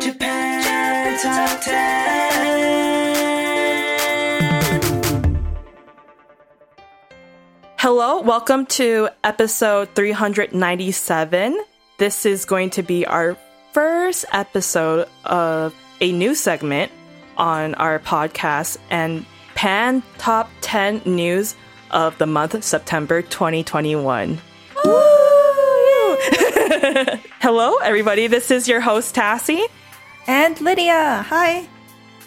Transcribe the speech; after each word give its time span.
Japan 0.00 1.18
Top 1.18 1.60
10. 1.60 2.36
Hello, 7.78 8.22
welcome 8.22 8.64
to 8.66 9.08
episode 9.22 9.90
397. 9.94 11.62
This 11.98 12.24
is 12.24 12.44
going 12.46 12.70
to 12.70 12.82
be 12.82 13.06
our 13.06 13.36
first 13.72 14.24
episode 14.32 15.08
of 15.24 15.74
a 16.00 16.10
new 16.10 16.34
segment 16.34 16.90
on 17.36 17.74
our 17.74 17.98
podcast 17.98 18.78
and 18.90 19.26
Pan 19.54 20.02
Top 20.16 20.50
10 20.62 21.02
News 21.04 21.54
of 21.90 22.16
the 22.18 22.26
month 22.26 22.64
September 22.64 23.20
2021. 23.22 24.40
Hello, 27.40 27.76
everybody. 27.78 28.26
This 28.26 28.50
is 28.50 28.66
your 28.66 28.80
host, 28.80 29.14
Tassie. 29.14 29.62
And 30.26 30.60
Lydia. 30.60 31.24
Hi. 31.28 31.68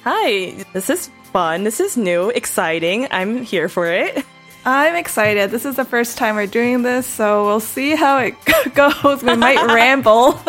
Hi. 0.05 0.63
This 0.73 0.89
is 0.89 1.09
fun. 1.33 1.63
This 1.65 1.79
is 1.81 1.97
new, 1.97 2.29
exciting. 2.29 3.07
I'm 3.11 3.43
here 3.43 3.67
for 3.67 3.87
it. 3.87 4.23
I'm 4.65 4.95
excited. 4.95 5.51
This 5.51 5.65
is 5.65 5.75
the 5.75 5.83
first 5.83 6.17
time 6.17 6.36
we're 6.36 6.47
doing 6.47 6.83
this, 6.83 7.05
so 7.05 7.45
we'll 7.45 7.59
see 7.59 7.95
how 7.95 8.19
it 8.19 8.36
goes. 8.75 9.23
We 9.23 9.36
might 9.36 9.61
ramble 9.73 10.39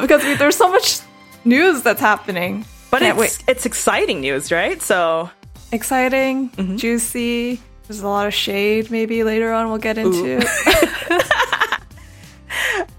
because 0.00 0.24
we, 0.24 0.34
there's 0.34 0.56
so 0.56 0.68
much 0.68 0.98
news 1.44 1.82
that's 1.82 2.00
happening. 2.00 2.64
But 2.90 3.00
Can't 3.00 3.18
it's, 3.20 3.38
it's 3.46 3.66
exciting 3.66 4.20
news, 4.20 4.50
right? 4.50 4.80
So, 4.82 5.30
Exciting, 5.70 6.48
Mm-hmm. 6.50 6.76
juicy. 6.76 7.60
There's 7.86 8.00
a 8.00 8.08
lot 8.08 8.26
of 8.26 8.34
shade 8.34 8.90
maybe 8.90 9.22
later 9.22 9.52
on 9.52 9.68
we'll 9.68 9.78
get 9.78 9.96
into. 9.98 10.40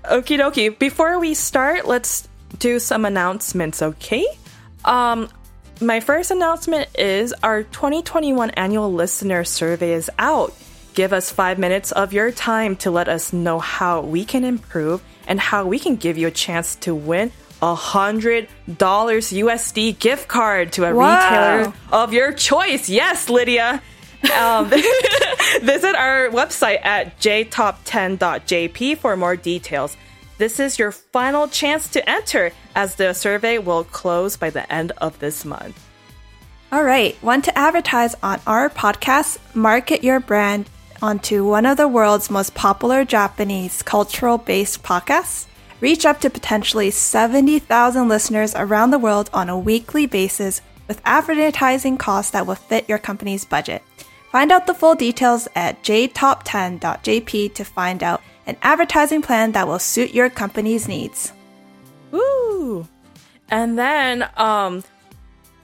Okie 0.10 0.38
dokie. 0.40 0.78
Before 0.78 1.20
we 1.20 1.34
start, 1.34 1.88
let's 1.88 2.28
do 2.58 2.80
some 2.80 3.06
announcements, 3.06 3.82
okay? 3.82 4.26
Um, 4.86 5.30
my 5.82 6.00
first 6.00 6.32
announcement 6.32 6.90
is 6.98 7.34
our 7.44 7.64
2021 7.64 8.50
annual 8.52 8.92
listener 8.92 9.44
survey 9.44 9.94
is 9.94 10.10
out. 10.20 10.54
Give 10.94 11.14
us 11.14 11.32
five 11.32 11.60
minutes 11.60 11.92
of 11.92 12.12
your 12.12 12.32
time 12.32 12.76
to 12.78 12.92
let 12.92 13.08
us 13.08 13.32
know 13.32 13.60
how 13.60 14.02
we 14.02 14.26
can 14.26 14.44
improve 14.44 15.02
and 15.28 15.40
how 15.40 15.66
we 15.66 15.80
can 15.80 15.96
give 15.96 16.18
you 16.18 16.28
a 16.28 16.32
chance 16.32 16.76
to 16.78 16.94
win 16.96 17.32
a 17.62 17.76
hundred 17.76 18.48
dollars 18.78 19.32
USD 19.32 20.00
gift 20.00 20.28
card 20.28 20.72
to 20.74 20.86
a 20.86 20.94
Wow. 20.96 21.06
retailer 21.16 21.74
of 21.92 22.14
your 22.14 22.32
choice. 22.34 22.90
Yes, 22.90 23.30
Lydia. 23.30 23.82
Um, 24.38 24.70
visit 25.62 25.96
our 25.96 26.30
website 26.30 26.84
at 26.86 27.20
jtop10.jp 27.20 28.98
for 28.98 29.16
more 29.16 29.36
details. 29.36 29.98
This 30.38 30.60
is 30.60 30.80
your 30.80 30.92
final 30.92 31.48
chance 31.48 31.90
to 31.90 32.10
enter, 32.10 32.52
as 32.76 32.96
the 32.96 33.14
survey 33.14 33.58
will 33.58 33.84
close 33.84 34.38
by 34.38 34.50
the 34.50 34.72
end 34.72 34.94
of 34.98 35.20
this 35.20 35.44
month. 35.44 35.86
All 36.72 36.84
right. 36.84 37.22
Want 37.24 37.46
to 37.46 37.58
advertise 37.58 38.16
on 38.22 38.40
our 38.46 38.70
podcast? 38.70 39.40
Market 39.56 40.04
your 40.04 40.20
brand 40.20 40.70
onto 41.02 41.46
one 41.46 41.66
of 41.66 41.78
the 41.78 41.88
world's 41.88 42.30
most 42.30 42.54
popular 42.54 43.04
Japanese 43.04 43.82
cultural 43.82 44.38
based 44.38 44.84
podcasts? 44.84 45.48
Reach 45.82 46.06
up 46.06 46.22
to 46.22 46.30
potentially 46.30 46.92
70,000 46.92 48.08
listeners 48.08 48.54
around 48.56 48.92
the 48.92 49.00
world 49.00 49.30
on 49.34 49.50
a 49.50 49.58
weekly 49.58 50.06
basis 50.06 50.62
with 50.88 51.02
advertising 51.06 51.98
costs 51.98 52.32
that 52.32 52.46
will 52.46 52.56
fit 52.56 52.88
your 52.88 52.98
company's 52.98 53.46
budget. 53.46 53.82
Find 54.32 54.52
out 54.52 54.68
the 54.68 54.76
full 54.76 54.96
details 54.96 55.48
at 55.56 55.82
jtop10.jp 55.84 57.54
to 57.54 57.64
find 57.66 58.04
out 58.04 58.22
an 58.46 58.58
advertising 58.62 59.22
plan 59.22 59.54
that 59.54 59.68
will 59.68 59.80
suit 59.80 60.14
your 60.14 60.30
company's 60.30 60.88
needs. 60.88 61.34
Woo! 62.12 62.88
And 63.50 63.78
then, 63.78 64.30
um, 64.38 64.84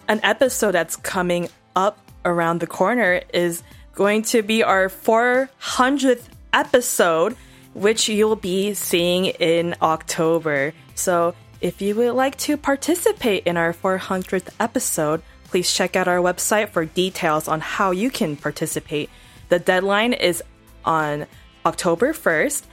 an 0.08 0.20
episode 0.24 0.72
that's 0.72 0.96
coming 0.96 1.50
up 1.76 2.00
around 2.26 2.60
the 2.60 2.68
corner 2.68 3.22
is 3.34 3.62
going 3.94 4.24
to 4.24 4.42
be 4.42 4.64
our 4.64 4.90
400th 4.90 6.24
episode, 6.54 7.36
which 7.74 8.10
you'll 8.10 8.36
be 8.36 8.74
seeing 8.74 9.26
in 9.26 9.76
October. 9.82 10.74
So, 10.96 11.36
if 11.62 11.82
you 11.82 11.96
would 11.96 12.14
like 12.14 12.38
to 12.40 12.58
participate 12.58 13.44
in 13.46 13.58
our 13.58 13.74
400th 13.74 14.50
episode, 14.60 15.22
please 15.56 15.72
check 15.72 15.96
out 15.96 16.06
our 16.06 16.18
website 16.18 16.68
for 16.68 16.84
details 16.84 17.48
on 17.48 17.62
how 17.62 17.92
you 17.92 18.12
can 18.12 18.36
participate. 18.36 19.10
The 19.48 19.58
deadline 19.58 20.12
is 20.12 20.44
on 20.84 21.28
October 21.66 22.12
1st. 22.12 22.64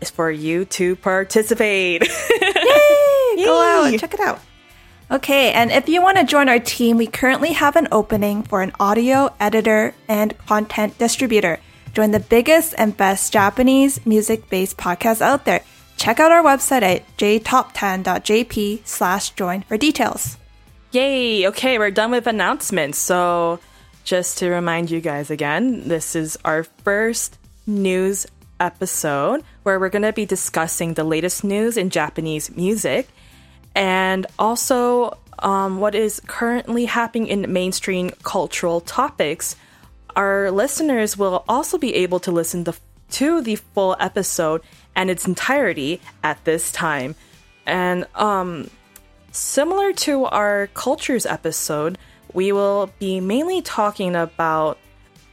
Is 0.00 0.08
for 0.08 0.30
you 0.30 0.64
to 0.64 0.96
participate. 0.96 2.00
Yay! 2.30 3.44
Go 3.44 3.60
out 3.60 3.88
and 3.88 4.00
check 4.00 4.14
it 4.14 4.20
out. 4.20 4.40
Okay, 5.10 5.52
and 5.52 5.70
if 5.70 5.86
you 5.86 6.00
want 6.00 6.16
to 6.16 6.24
join 6.24 6.48
our 6.48 6.58
team, 6.58 6.96
we 6.96 7.06
currently 7.06 7.52
have 7.52 7.76
an 7.76 7.88
opening 7.92 8.42
for 8.42 8.62
an 8.62 8.72
audio 8.80 9.28
editor 9.38 9.94
and 10.08 10.34
content 10.46 10.96
distributor. 10.96 11.60
Join 11.92 12.12
the 12.12 12.20
biggest 12.20 12.72
and 12.78 12.96
best 12.96 13.34
Japanese 13.34 14.06
music 14.06 14.48
based 14.48 14.78
podcast 14.78 15.20
out 15.20 15.44
there. 15.44 15.60
Check 15.98 16.18
out 16.18 16.32
our 16.32 16.42
website 16.42 16.80
at 16.80 17.16
jtop10.jp 17.18 18.86
slash 18.86 19.28
join 19.32 19.60
for 19.60 19.76
details. 19.76 20.39
Yay! 20.92 21.46
Okay, 21.46 21.78
we're 21.78 21.92
done 21.92 22.10
with 22.10 22.26
announcements. 22.26 22.98
So, 22.98 23.60
just 24.02 24.38
to 24.38 24.50
remind 24.50 24.90
you 24.90 25.00
guys 25.00 25.30
again, 25.30 25.86
this 25.86 26.16
is 26.16 26.36
our 26.44 26.64
first 26.64 27.38
news 27.64 28.26
episode 28.58 29.44
where 29.62 29.78
we're 29.78 29.88
going 29.88 30.02
to 30.02 30.12
be 30.12 30.26
discussing 30.26 30.94
the 30.94 31.04
latest 31.04 31.44
news 31.44 31.76
in 31.76 31.90
Japanese 31.90 32.50
music 32.56 33.06
and 33.76 34.26
also 34.36 35.16
um, 35.38 35.78
what 35.78 35.94
is 35.94 36.20
currently 36.26 36.86
happening 36.86 37.28
in 37.28 37.52
mainstream 37.52 38.10
cultural 38.24 38.80
topics. 38.80 39.54
Our 40.16 40.50
listeners 40.50 41.16
will 41.16 41.44
also 41.48 41.78
be 41.78 41.94
able 41.94 42.18
to 42.18 42.32
listen 42.32 42.64
the, 42.64 42.76
to 43.10 43.40
the 43.42 43.54
full 43.54 43.94
episode 44.00 44.60
and 44.96 45.08
its 45.08 45.24
entirety 45.24 46.00
at 46.24 46.44
this 46.44 46.72
time. 46.72 47.14
And 47.64 48.08
um, 48.16 48.68
similar 49.32 49.92
to 49.92 50.24
our 50.26 50.68
cultures 50.68 51.26
episode, 51.26 51.98
we 52.32 52.52
will 52.52 52.90
be 52.98 53.20
mainly 53.20 53.62
talking 53.62 54.14
about, 54.16 54.78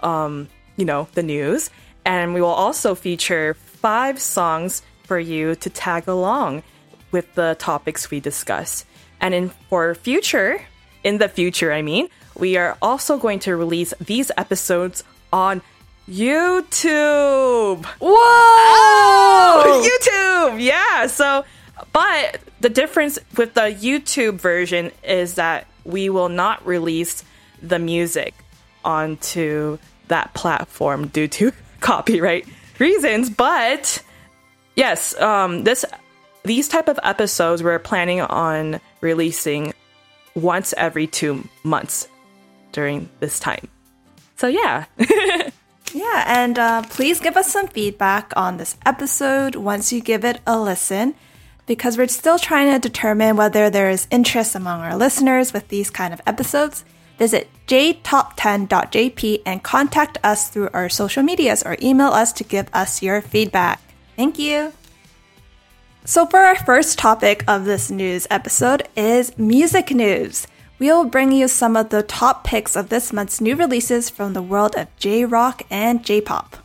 um, 0.01 0.47
you 0.75 0.85
know, 0.85 1.07
the 1.13 1.23
news, 1.23 1.69
and 2.05 2.33
we 2.33 2.41
will 2.41 2.49
also 2.49 2.95
feature 2.95 3.53
five 3.53 4.19
songs 4.19 4.81
for 5.03 5.19
you 5.19 5.55
to 5.55 5.69
tag 5.69 6.07
along 6.07 6.63
with 7.11 7.33
the 7.35 7.55
topics 7.59 8.11
we 8.11 8.19
discuss. 8.19 8.85
And 9.19 9.33
in 9.33 9.49
for 9.69 9.95
future, 9.95 10.61
in 11.03 11.17
the 11.17 11.29
future, 11.29 11.71
I 11.71 11.81
mean, 11.81 12.09
we 12.35 12.57
are 12.57 12.77
also 12.81 13.17
going 13.17 13.39
to 13.39 13.55
release 13.55 13.93
these 13.99 14.31
episodes 14.37 15.03
on 15.31 15.61
YouTube. 16.09 17.85
Whoa! 17.99 19.81
YouTube, 19.89 20.61
yeah. 20.61 21.07
So, 21.07 21.45
but 21.93 22.39
the 22.59 22.69
difference 22.69 23.19
with 23.35 23.53
the 23.53 23.61
YouTube 23.61 24.35
version 24.35 24.91
is 25.03 25.35
that 25.35 25.67
we 25.83 26.09
will 26.09 26.29
not 26.29 26.65
release 26.65 27.23
the 27.61 27.79
music 27.79 28.33
onto 28.83 29.77
that 30.07 30.33
platform 30.33 31.07
due 31.07 31.27
to 31.27 31.51
copyright 31.79 32.47
reasons. 32.79 33.29
But 33.29 34.01
yes, 34.75 35.19
um, 35.19 35.63
this 35.63 35.85
these 36.43 36.67
type 36.67 36.87
of 36.87 36.99
episodes 37.03 37.61
we're 37.61 37.79
planning 37.79 38.21
on 38.21 38.79
releasing 39.01 39.73
once 40.33 40.73
every 40.77 41.07
two 41.07 41.47
months 41.63 42.07
during 42.71 43.09
this 43.19 43.39
time. 43.39 43.67
So 44.35 44.47
yeah. 44.47 44.85
Yeah, 45.93 46.25
and 46.27 46.59
uh, 46.59 46.81
please 46.83 47.19
give 47.19 47.37
us 47.37 47.51
some 47.51 47.67
feedback 47.67 48.33
on 48.35 48.57
this 48.57 48.75
episode 48.85 49.55
once 49.55 49.93
you 49.93 50.01
give 50.01 50.25
it 50.25 50.41
a 50.45 50.59
listen, 50.59 51.15
because 51.67 51.97
we're 51.97 52.07
still 52.07 52.39
trying 52.39 52.71
to 52.71 52.79
determine 52.79 53.35
whether 53.35 53.69
there 53.69 53.91
is 53.91 54.07
interest 54.09 54.55
among 54.55 54.81
our 54.81 54.95
listeners 54.95 55.53
with 55.53 55.67
these 55.67 55.91
kind 55.91 56.13
of 56.13 56.21
episodes. 56.25 56.83
Visit 57.19 57.49
jtop10.jp 57.67 59.41
and 59.45 59.61
contact 59.61 60.17
us 60.23 60.49
through 60.49 60.69
our 60.73 60.89
social 60.89 61.23
medias 61.23 61.61
or 61.63 61.77
email 61.81 62.09
us 62.09 62.31
to 62.33 62.43
give 62.43 62.69
us 62.73 63.03
your 63.03 63.21
feedback. 63.21 63.81
Thank 64.15 64.39
you. 64.39 64.73
So, 66.05 66.25
for 66.25 66.39
our 66.39 66.55
first 66.55 66.97
topic 66.97 67.43
of 67.47 67.65
this 67.65 67.91
news 67.91 68.27
episode 68.31 68.87
is 68.95 69.37
music 69.37 69.91
news. 69.91 70.47
We'll 70.79 71.03
bring 71.03 71.33
you 71.33 71.49
some 71.49 71.75
of 71.75 71.89
the 71.89 72.01
top 72.03 72.45
picks 72.45 72.77
of 72.77 72.87
this 72.87 73.11
month's 73.11 73.41
new 73.41 73.55
releases 73.55 74.09
from 74.09 74.31
the 74.31 74.41
world 74.41 74.75
of 74.77 74.95
J 74.97 75.25
rock 75.25 75.63
and 75.69 76.05
J 76.05 76.21
pop. 76.21 76.55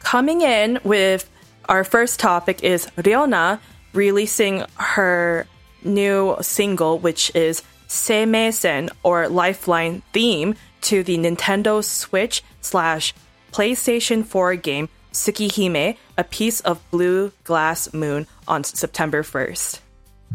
Coming 0.00 0.40
in 0.40 0.80
with 0.82 1.29
our 1.70 1.84
first 1.84 2.18
topic 2.18 2.64
is 2.64 2.86
ReoNa 2.98 3.60
releasing 3.94 4.64
her 4.74 5.46
new 5.84 6.36
single, 6.42 6.98
which 6.98 7.30
is 7.34 7.62
Seimeisen 7.88 8.90
or 9.04 9.28
Lifeline 9.28 10.02
theme 10.12 10.56
to 10.82 11.02
the 11.04 11.16
Nintendo 11.16 11.82
Switch 11.82 12.42
slash 12.60 13.14
PlayStation 13.52 14.24
4 14.24 14.56
game 14.56 14.88
Tsukihime, 15.12 15.96
a 16.18 16.24
piece 16.24 16.60
of 16.60 16.82
blue 16.90 17.32
glass 17.44 17.92
moon 17.94 18.26
on 18.46 18.64
September 18.64 19.22
1st. 19.22 19.80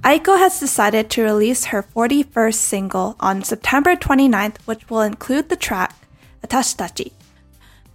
Aiko 0.02 0.38
has 0.38 0.60
decided 0.60 1.10
to 1.10 1.24
release 1.24 1.66
her 1.66 1.84
41st 1.84 2.56
single 2.56 3.16
on 3.20 3.44
September 3.44 3.96
29th, 3.96 4.58
which 4.66 4.90
will 4.90 5.02
include 5.02 5.50
the 5.50 5.56
track 5.56 5.96
Atashitachi. 6.44 7.12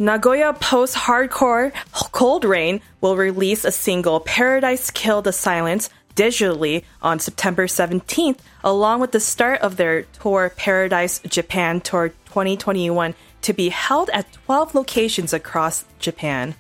Nagoya 0.00 0.54
post 0.54 0.96
hardcore 0.96 1.72
Coldrain 1.92 2.80
will 3.02 3.18
release 3.18 3.66
a 3.66 3.70
single 3.70 4.18
Paradise 4.18 4.90
Kill 4.90 5.20
the 5.20 5.30
Silence 5.30 5.90
digitally 6.16 6.84
on 7.02 7.18
September 7.18 7.66
17th, 7.66 8.38
along 8.64 9.00
with 9.00 9.12
the 9.12 9.20
start 9.20 9.60
of 9.60 9.76
their 9.76 10.04
tour 10.24 10.50
Paradise 10.56 11.20
Japan 11.28 11.82
Tour 11.82 12.08
2021 12.32 13.14
to 13.42 13.52
be 13.52 13.68
held 13.68 14.08
at 14.14 14.32
12 14.46 14.74
locations 14.74 15.34
across 15.34 15.84
Japan. 15.98 16.54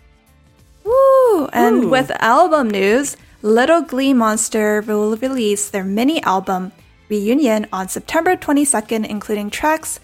Woo! 0.84 1.46
And 1.46 1.84
Ooh. 1.84 1.88
with 1.88 2.10
album 2.20 2.68
news, 2.68 3.16
Little 3.40 3.80
Glee 3.80 4.12
Monster 4.12 4.82
will 4.82 5.16
release 5.16 5.70
their 5.70 5.84
mini 5.84 6.22
album 6.24 6.72
Reunion 7.08 7.68
on 7.72 7.88
September 7.88 8.36
22nd, 8.36 9.08
including 9.08 9.48
tracks 9.48 9.98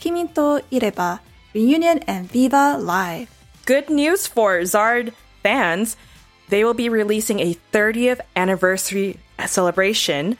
Kiminto 0.00 0.60
Ireba, 0.72 1.20
Reunion, 1.52 1.98
and 2.06 2.30
Viva 2.30 2.76
Live. 2.78 3.28
Good 3.66 3.90
news 3.90 4.26
for 4.26 4.60
Zard 4.60 5.12
fans. 5.42 5.96
They 6.48 6.64
will 6.64 6.74
be 6.74 6.88
releasing 6.88 7.40
a 7.40 7.56
30th 7.72 8.20
anniversary 8.36 9.18
celebration 9.46 10.38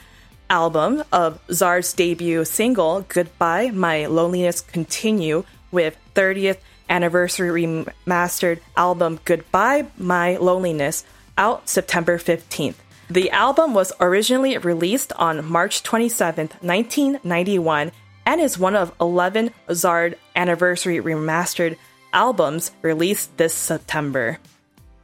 album 0.48 1.02
of 1.12 1.44
Zard's 1.48 1.92
debut 1.92 2.44
single, 2.44 3.04
Goodbye, 3.08 3.70
My 3.70 4.06
Loneliness 4.06 4.60
Continue, 4.60 5.44
with 5.70 5.96
30th 6.14 6.58
anniversary 6.88 7.64
remastered 7.64 8.60
album, 8.76 9.20
Goodbye, 9.24 9.86
My 9.96 10.36
Loneliness, 10.36 11.04
out 11.38 11.68
September 11.68 12.18
15th. 12.18 12.74
The 13.08 13.30
album 13.30 13.74
was 13.74 13.92
originally 14.00 14.58
released 14.58 15.12
on 15.14 15.44
March 15.44 15.82
27th, 15.82 16.62
1991, 16.62 17.92
and 18.30 18.40
is 18.40 18.56
one 18.56 18.76
of 18.76 18.94
11 19.00 19.50
Zard 19.70 20.14
anniversary 20.36 20.98
remastered 20.98 21.76
albums 22.12 22.70
released 22.80 23.36
this 23.38 23.52
September. 23.52 24.38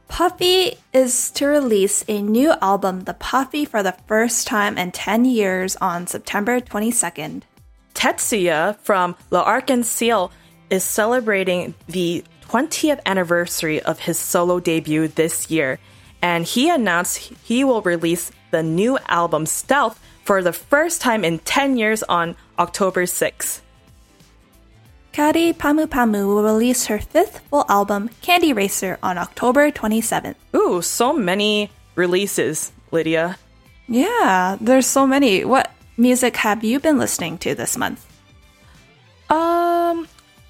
Puffy 0.07 0.77
is 0.93 1.29
to 1.31 1.45
release 1.45 2.05
a 2.07 2.21
new 2.21 2.53
album, 2.61 3.01
The 3.01 3.15
Puffy, 3.15 3.65
for 3.65 3.83
the 3.83 3.97
first 4.07 4.47
time 4.47 4.77
in 4.77 4.93
10 4.93 5.25
years 5.25 5.75
on 5.81 6.07
September 6.07 6.61
22nd. 6.61 7.41
Tetsuya 7.93 8.77
from 8.79 9.17
L'Arc-en-Ciel 9.29 10.31
is 10.69 10.85
celebrating 10.85 11.73
the 11.89 12.23
20th 12.43 13.01
anniversary 13.05 13.81
of 13.81 13.99
his 13.99 14.17
solo 14.17 14.61
debut 14.61 15.09
this 15.09 15.51
year, 15.51 15.79
and 16.21 16.45
he 16.45 16.69
announced 16.69 17.17
he 17.17 17.65
will 17.65 17.81
release 17.81 18.31
the 18.51 18.63
new 18.63 18.97
album 19.09 19.45
Stealth 19.45 19.99
for 20.27 20.43
the 20.43 20.51
first 20.51 20.99
time 20.99 21.23
in 21.23 21.39
10 21.39 21.77
years 21.77 22.03
on 22.03 22.35
October 22.59 23.03
6th. 23.03 23.61
Kyary 25.13 25.55
Pamyu 25.55 25.87
Pamyu 25.87 26.27
will 26.27 26.43
release 26.43 26.87
her 26.87 26.99
fifth 26.99 27.39
full 27.49 27.63
album, 27.69 28.09
Candy 28.21 28.51
Racer, 28.51 28.99
on 29.01 29.17
October 29.17 29.71
27th. 29.71 30.35
Ooh, 30.53 30.81
so 30.81 31.13
many 31.13 31.71
releases, 31.95 32.73
Lydia. 32.91 33.39
Yeah, 33.87 34.57
there's 34.59 34.85
so 34.85 35.07
many. 35.07 35.45
What 35.45 35.71
music 35.95 36.35
have 36.35 36.61
you 36.61 36.81
been 36.81 36.97
listening 36.99 37.37
to 37.47 37.55
this 37.55 37.77
month? 37.77 38.05
Um, 39.29 40.09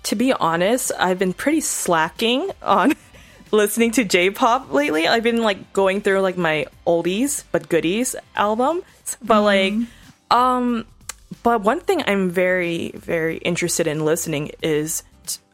to 0.10 0.16
be 0.16 0.34
honest, 0.34 0.92
I've 0.98 1.20
been 1.20 1.34
pretty 1.34 1.62
slacking 1.62 2.50
on 2.64 2.96
listening 3.52 3.92
to 3.92 4.04
J-pop 4.04 4.74
lately. 4.74 5.08
I've 5.08 5.22
been 5.22 5.44
like 5.44 5.72
going 5.72 6.02
through 6.02 6.22
like 6.22 6.36
my 6.36 6.66
oldies 6.88 7.44
but 7.52 7.70
goodies 7.70 8.16
album. 8.36 8.82
But 9.22 9.42
like 9.42 9.74
um 10.32 10.86
but 11.44 11.62
one 11.62 11.80
thing 11.80 12.04
I'm 12.08 12.30
very 12.30 12.92
very 12.96 13.38
interested 13.38 13.88
in 13.88 14.04
listening 14.06 14.52
is 14.62 15.04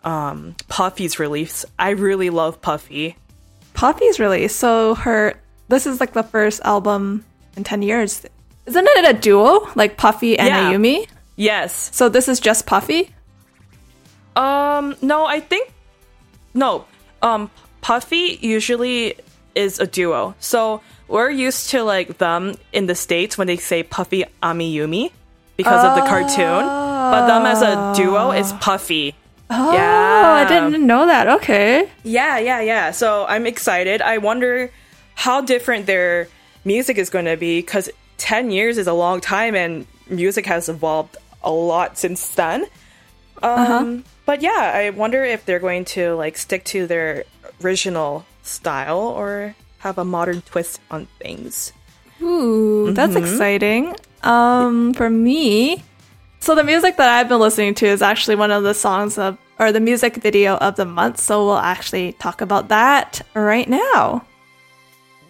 um 0.03 0.55
Puffy's 0.67 1.19
release. 1.19 1.65
I 1.77 1.91
really 1.91 2.29
love 2.29 2.61
Puffy. 2.61 3.15
Puffy's 3.73 4.19
release. 4.19 4.55
So 4.55 4.95
her 4.95 5.35
this 5.69 5.85
is 5.85 5.99
like 5.99 6.13
the 6.13 6.23
first 6.23 6.61
album 6.63 7.25
in 7.55 7.63
10 7.63 7.81
years. 7.81 8.25
Isn't 8.65 8.87
it 8.87 9.15
a 9.15 9.19
duo? 9.19 9.67
Like 9.75 9.97
Puffy 9.97 10.37
and 10.37 10.47
Yeah. 10.47 10.71
Ayumi? 10.71 11.07
Yes. 11.35 11.89
So 11.93 12.09
this 12.09 12.27
is 12.27 12.39
just 12.39 12.65
Puffy? 12.65 13.13
Um, 14.35 14.95
no, 15.01 15.25
I 15.25 15.39
think 15.39 15.71
no. 16.53 16.85
Um, 17.21 17.49
Puffy 17.81 18.39
usually 18.41 19.15
is 19.55 19.79
a 19.79 19.85
duo, 19.87 20.33
so 20.39 20.81
we're 21.07 21.29
used 21.29 21.69
to 21.71 21.83
like 21.83 22.17
them 22.17 22.55
in 22.71 22.85
the 22.87 22.95
states 22.95 23.37
when 23.37 23.47
they 23.47 23.57
say 23.57 23.83
Puffy 23.83 24.25
Amiyumi 24.41 25.11
because 25.57 25.83
of 25.83 25.95
the 25.95 26.01
cartoon, 26.07 26.65
but 26.65 27.27
them 27.27 27.45
as 27.45 27.61
a 27.61 27.93
duo 27.95 28.31
is 28.31 28.51
Puffy. 28.53 29.13
Oh, 29.49 29.73
yeah, 29.73 30.45
I 30.45 30.47
didn't 30.47 30.85
know 30.87 31.05
that. 31.05 31.27
Okay. 31.27 31.87
Yeah, 32.03 32.39
yeah, 32.39 32.61
yeah. 32.61 32.91
So 32.91 33.25
I'm 33.27 33.45
excited. 33.45 34.01
I 34.01 34.17
wonder 34.17 34.71
how 35.15 35.41
different 35.41 35.85
their 35.85 36.27
music 36.65 36.97
is 36.97 37.09
going 37.11 37.25
to 37.25 37.37
be 37.37 37.59
because 37.59 37.89
10 38.17 38.49
years 38.49 38.77
is 38.77 38.87
a 38.87 38.93
long 38.93 39.21
time 39.21 39.53
and 39.53 39.85
music 40.09 40.45
has 40.47 40.69
evolved 40.69 41.17
a 41.43 41.51
lot 41.51 41.97
since 41.99 42.29
then. 42.29 42.65
Um, 43.43 44.03
But 44.25 44.41
yeah, 44.41 44.71
I 44.73 44.89
wonder 44.91 45.23
if 45.23 45.45
they're 45.45 45.59
going 45.59 45.85
to 45.85 46.15
like 46.15 46.37
stick 46.37 46.63
to 46.65 46.87
their 46.87 47.25
original 47.61 48.25
style 48.41 48.99
or 48.99 49.53
have 49.83 49.97
a 49.97 50.05
modern 50.05 50.41
twist 50.41 50.79
on 50.89 51.07
things. 51.19 51.73
Ooh, 52.21 52.93
that's 52.93 53.15
exciting. 53.15 53.95
Um, 54.23 54.93
for 54.93 55.09
me, 55.09 55.83
so 56.39 56.55
the 56.55 56.63
music 56.63 56.97
that 56.97 57.09
I've 57.09 57.27
been 57.27 57.39
listening 57.39 57.75
to 57.75 57.85
is 57.85 58.01
actually 58.01 58.35
one 58.35 58.51
of 58.51 58.63
the 58.63 58.73
songs 58.73 59.17
of, 59.17 59.37
or 59.59 59.71
the 59.71 59.81
music 59.81 60.15
video 60.15 60.55
of 60.57 60.77
the 60.77 60.85
month. 60.85 61.19
So 61.19 61.45
we'll 61.45 61.57
actually 61.57 62.13
talk 62.13 62.41
about 62.41 62.69
that 62.69 63.21
right 63.33 63.67
now. 63.67 64.25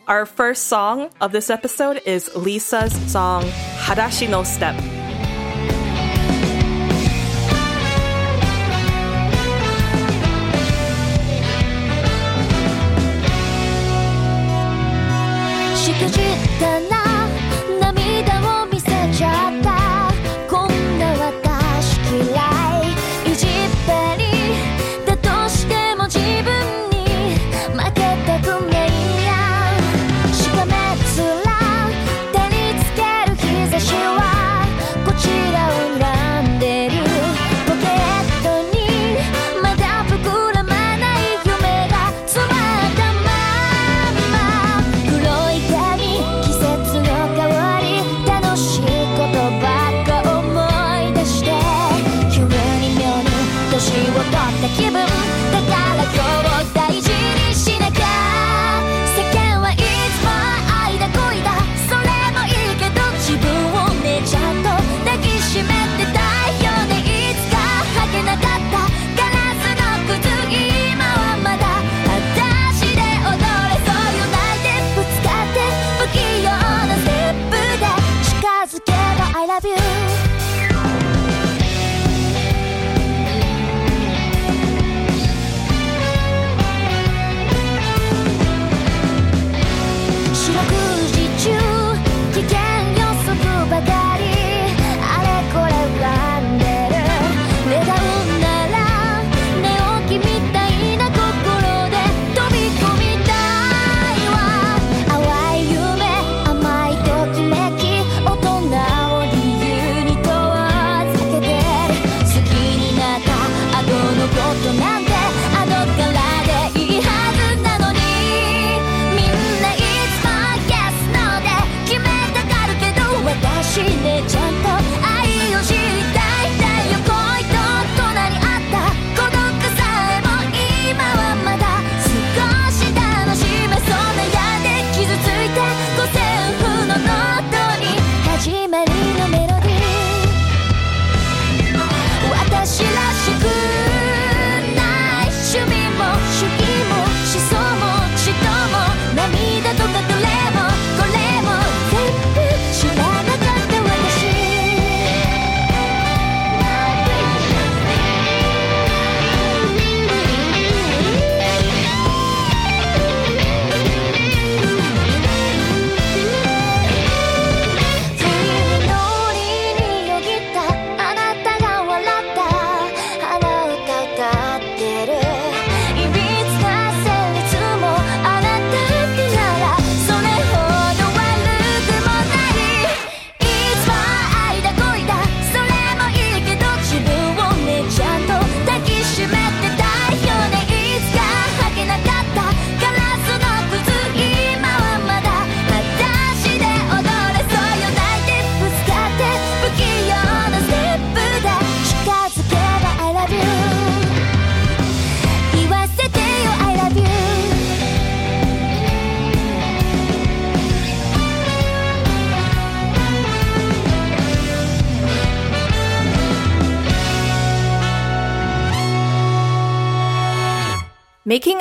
Our 0.08 0.26
first 0.26 0.68
song 0.68 1.10
of 1.20 1.32
this 1.32 1.50
episode 1.50 2.02
is 2.06 2.30
Lisa's 2.36 2.94
song 3.12 3.44
Hadashi 3.78 4.30
no 4.30 4.44
Step. 4.44 4.76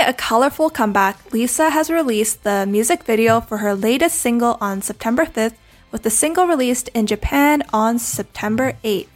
A 0.09 0.12
colorful 0.12 0.71
comeback, 0.71 1.32
Lisa 1.32 1.71
has 1.71 1.90
released 1.90 2.44
the 2.44 2.66
music 2.66 3.04
video 3.04 3.40
for 3.40 3.59
her 3.59 3.75
latest 3.75 4.18
single 4.18 4.59
on 4.61 4.82
September 4.82 5.25
5th, 5.25 5.54
with 5.90 6.02
the 6.02 6.11
single 6.11 6.47
released 6.47 6.88
in 6.94 7.06
Japan 7.06 7.62
on 7.73 7.99
September 7.99 8.75
8th. 8.85 9.09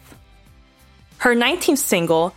Her 1.19 1.35
19th 1.35 1.79
single, 1.79 2.35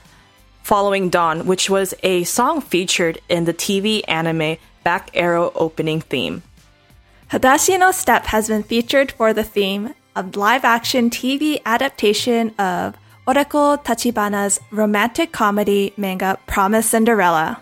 Following 0.64 1.10
Dawn, 1.10 1.46
which 1.46 1.70
was 1.70 1.94
a 2.04 2.24
song 2.24 2.62
featured 2.62 3.20
in 3.28 3.46
the 3.46 3.54
TV 3.54 4.04
anime 4.08 4.58
Back 4.84 5.10
Arrow 5.14 5.52
opening 5.56 6.02
theme. 6.02 6.44
Hadashi 7.32 7.78
no 7.80 7.92
Step 7.92 8.26
has 8.26 8.48
been 8.48 8.64
featured 8.64 9.12
for 9.12 9.34
the 9.34 9.44
theme, 9.44 9.94
of 10.16 10.36
live 10.36 10.66
action 10.66 11.10
TV 11.10 11.62
adaptation 11.66 12.50
of 12.60 12.96
Oreko 13.28 13.84
Tachibana's 13.84 14.60
romantic 14.72 15.32
comedy 15.32 15.94
manga 15.98 16.38
Promise 16.48 16.90
Cinderella. 16.90 17.62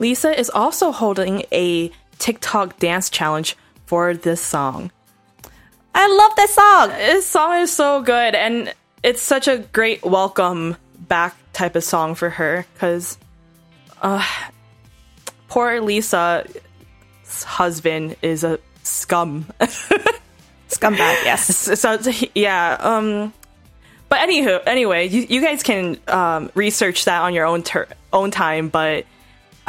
Lisa 0.00 0.36
is 0.36 0.50
also 0.50 0.90
holding 0.90 1.44
a 1.52 1.92
TikTok 2.18 2.78
dance 2.78 3.10
challenge 3.10 3.56
for 3.84 4.14
this 4.14 4.40
song. 4.40 4.90
I 5.94 6.08
love 6.08 6.34
this 6.36 6.54
song! 6.54 6.88
This 6.88 7.26
song 7.26 7.58
is 7.58 7.70
so 7.70 8.00
good, 8.02 8.34
and 8.34 8.74
it's 9.02 9.20
such 9.20 9.46
a 9.46 9.58
great 9.58 10.02
welcome 10.02 10.76
back 10.98 11.36
type 11.52 11.76
of 11.76 11.84
song 11.84 12.14
for 12.14 12.30
her 12.30 12.64
because 12.72 13.18
uh, 14.00 14.26
poor 15.48 15.80
Lisa's 15.82 16.46
husband 17.44 18.16
is 18.22 18.42
a 18.42 18.58
scum. 18.82 19.46
Scumbag, 20.68 21.24
yes. 21.24 21.78
so, 21.80 21.98
yeah, 22.34 22.76
um, 22.80 23.34
but 24.08 24.20
anywho, 24.20 24.62
anyway, 24.66 25.08
you, 25.08 25.26
you 25.28 25.42
guys 25.42 25.62
can 25.62 25.98
um, 26.08 26.50
research 26.54 27.04
that 27.04 27.20
on 27.20 27.34
your 27.34 27.44
own 27.44 27.62
ter- 27.62 27.88
own 28.12 28.30
time. 28.30 28.68
But 28.68 29.04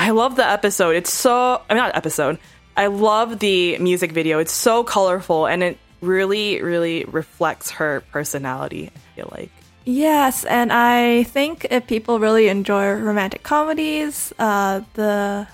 I 0.01 0.09
love 0.09 0.35
the 0.35 0.49
episode. 0.49 0.95
It's 0.95 1.13
so 1.13 1.61
I'm 1.69 1.75
mean, 1.75 1.83
not 1.83 1.95
episode. 1.95 2.39
I 2.75 2.87
love 2.87 3.37
the 3.37 3.77
music 3.77 4.13
video. 4.13 4.39
It's 4.39 4.51
so 4.51 4.83
colorful 4.83 5.45
and 5.45 5.61
it 5.61 5.77
really, 6.01 6.59
really 6.59 7.03
reflects 7.05 7.69
her 7.69 8.01
personality. 8.11 8.89
I 8.95 9.15
feel 9.15 9.29
like. 9.31 9.51
Yes, 9.85 10.43
and 10.43 10.73
I 10.73 11.21
think 11.25 11.67
if 11.69 11.85
people 11.85 12.19
really 12.19 12.47
enjoy 12.47 12.93
romantic 12.93 13.43
comedies, 13.43 14.33
uh, 14.39 14.81
the 14.95 15.47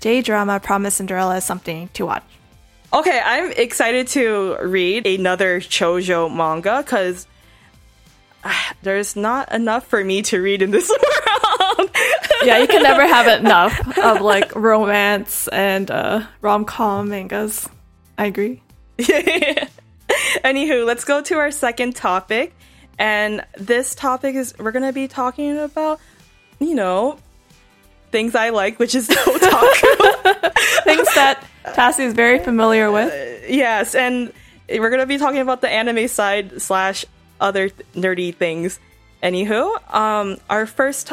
J 0.00 0.22
drama 0.22 0.58
Promise 0.58 0.96
Cinderella 0.96 1.36
is 1.36 1.44
something 1.44 1.88
to 1.94 2.04
watch. 2.04 2.24
Okay, 2.92 3.20
I'm 3.24 3.52
excited 3.52 4.08
to 4.08 4.56
read 4.60 5.06
another 5.06 5.60
shoujo 5.60 6.34
manga 6.34 6.82
because 6.82 7.28
there's 8.82 9.14
not 9.14 9.52
enough 9.52 9.86
for 9.86 10.02
me 10.02 10.22
to 10.22 10.40
read 10.40 10.62
in 10.62 10.72
this 10.72 10.88
world. 11.26 11.35
Yeah, 12.44 12.58
you 12.58 12.68
can 12.68 12.82
never 12.82 13.06
have 13.06 13.26
enough 13.40 13.98
of 13.98 14.20
like 14.20 14.54
romance 14.54 15.48
and 15.48 15.90
uh, 15.90 16.26
rom 16.40 16.64
com 16.64 17.08
mangas. 17.08 17.68
I 18.18 18.26
agree. 18.26 18.62
Anywho, 18.98 20.86
let's 20.86 21.04
go 21.04 21.22
to 21.22 21.34
our 21.36 21.50
second 21.50 21.96
topic. 21.96 22.54
And 22.98 23.44
this 23.58 23.94
topic 23.94 24.34
is 24.34 24.54
we're 24.58 24.72
going 24.72 24.84
to 24.86 24.92
be 24.92 25.08
talking 25.08 25.58
about, 25.58 26.00
you 26.58 26.74
know, 26.74 27.18
things 28.10 28.34
I 28.34 28.50
like, 28.50 28.78
which 28.78 28.94
is 28.94 29.08
otaku. 29.08 30.52
Things 30.84 31.14
that 31.14 31.44
Tassie 31.66 32.06
is 32.06 32.14
very 32.14 32.38
familiar 32.38 32.90
with. 32.90 33.12
yes, 33.50 33.94
and 33.94 34.32
we're 34.68 34.88
going 34.88 35.00
to 35.00 35.06
be 35.06 35.18
talking 35.18 35.40
about 35.40 35.60
the 35.60 35.68
anime 35.68 36.08
side 36.08 36.62
slash 36.62 37.04
other 37.40 37.68
th- 37.68 37.86
nerdy 37.94 38.34
things. 38.34 38.78
Anywho, 39.22 39.94
um, 39.94 40.38
our 40.48 40.64
first 40.64 41.12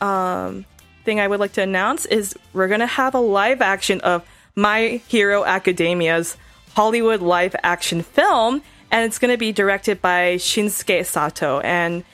um, 0.00 0.64
thing 1.04 1.20
I 1.20 1.28
would 1.28 1.40
like 1.40 1.52
to 1.54 1.62
announce 1.62 2.04
is 2.06 2.34
we're 2.52 2.68
going 2.68 2.80
to 2.80 2.86
have 2.86 3.14
a 3.14 3.20
live 3.20 3.62
action 3.62 4.00
of 4.02 4.26
My 4.54 5.00
Hero 5.08 5.44
Academia's 5.44 6.36
Hollywood 6.74 7.22
live 7.22 7.56
action 7.62 8.02
film, 8.02 8.62
and 8.90 9.04
it's 9.04 9.18
going 9.18 9.32
to 9.32 9.38
be 9.38 9.52
directed 9.52 10.02
by 10.02 10.36
Shinsuke 10.36 11.06
Sato. 11.06 11.60
And 11.60 12.04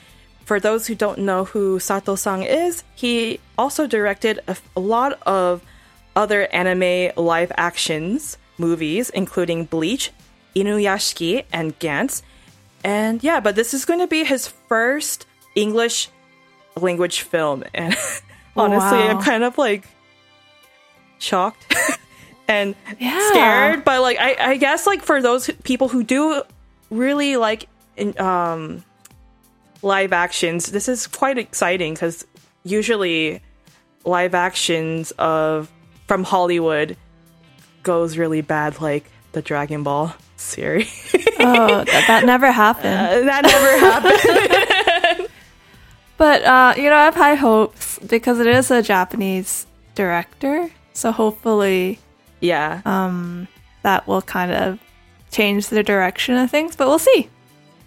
for 0.45 0.59
those 0.59 0.87
who 0.87 0.95
don't 0.95 1.19
know 1.19 1.45
who 1.45 1.79
Sato 1.79 2.15
Sang 2.15 2.43
is, 2.43 2.83
he 2.95 3.39
also 3.57 3.87
directed 3.87 4.39
a, 4.47 4.55
a 4.75 4.79
lot 4.79 5.21
of 5.25 5.61
other 6.15 6.47
anime 6.53 7.11
live 7.17 7.51
actions 7.57 8.37
movies, 8.57 9.09
including 9.09 9.65
Bleach, 9.65 10.11
Inuyashiki, 10.55 11.45
and 11.51 11.77
Gantz. 11.79 12.21
And 12.83 13.23
yeah, 13.23 13.39
but 13.39 13.55
this 13.55 13.73
is 13.73 13.85
going 13.85 13.99
to 13.99 14.07
be 14.07 14.23
his 14.23 14.47
first 14.47 15.25
English 15.55 16.09
language 16.79 17.21
film. 17.21 17.63
And 17.73 17.95
honestly, 18.55 18.99
Wow. 18.99 19.09
I'm 19.11 19.21
kind 19.21 19.43
of 19.43 19.57
like 19.57 19.85
shocked 21.19 21.75
and 22.47 22.75
Yeah. 22.99 23.29
scared. 23.31 23.85
But 23.85 24.01
like, 24.01 24.17
I, 24.19 24.35
I 24.51 24.57
guess 24.57 24.85
like 24.87 25.01
for 25.01 25.21
those 25.21 25.49
people 25.63 25.87
who 25.87 26.03
do 26.03 26.43
really 26.89 27.37
like 27.37 27.67
in, 27.97 28.19
um, 28.19 28.83
live 29.81 30.13
actions, 30.13 30.71
this 30.71 30.87
is 30.87 31.07
quite 31.07 31.37
exciting 31.37 31.93
because 31.93 32.25
usually 32.63 33.41
live 34.05 34.33
actions 34.33 35.11
of 35.19 35.71
from 36.07 36.23
Hollywood 36.23 36.97
goes 37.83 38.17
really 38.17 38.41
bad, 38.41 38.79
like 38.81 39.05
the 39.33 39.41
Dragon 39.41 39.83
Ball 39.83 40.13
series. 40.37 40.87
Oh, 41.39 41.83
that, 41.83 42.05
that 42.07 42.25
never 42.25 42.51
happened. 42.51 42.93
Uh, 42.93 43.25
that 43.25 43.43
never 43.43 43.79
happened. 43.79 44.82
But 46.17 46.43
uh, 46.43 46.73
you 46.77 46.89
know, 46.89 46.95
I 46.95 47.05
have 47.05 47.15
high 47.15 47.35
hopes 47.35 47.99
because 47.99 48.39
it 48.39 48.47
is 48.47 48.71
a 48.71 48.81
Japanese 48.81 49.65
director. 49.95 50.69
So 50.93 51.11
hopefully 51.11 51.99
yeah. 52.39 52.81
that 53.81 54.07
will 54.07 54.21
kind 54.21 54.51
of 54.51 54.79
change 55.31 55.67
the 55.67 55.83
direction 55.83 56.35
of 56.35 56.51
things, 56.51 56.75
but 56.75 56.87
we'll 56.87 56.99
see. 56.99 57.29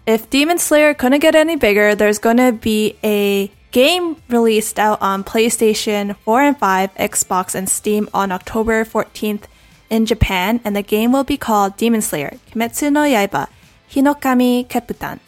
If 0.07 0.31
Demon 0.31 0.59
Slayer 0.59 0.95
couldn't 0.95 1.21
get 1.21 1.35
any 1.35 1.57
bigger, 1.57 1.95
there's 1.95 2.19
going 2.19 2.37
to 2.37 2.53
be 2.53 2.97
a 3.03 3.51
game 3.71 4.17
released 4.29 4.79
out 4.79 5.01
on 5.03 5.25
PlayStation 5.25 6.17
4 6.19 6.43
and 6.43 6.59
5, 6.59 6.95
Xbox, 6.95 7.55
and 7.55 7.69
Steam 7.69 8.09
on 8.15 8.33
October 8.33 8.85
14th 8.85 9.45
in 9.91 10.07
Japan, 10.07 10.61
and 10.65 10.75
the 10.75 10.83
game 10.83 11.13
will 11.13 11.25
be 11.25 11.37
called 11.37 11.77
Demon 11.77 12.03
Slayer 12.03 12.39
Kimetsu 12.51 12.93
no 12.93 13.03
Yaiba 13.03 13.49
Hinokami 13.91 14.67
Kepputan. 14.67 15.21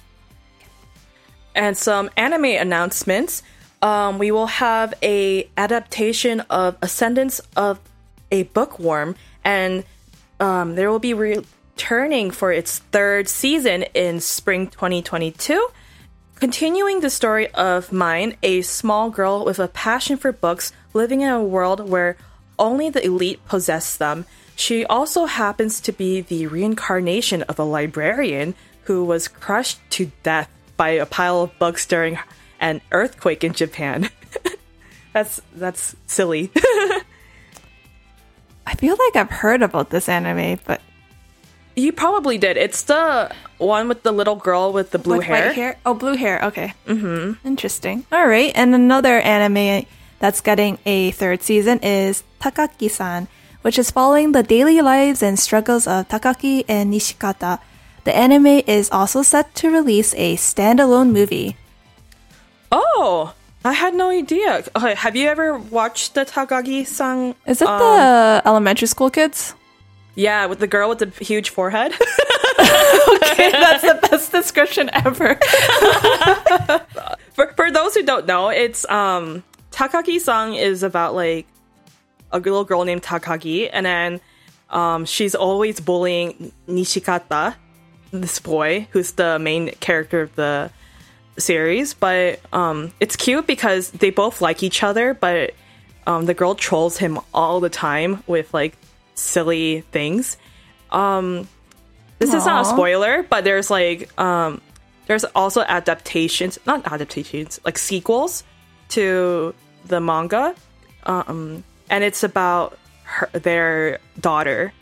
And 1.58 1.76
some 1.76 2.08
anime 2.16 2.44
announcements. 2.44 3.42
Um, 3.82 4.18
we 4.18 4.30
will 4.30 4.46
have 4.46 4.94
a 5.02 5.50
adaptation 5.56 6.40
of 6.48 6.76
Ascendance 6.80 7.40
of 7.56 7.80
a 8.30 8.44
Bookworm, 8.44 9.16
and 9.44 9.84
um, 10.40 10.76
there 10.76 10.90
will 10.90 11.00
be 11.00 11.14
returning 11.14 12.30
for 12.30 12.52
its 12.52 12.78
third 12.78 13.28
season 13.28 13.82
in 13.92 14.20
spring 14.20 14.68
2022. 14.68 15.68
Continuing 16.36 17.00
the 17.00 17.10
story 17.10 17.48
of 17.50 17.92
Mine, 17.92 18.36
a 18.44 18.62
small 18.62 19.10
girl 19.10 19.44
with 19.44 19.58
a 19.58 19.66
passion 19.66 20.16
for 20.16 20.30
books 20.30 20.72
living 20.94 21.22
in 21.22 21.28
a 21.28 21.42
world 21.42 21.88
where 21.88 22.16
only 22.58 22.88
the 22.88 23.04
elite 23.04 23.44
possess 23.46 23.96
them. 23.96 24.26
She 24.54 24.84
also 24.84 25.26
happens 25.26 25.80
to 25.80 25.92
be 25.92 26.20
the 26.20 26.46
reincarnation 26.46 27.42
of 27.42 27.58
a 27.58 27.64
librarian 27.64 28.54
who 28.84 29.04
was 29.04 29.26
crushed 29.26 29.78
to 29.90 30.12
death 30.22 30.50
by 30.78 30.90
a 30.90 31.04
pile 31.04 31.42
of 31.42 31.58
books 31.58 31.84
during 31.84 32.18
an 32.58 32.80
earthquake 32.92 33.44
in 33.44 33.52
Japan. 33.52 34.08
that's 35.12 35.42
that's 35.54 35.94
silly. 36.06 36.50
I 38.66 38.74
feel 38.76 38.96
like 38.98 39.16
I've 39.16 39.30
heard 39.30 39.60
about 39.60 39.90
this 39.90 40.08
anime, 40.08 40.58
but 40.64 40.80
you 41.76 41.92
probably 41.92 42.38
did. 42.38 42.56
It's 42.56 42.82
the 42.82 43.30
one 43.58 43.88
with 43.88 44.02
the 44.02 44.12
little 44.12 44.36
girl 44.36 44.72
with 44.72 44.90
the 44.90 44.98
blue 44.98 45.18
with 45.18 45.26
hair. 45.26 45.52
hair. 45.52 45.78
Oh, 45.86 45.94
blue 45.94 46.16
hair. 46.16 46.44
Okay. 46.44 46.74
Mm-hmm. 46.86 47.46
Interesting. 47.46 48.04
All 48.10 48.26
right. 48.26 48.52
And 48.54 48.74
another 48.74 49.20
anime 49.20 49.86
that's 50.18 50.40
getting 50.40 50.78
a 50.84 51.12
third 51.12 51.42
season 51.42 51.78
is 51.80 52.24
Takagi-san, 52.40 53.28
which 53.62 53.78
is 53.78 53.90
following 53.90 54.32
the 54.32 54.42
daily 54.42 54.80
lives 54.80 55.22
and 55.22 55.38
struggles 55.38 55.86
of 55.86 56.08
Takagi 56.08 56.64
and 56.68 56.92
Nishikata. 56.92 57.60
The 58.08 58.16
anime 58.16 58.62
is 58.66 58.88
also 58.90 59.20
set 59.20 59.54
to 59.56 59.70
release 59.70 60.14
a 60.14 60.36
standalone 60.36 61.12
movie. 61.12 61.58
Oh, 62.72 63.34
I 63.62 63.74
had 63.74 63.94
no 63.94 64.08
idea. 64.08 64.64
Okay, 64.74 64.94
have 64.94 65.14
you 65.14 65.28
ever 65.28 65.58
watched 65.58 66.14
the 66.14 66.24
Takagi-san? 66.24 67.34
Is 67.46 67.60
it 67.60 67.68
um, 67.68 67.78
the 67.78 68.40
elementary 68.46 68.88
school 68.88 69.10
kids? 69.10 69.52
Yeah, 70.14 70.46
with 70.46 70.58
the 70.58 70.66
girl 70.66 70.88
with 70.88 71.00
the 71.00 71.12
huge 71.22 71.50
forehead. 71.50 71.92
Okay, 73.28 73.50
that's 73.52 73.82
the 73.82 73.98
best 74.10 74.32
description 74.32 74.88
ever. 74.94 75.34
for, 77.34 77.52
for 77.56 77.70
those 77.70 77.92
who 77.94 78.04
don't 78.04 78.24
know, 78.24 78.48
it's 78.48 78.88
um 78.88 79.44
Takagi-san 79.70 80.54
is 80.54 80.82
about 80.82 81.14
like 81.14 81.46
a 82.32 82.38
little 82.38 82.64
girl 82.64 82.86
named 82.86 83.02
Takagi, 83.02 83.68
and 83.70 83.84
then 83.84 84.20
um 84.70 85.04
she's 85.04 85.34
always 85.34 85.78
bullying 85.78 86.52
Nishikata, 86.66 87.54
this 88.12 88.38
boy 88.38 88.86
who's 88.90 89.12
the 89.12 89.38
main 89.38 89.70
character 89.80 90.22
of 90.22 90.34
the 90.36 90.70
series. 91.38 91.94
But 91.94 92.40
um 92.52 92.92
it's 93.00 93.16
cute 93.16 93.46
because 93.46 93.90
they 93.90 94.10
both 94.10 94.40
like 94.40 94.62
each 94.62 94.82
other, 94.82 95.14
but 95.14 95.54
um 96.06 96.26
the 96.26 96.34
girl 96.34 96.54
trolls 96.54 96.98
him 96.98 97.18
all 97.32 97.60
the 97.60 97.70
time 97.70 98.22
with 98.26 98.52
like 98.52 98.76
silly 99.14 99.82
things. 99.92 100.36
Um 100.90 101.48
this 102.18 102.34
is 102.34 102.46
not 102.46 102.62
a 102.62 102.64
spoiler, 102.64 103.22
but 103.22 103.44
there's 103.44 103.70
like 103.70 104.10
um 104.18 104.60
there's 105.06 105.24
also 105.24 105.62
adaptations, 105.62 106.58
not 106.66 106.86
adaptations, 106.90 107.60
like 107.64 107.78
sequels 107.78 108.44
to 108.90 109.54
the 109.86 110.00
manga. 110.00 110.54
Um 111.04 111.64
and 111.88 112.04
it's 112.04 112.22
about 112.22 112.78
her, 113.04 113.30
their 113.32 114.00
daughter 114.20 114.72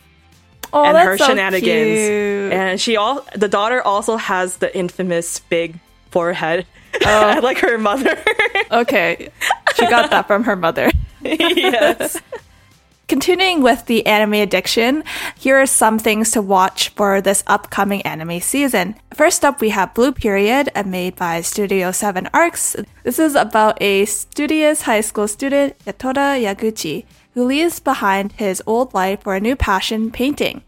Oh, 0.73 0.83
and 0.83 0.97
her 0.97 1.17
so 1.17 1.27
shenanigans. 1.27 1.63
cute. 1.63 2.53
And 2.53 2.81
she 2.81 2.97
all 2.97 3.25
the 3.35 3.47
daughter 3.47 3.81
also 3.81 4.17
has 4.17 4.57
the 4.57 4.75
infamous 4.77 5.39
big 5.39 5.79
forehead 6.11 6.65
oh. 7.05 7.39
like 7.43 7.59
her 7.59 7.77
mother. 7.77 8.17
Okay, 8.71 9.29
she 9.75 9.87
got 9.87 10.11
that 10.11 10.27
from 10.27 10.43
her 10.43 10.55
mother. 10.55 10.91
yes. 11.21 12.21
Continuing 13.07 13.61
with 13.61 13.85
the 13.85 14.05
anime 14.05 14.33
addiction, 14.33 15.01
here 15.33 15.55
are 15.55 15.65
some 15.65 15.97
things 15.97 16.31
to 16.31 16.41
watch 16.41 16.89
for 16.89 17.21
this 17.21 17.41
upcoming 17.47 18.01
anime 18.01 18.41
season. 18.41 18.95
First 19.13 19.45
up, 19.45 19.61
we 19.61 19.69
have 19.69 19.93
Blue 19.93 20.11
Period, 20.11 20.69
made 20.85 21.15
by 21.15 21.39
Studio 21.39 21.93
7 21.93 22.27
Arcs. 22.33 22.75
This 23.03 23.17
is 23.17 23.33
about 23.35 23.81
a 23.81 24.03
studious 24.03 24.81
high 24.81 24.99
school 24.99 25.29
student, 25.29 25.79
Yatora 25.85 26.35
Yaguchi, 26.43 27.05
who 27.33 27.45
leaves 27.45 27.79
behind 27.79 28.33
his 28.33 28.61
old 28.65 28.93
life 28.93 29.21
for 29.21 29.35
a 29.35 29.39
new 29.39 29.55
passion, 29.55 30.11
painting. 30.11 30.61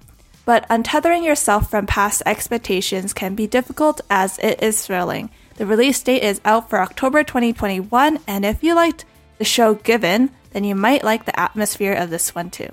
But 0.45 0.65
untethering 0.69 1.25
yourself 1.25 1.69
from 1.69 1.88
past 1.88 2.23
expectations 2.25 3.13
can 3.13 3.36
be 3.36 3.47
difficult 3.47 3.99
as 4.10 4.39
it 4.39 4.63
is 4.63 4.86
thrilling. 4.86 5.30
The 5.58 5.65
release 5.65 6.02
date 6.02 6.23
is 6.23 6.39
out 6.45 6.69
for 6.69 6.80
October 6.80 7.21
2021, 7.21 8.19
and 8.25 8.45
if 8.45 8.63
you 8.63 8.75
liked 8.75 9.04
the 9.39 9.45
show 9.45 9.73
Given, 9.73 10.30
then 10.52 10.63
you 10.63 10.75
might 10.75 11.04
like 11.04 11.25
the 11.25 11.38
atmosphere 11.39 11.93
of 11.93 12.12
this 12.12 12.36
one 12.36 12.52
too. 12.52 12.69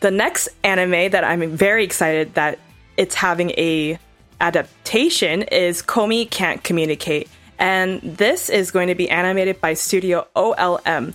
The 0.00 0.10
next 0.10 0.48
anime 0.64 1.12
that 1.12 1.24
I'm 1.24 1.56
very 1.56 1.84
excited 1.84 2.34
that 2.34 2.58
it's 2.96 3.14
having 3.14 3.50
a 3.50 3.98
adaptation 4.40 5.42
is 5.42 5.82
Komi 5.82 6.28
Can't 6.28 6.62
Communicate. 6.62 7.28
And 7.58 8.00
this 8.02 8.50
is 8.50 8.70
going 8.70 8.88
to 8.88 8.94
be 8.94 9.08
animated 9.08 9.60
by 9.60 9.74
Studio 9.74 10.26
OLM. 10.34 11.14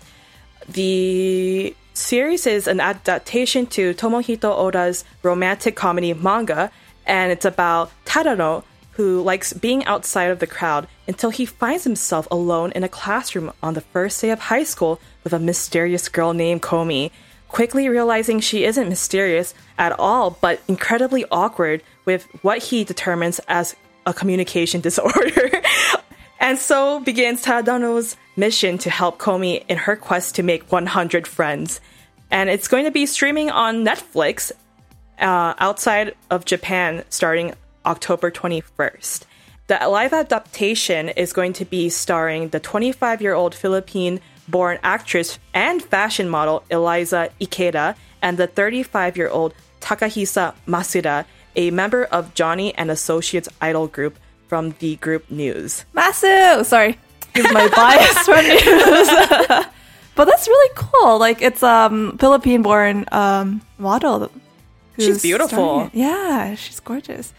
The 0.69 1.75
series 1.93 2.47
is 2.47 2.67
an 2.67 2.79
adaptation 2.79 3.67
to 3.67 3.93
Tomohito 3.93 4.55
Oda's 4.57 5.03
romantic 5.21 5.75
comedy 5.75 6.13
manga, 6.13 6.71
and 7.05 7.31
it's 7.31 7.45
about 7.45 7.91
Tadano, 8.05 8.63
who 8.99 9.21
likes 9.21 9.53
being 9.53 9.85
outside 9.85 10.29
of 10.29 10.39
the 10.39 10.45
crowd 10.45 10.85
until 11.07 11.29
he 11.29 11.45
finds 11.45 11.85
himself 11.85 12.27
alone 12.29 12.69
in 12.73 12.83
a 12.83 12.89
classroom 12.89 13.49
on 13.63 13.73
the 13.73 13.79
first 13.79 14.21
day 14.21 14.29
of 14.29 14.41
high 14.41 14.63
school 14.63 14.99
with 15.23 15.31
a 15.31 15.39
mysterious 15.39 16.09
girl 16.09 16.33
named 16.33 16.61
Komi. 16.61 17.09
Quickly 17.47 17.87
realizing 17.87 18.41
she 18.41 18.65
isn't 18.65 18.89
mysterious 18.89 19.53
at 19.77 19.97
all, 19.97 20.37
but 20.41 20.59
incredibly 20.67 21.23
awkward 21.31 21.81
with 22.03 22.23
what 22.41 22.61
he 22.61 22.83
determines 22.83 23.39
as 23.47 23.73
a 24.05 24.13
communication 24.13 24.81
disorder. 24.87 25.61
And 26.41 26.57
so 26.57 26.99
begins 26.99 27.41
Tadano's 27.45 28.17
mission 28.35 28.77
to 28.79 28.89
help 28.89 29.17
Komi 29.17 29.63
in 29.69 29.77
her 29.77 29.95
quest 29.95 30.35
to 30.35 30.43
make 30.43 30.69
100 30.73 31.25
friends. 31.25 31.79
And 32.31 32.49
it's 32.49 32.67
going 32.67 32.83
to 32.83 32.91
be 32.91 33.05
streaming 33.05 33.49
on 33.49 33.85
Netflix 33.85 34.51
uh, 35.19 35.53
outside 35.57 36.15
of 36.29 36.43
Japan 36.43 37.05
starting 37.09 37.53
October 37.89 38.29
21st. 38.31 39.25
The 39.67 39.79
live 39.89 40.13
adaptation 40.13 41.09
is 41.09 41.33
going 41.33 41.53
to 41.53 41.65
be 41.65 41.89
starring 41.89 42.49
the 42.49 42.59
25 42.59 43.21
year 43.21 43.33
old 43.33 43.53
Philippine 43.53 44.21
born 44.47 44.79
actress 44.83 45.37
and 45.53 45.81
fashion 45.81 46.29
model 46.29 46.63
Elaiza 46.69 47.29
Ikeda 47.41 47.95
and 48.21 48.37
the 48.37 48.47
35 48.47 49.17
year 49.17 49.29
old 49.29 49.53
Takahisa 49.81 50.53
Masuda, 50.67 51.25
a 51.55 51.71
member 51.71 52.05
of 52.05 52.33
Johnny 52.33 52.73
and 52.75 52.91
Associates 52.91 53.49
idol 53.61 53.87
group 53.87 54.17
from 54.47 54.75
the 54.79 54.95
group 54.97 55.29
News. 55.29 55.85
Masu! 55.95 56.65
Sorry, 56.65 56.97
is 57.35 57.51
my 57.51 57.67
bias 57.75 58.17
from 58.25 58.45
news. 58.45 59.65
but 60.15 60.25
that's 60.25 60.47
really 60.47 60.73
cool. 60.75 61.19
Like 61.19 61.41
it's 61.41 61.63
um 61.63 62.17
Philippine 62.17 62.61
born 62.61 63.05
um 63.11 63.61
model. 63.77 64.31
She's 64.97 65.21
beautiful. 65.21 65.89
Yeah, 65.93 66.55
she's 66.55 66.79
gorgeous. 66.79 67.33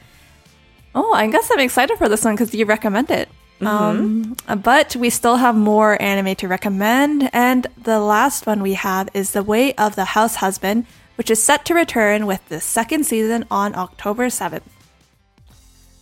Oh, 0.95 1.13
I 1.13 1.29
guess 1.29 1.49
I'm 1.53 1.61
excited 1.61 1.97
for 1.99 2.09
this 2.09 2.25
one 2.25 2.35
because 2.35 2.55
you 2.55 2.65
recommend 2.67 3.11
it. 3.11 3.29
Um, 3.61 4.37
but 4.63 4.97
we 4.97 5.11
still 5.11 5.37
have 5.37 5.55
more 5.55 6.01
anime 6.01 6.35
to 6.37 6.49
recommend, 6.49 7.29
and 7.35 7.67
the 7.83 8.01
last 8.01 8.47
one 8.47 8.63
we 8.63 8.73
have 8.73 9.11
is 9.13 9.33
The 9.33 9.43
Way 9.43 9.75
of 9.75 9.97
the 9.97 10.07
House 10.07 10.37
Husband, 10.37 10.87
which 11.17 11.31
is 11.31 11.43
set 11.43 11.67
to 11.67 11.75
return 11.75 12.25
with 12.27 12.41
the 12.49 12.59
second 12.61 13.05
season 13.05 13.45
on 13.51 13.75
October 13.75 14.29
7th. 14.29 14.63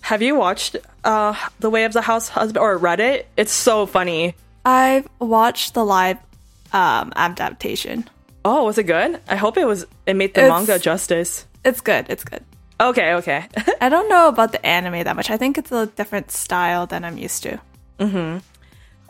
Have 0.02 0.22
you 0.22 0.36
watched 0.36 0.76
uh 1.04 1.34
The 1.58 1.68
Way 1.68 1.84
of 1.84 1.92
the 1.92 2.02
House 2.02 2.28
Husband 2.28 2.58
or 2.58 2.78
read 2.78 3.00
it? 3.00 3.26
It's 3.36 3.52
so 3.52 3.86
funny. 3.86 4.36
I've 4.64 5.08
watched 5.18 5.74
the 5.74 5.84
live 5.84 6.18
um, 6.72 7.12
adaptation. 7.16 8.08
Oh, 8.44 8.64
was 8.66 8.78
it 8.78 8.84
good? 8.84 9.20
I 9.28 9.34
hope 9.36 9.56
it 9.58 9.66
was 9.66 9.84
it 10.06 10.14
made 10.14 10.34
the 10.34 10.44
It's- 10.44 10.52
manga 10.52 10.78
justice. 10.78 11.44
It's 11.64 11.80
good. 11.80 12.06
It's 12.08 12.22
good. 12.24 12.44
Okay, 12.80 13.14
okay. 13.14 13.46
I 13.80 13.88
don't 13.88 14.08
know 14.08 14.28
about 14.28 14.52
the 14.52 14.64
anime 14.64 15.04
that 15.04 15.16
much. 15.16 15.30
I 15.30 15.36
think 15.36 15.58
it's 15.58 15.72
a 15.72 15.86
different 15.86 16.30
style 16.30 16.86
than 16.86 17.04
I'm 17.04 17.18
used 17.18 17.42
to. 17.42 17.60
Mm-hmm. 17.98 18.38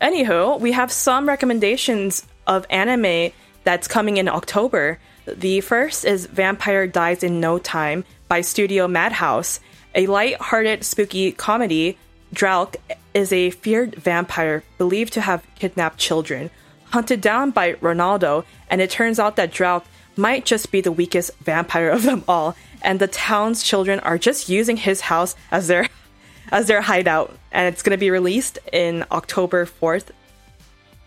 Anywho, 0.00 0.60
we 0.60 0.72
have 0.72 0.90
some 0.90 1.28
recommendations 1.28 2.26
of 2.46 2.64
anime 2.70 3.32
that's 3.64 3.88
coming 3.88 4.16
in 4.16 4.28
October. 4.28 4.98
The 5.26 5.60
first 5.60 6.04
is 6.04 6.26
Vampire 6.26 6.86
Dies 6.86 7.22
in 7.22 7.40
No 7.40 7.58
Time 7.58 8.04
by 8.28 8.40
Studio 8.40 8.88
Madhouse. 8.88 9.60
A 9.94 10.06
light-hearted, 10.06 10.84
spooky 10.84 11.32
comedy, 11.32 11.98
Draluc 12.34 12.76
is 13.14 13.32
a 13.32 13.50
feared 13.50 13.94
vampire 13.96 14.62
believed 14.76 15.12
to 15.14 15.20
have 15.20 15.46
kidnapped 15.56 15.98
children, 15.98 16.50
hunted 16.84 17.20
down 17.20 17.50
by 17.50 17.74
Ronaldo, 17.74 18.44
and 18.70 18.80
it 18.80 18.90
turns 18.90 19.18
out 19.18 19.36
that 19.36 19.52
Draluc 19.52 19.84
might 20.18 20.44
just 20.44 20.70
be 20.70 20.80
the 20.82 20.92
weakest 20.92 21.30
vampire 21.38 21.88
of 21.88 22.02
them 22.02 22.24
all, 22.28 22.56
and 22.82 22.98
the 23.00 23.06
town's 23.08 23.62
children 23.62 24.00
are 24.00 24.18
just 24.18 24.48
using 24.48 24.76
his 24.76 25.00
house 25.02 25.34
as 25.50 25.68
their 25.68 25.88
as 26.52 26.66
their 26.66 26.80
hideout, 26.82 27.32
and 27.52 27.68
it's 27.72 27.82
going 27.82 27.96
to 27.96 28.00
be 28.00 28.10
released 28.10 28.58
in 28.72 29.04
October 29.12 29.64
4th. 29.66 30.10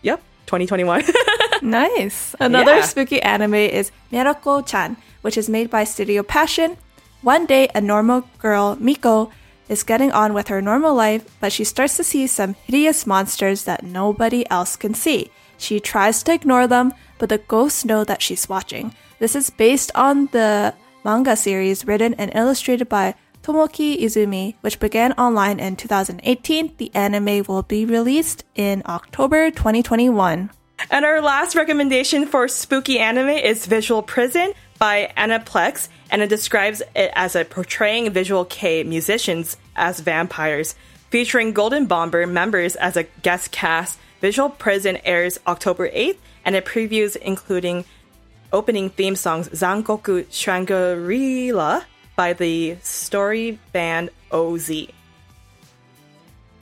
Yep, 0.02 0.20
2021. 0.46 1.04
Nice. 1.62 2.34
Another 2.40 2.76
Yeah. 2.78 2.82
spooky 2.86 3.22
anime 3.22 3.54
is 3.54 3.92
Mieruko-chan, 4.10 4.96
which 5.22 5.36
is 5.38 5.48
made 5.48 5.70
by 5.70 5.84
Studio 5.84 6.24
Passione. 6.24 6.76
One 7.22 7.46
day, 7.46 7.68
a 7.72 7.80
normal 7.80 8.24
girl, 8.38 8.76
Miko, 8.80 9.30
is 9.68 9.84
getting 9.84 10.10
on 10.10 10.34
with 10.34 10.48
her 10.48 10.60
normal 10.60 10.92
life, 10.92 11.22
but 11.38 11.52
she 11.52 11.62
starts 11.62 11.96
to 11.98 12.02
see 12.04 12.26
some 12.26 12.54
hideous 12.66 13.06
monsters 13.06 13.62
that 13.62 13.84
nobody 13.84 14.42
else 14.50 14.74
can 14.74 14.92
see. 14.94 15.30
She 15.62 15.78
tries 15.80 16.22
to 16.24 16.34
ignore 16.34 16.66
them, 16.66 16.92
but 17.18 17.28
the 17.28 17.38
ghosts 17.38 17.84
know 17.84 18.02
that 18.04 18.20
she's 18.20 18.48
watching. 18.48 18.94
This 19.20 19.36
is 19.36 19.50
based 19.50 19.92
on 19.94 20.26
the 20.32 20.74
manga 21.04 21.36
series 21.36 21.86
written 21.86 22.14
and 22.14 22.32
illustrated 22.34 22.88
by 22.88 23.14
Tomoki 23.42 24.00
Izumi, 24.00 24.54
which 24.60 24.80
began 24.80 25.12
online 25.12 25.60
in 25.60 25.76
2018. 25.76 26.74
The 26.78 26.90
anime 26.94 27.44
will 27.48 27.62
be 27.62 27.84
released 27.84 28.44
in 28.54 28.82
October 28.86 29.50
2021. 29.50 30.50
and 30.90 31.04
our 31.04 31.20
last 31.20 31.54
recommendation 31.54 32.26
for 32.26 32.48
spooky 32.48 32.98
anime 32.98 33.28
is 33.28 33.66
Visual 33.66 34.02
Prison 34.02 34.52
by 34.78 35.12
Aniplex, 35.16 35.88
and 36.10 36.22
it 36.22 36.28
describes 36.28 36.82
it 36.96 37.12
as 37.14 37.36
a 37.36 37.44
portraying 37.44 38.10
Visual 38.10 38.44
Kei 38.44 38.82
musicians 38.82 39.56
as 39.76 40.00
vampires, 40.00 40.74
featuring 41.10 41.52
Golden 41.52 41.86
Bomber 41.86 42.26
members 42.26 42.74
as 42.74 42.96
a 42.96 43.04
guest 43.22 43.52
cast. 43.52 43.98
Visual 44.22 44.48
Prison 44.50 44.96
airs 45.04 45.38
October 45.46 45.88
8th, 45.90 46.16
and 46.44 46.56
it 46.56 46.64
previews 46.64 47.16
including 47.16 47.84
opening 48.52 48.88
theme 48.88 49.16
songs 49.16 49.48
Zangoku 49.50 50.24
Shangri-La 50.30 51.82
by 52.16 52.32
the 52.32 52.76
story 52.82 53.58
band 53.72 54.10
OZ. 54.30 54.68
Do 54.68 54.86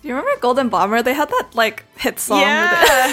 you 0.09 0.14
remember 0.16 0.40
Golden 0.40 0.70
Bomber? 0.70 1.03
They 1.03 1.12
had 1.12 1.29
that 1.29 1.51
like 1.55 1.85
hit 1.99 2.18
song. 2.18 2.38
with 2.38 2.46
Yeah. 2.49 3.12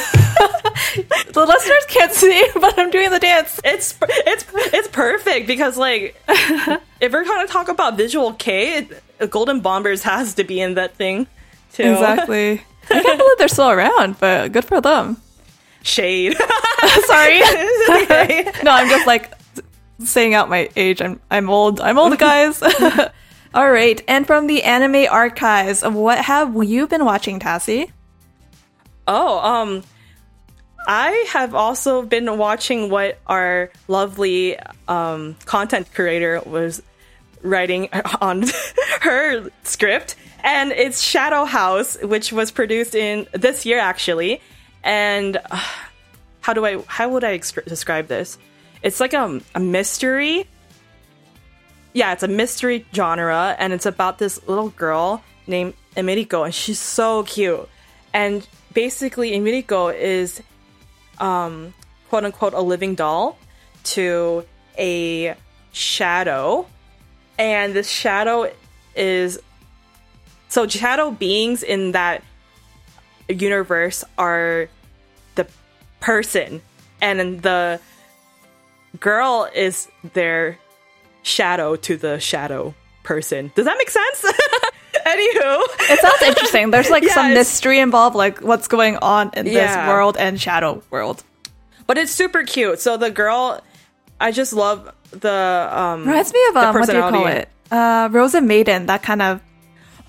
it. 0.96 1.10
the 1.34 1.46
listeners 1.46 1.86
can't 1.90 2.14
see, 2.14 2.48
but 2.56 2.80
I'm 2.80 2.90
doing 2.90 3.10
the 3.10 3.20
dance. 3.20 3.60
it's 3.66 3.98
it's 4.02 4.46
it's 4.74 4.88
perfect 4.88 5.48
because 5.48 5.78
like 5.78 6.16
if 7.02 7.12
we're 7.12 7.26
gonna 7.26 7.48
talk 7.48 7.68
about 7.68 7.98
visual 7.98 8.32
kei, 8.34 8.88
it, 9.20 9.30
Golden 9.30 9.60
Bombers 9.60 10.04
has 10.04 10.36
to 10.36 10.46
be 10.46 10.62
in 10.62 10.76
that 10.76 10.96
thing 10.96 11.28
too. 11.74 11.84
Exactly. 11.84 12.62
I 12.90 13.02
can't 13.04 13.18
believe 13.18 13.38
they're 13.38 13.48
still 13.48 13.70
around, 13.70 14.20
but 14.20 14.52
good 14.52 14.66
for 14.66 14.82
them. 14.82 15.18
Shade. 15.84 16.38
Sorry. 17.06 17.40
no, 18.64 18.72
I'm 18.72 18.90
just 18.90 19.08
like 19.08 19.32
saying 20.00 20.34
out 20.34 20.50
my 20.50 20.70
age. 20.76 21.02
I'm 21.02 21.20
I'm 21.32 21.50
old. 21.50 21.80
I'm 21.80 21.98
old, 21.98 22.18
guys. 22.18 22.62
All 23.54 23.72
right. 23.72 24.02
And 24.08 24.28
from 24.28 24.48
the 24.48 24.64
anime 24.64 25.08
archives, 25.10 25.84
what 25.84 26.20
have 26.20 26.56
you 26.64 26.88
been 26.88 27.06
watching, 27.06 27.40
Tassie? 27.40 27.92
Oh, 29.08 29.40
um, 29.40 29.84
I 30.86 31.26
have 31.30 31.56
also 31.56 32.02
been 32.02 32.38
watching 32.38 32.90
what 32.90 33.20
our 33.28 33.72
lovely 33.88 34.58
um 34.88 35.36
content 35.46 35.94
creator 35.94 36.42
was 36.46 36.82
writing 37.42 37.90
on 38.22 38.44
her 39.02 39.50
script, 39.64 40.16
and 40.44 40.72
it's 40.72 41.02
Shadow 41.02 41.46
House, 41.46 41.98
which 42.02 42.32
was 42.32 42.52
produced 42.52 42.96
in 42.96 43.28
this 43.34 43.66
year 43.66 43.80
actually. 43.80 44.42
And 44.84 45.38
uh, 45.38 45.64
how 46.42 46.54
do 46.54 46.66
I 46.66 46.82
how 46.88 47.10
would 47.10 47.24
I 47.24 47.34
ex- 47.34 47.52
describe 47.52 48.08
this? 48.08 48.38
It's 48.82 49.00
like 49.00 49.14
a, 49.14 49.42
a 49.56 49.60
mystery. 49.60 50.48
Yeah, 51.94 52.14
it's 52.14 52.24
a 52.24 52.28
mystery 52.28 52.86
genre, 52.94 53.56
and 53.58 53.74
it's 53.74 53.86
about 53.86 54.20
this 54.20 54.40
little 54.48 54.70
girl 54.70 55.24
named 55.48 55.74
Emilico, 55.96 56.46
and 56.46 56.54
she's 56.54 56.80
so 56.80 57.24
cute. 57.24 57.68
And 58.14 58.48
basically, 58.74 59.32
Emilico 59.32 59.94
is, 59.94 60.42
um, 61.18 61.74
quote 62.10 62.24
unquote, 62.24 62.54
a 62.54 62.62
living 62.62 62.94
doll 62.94 63.38
to 63.86 64.46
a 64.78 65.36
shadow, 65.72 66.68
and 67.40 67.74
this 67.74 67.90
shadow 67.90 68.52
is 68.96 69.40
so 70.50 70.68
shadow 70.68 71.12
beings 71.12 71.64
in 71.64 71.92
that 71.94 72.24
universe 73.30 74.04
are 74.18 74.70
the 75.36 75.48
person, 76.00 76.62
and 77.02 77.42
the 77.42 77.80
girl 79.00 79.50
is 79.54 79.88
their 80.14 80.58
shadow 81.24 81.76
to 81.76 81.98
the 81.98 82.20
shadow 82.20 82.74
person. 83.04 83.52
Does 83.56 83.66
that 83.66 83.78
make 83.78 83.90
sense? 83.90 84.26
Anywho, 85.06 85.62
It 85.92 86.00
sounds 86.00 86.22
interesting. 86.22 86.72
There's 86.72 86.90
like 86.90 87.06
some 87.06 87.34
mystery 87.34 87.80
involved, 87.80 88.16
like 88.16 88.40
what's 88.40 88.68
going 88.68 88.98
on 88.98 89.32
in 89.34 89.46
this 89.46 89.76
world 89.88 90.18
and 90.18 90.40
shadow 90.40 90.82
world. 90.90 91.24
but 91.86 91.98
it's 91.98 92.12
super 92.12 92.44
cute. 92.44 92.80
So 92.82 92.98
the 92.98 93.10
girl, 93.12 93.62
I 94.20 94.32
just 94.32 94.52
love 94.54 94.92
the 95.12 95.70
um. 95.72 96.06
Reminds 96.06 96.34
me 96.34 96.40
of 96.50 96.58
um, 96.58 96.76
what 96.76 96.90
do 96.90 96.96
you 96.96 97.02
call 97.02 97.28
it? 97.28 97.50
Uh, 97.72 98.10
Rozen 98.12 98.48
Maiden, 98.48 98.88
that 98.88 99.04
kind 99.04 99.22
of 99.22 99.42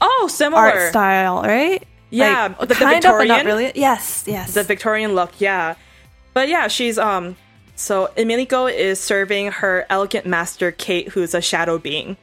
Oh, 0.00 0.28
similar 0.30 0.62
art 0.62 0.90
style, 0.90 1.42
right? 1.42 1.82
Yeah, 2.11 2.54
like, 2.58 2.58
the- 2.61 2.66
the 2.66 2.74
kind 2.74 3.04
of, 3.04 3.12
but 3.18 3.26
not 3.26 3.38
Victorian? 3.38 3.46
really. 3.46 3.72
Yes, 3.74 4.24
yes. 4.26 4.54
the 4.54 4.62
Victorian 4.62 5.14
look, 5.14 5.40
yeah. 5.40 5.74
But 6.34 6.48
yeah, 6.48 6.68
she's 6.68 6.98
um 6.98 7.37
so 7.76 8.11
Emilico 8.16 8.72
is 8.72 8.98
serving 9.00 9.52
her 9.52 9.87
elegant 9.90 10.26
master 10.26 10.72
Kate, 10.72 11.08
who's 11.08 11.34
a 11.34 11.40
shadow 11.40 11.78
being. 11.78 12.16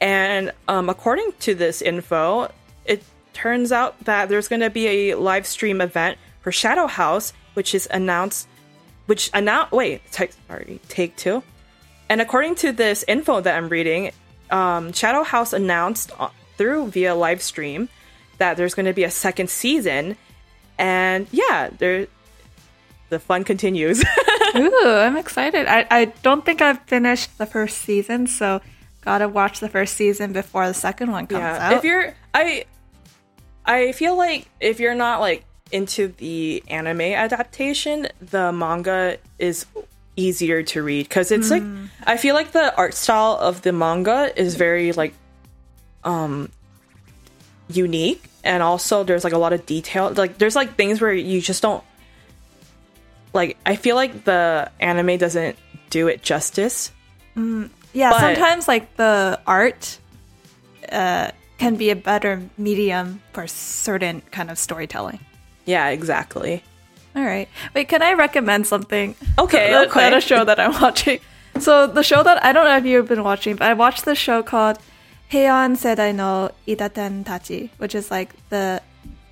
And 0.00 0.52
um 0.68 0.88
according 0.88 1.32
to 1.40 1.54
this 1.54 1.82
info, 1.82 2.50
it 2.84 3.02
turns 3.32 3.72
out 3.72 3.98
that 4.04 4.28
there's 4.28 4.48
gonna 4.48 4.70
be 4.70 4.86
a 5.10 5.14
live 5.16 5.46
stream 5.46 5.80
event 5.80 6.18
for 6.40 6.52
Shadow 6.52 6.86
House, 6.86 7.32
which 7.54 7.74
is 7.74 7.88
announced 7.90 8.46
which 9.06 9.30
announced 9.34 9.72
wait, 9.72 10.02
take, 10.12 10.32
sorry, 10.48 10.80
take 10.88 11.16
two. 11.16 11.42
And 12.08 12.20
according 12.20 12.54
to 12.56 12.72
this 12.72 13.04
info 13.08 13.40
that 13.40 13.56
I'm 13.56 13.68
reading, 13.68 14.12
um, 14.50 14.92
Shadow 14.92 15.22
House 15.24 15.52
announced 15.52 16.12
through 16.56 16.88
via 16.88 17.14
live 17.14 17.42
stream 17.42 17.88
that 18.38 18.56
there's 18.56 18.74
going 18.74 18.86
to 18.86 18.92
be 18.92 19.04
a 19.04 19.10
second 19.10 19.50
season, 19.50 20.16
and 20.78 21.26
yeah, 21.30 21.70
there 21.78 22.06
the 23.08 23.18
fun 23.18 23.44
continues. 23.44 24.04
Ooh, 24.56 24.82
I'm 24.84 25.16
excited. 25.16 25.66
I, 25.66 25.86
I 25.90 26.04
don't 26.22 26.44
think 26.44 26.60
I've 26.60 26.80
finished 26.82 27.38
the 27.38 27.46
first 27.46 27.78
season, 27.78 28.26
so 28.26 28.60
gotta 29.02 29.28
watch 29.28 29.60
the 29.60 29.68
first 29.68 29.94
season 29.94 30.32
before 30.32 30.66
the 30.66 30.74
second 30.74 31.12
one 31.12 31.26
comes 31.26 31.40
yeah, 31.40 31.68
out. 31.68 31.72
if 31.74 31.84
you're, 31.84 32.14
I, 32.34 32.64
I 33.64 33.92
feel 33.92 34.16
like 34.16 34.48
if 34.60 34.80
you're 34.80 34.96
not 34.96 35.20
like 35.20 35.44
into 35.70 36.08
the 36.08 36.62
anime 36.68 37.00
adaptation, 37.00 38.08
the 38.20 38.52
manga 38.52 39.18
is 39.38 39.66
easier 40.16 40.62
to 40.62 40.82
read 40.82 41.08
because 41.08 41.30
it's 41.30 41.50
like 41.50 41.62
hmm. 41.62 41.86
I 42.04 42.16
feel 42.16 42.34
like 42.34 42.52
the 42.52 42.74
art 42.76 42.94
style 42.94 43.36
of 43.38 43.62
the 43.62 43.72
manga 43.72 44.32
is 44.40 44.54
very 44.54 44.92
like 44.92 45.12
um 46.06 46.48
unique 47.68 48.30
and 48.44 48.62
also 48.62 49.02
there's 49.04 49.24
like 49.24 49.32
a 49.32 49.38
lot 49.38 49.52
of 49.52 49.66
detail 49.66 50.12
like 50.16 50.38
there's 50.38 50.56
like 50.56 50.76
things 50.76 51.00
where 51.00 51.12
you 51.12 51.40
just 51.40 51.60
don't 51.62 51.82
like 53.34 53.56
I 53.66 53.76
feel 53.76 53.96
like 53.96 54.24
the 54.24 54.70
anime 54.80 55.18
doesn't 55.18 55.56
do 55.90 56.08
it 56.08 56.22
justice. 56.22 56.90
yeah, 57.92 58.10
but- 58.10 58.20
sometimes 58.20 58.66
like 58.66 58.96
the 58.96 59.38
art 59.46 59.98
uh, 60.90 61.30
can 61.58 61.76
be 61.76 61.90
a 61.90 61.96
better 61.96 62.42
medium 62.56 63.20
for 63.32 63.46
certain 63.46 64.22
kind 64.30 64.50
of 64.50 64.58
storytelling. 64.58 65.20
Yeah, 65.64 65.88
exactly. 65.88 66.62
All 67.14 67.24
right. 67.24 67.48
Wait, 67.74 67.88
can 67.88 68.02
I 68.02 68.12
recommend 68.12 68.66
something? 68.66 69.14
Okay, 69.38 69.72
a 70.14 70.20
show 70.30 70.44
that 70.44 70.60
I'm 70.60 70.80
watching. 70.80 71.20
So 71.58 71.86
the 71.86 72.02
show 72.02 72.22
that 72.22 72.44
I 72.44 72.52
don't 72.52 72.64
know 72.64 72.76
if 72.76 72.84
you've 72.84 73.08
been 73.08 73.24
watching, 73.24 73.56
but 73.56 73.68
I 73.68 73.74
watched 73.74 74.04
the 74.04 74.14
show 74.14 74.42
called 74.42 74.78
Heian 75.30 75.76
"I 75.98 76.12
know 76.12 76.50
Idaten 76.66 77.24
Tachi, 77.24 77.70
which 77.78 77.94
is 77.94 78.10
like 78.10 78.30
the 78.48 78.80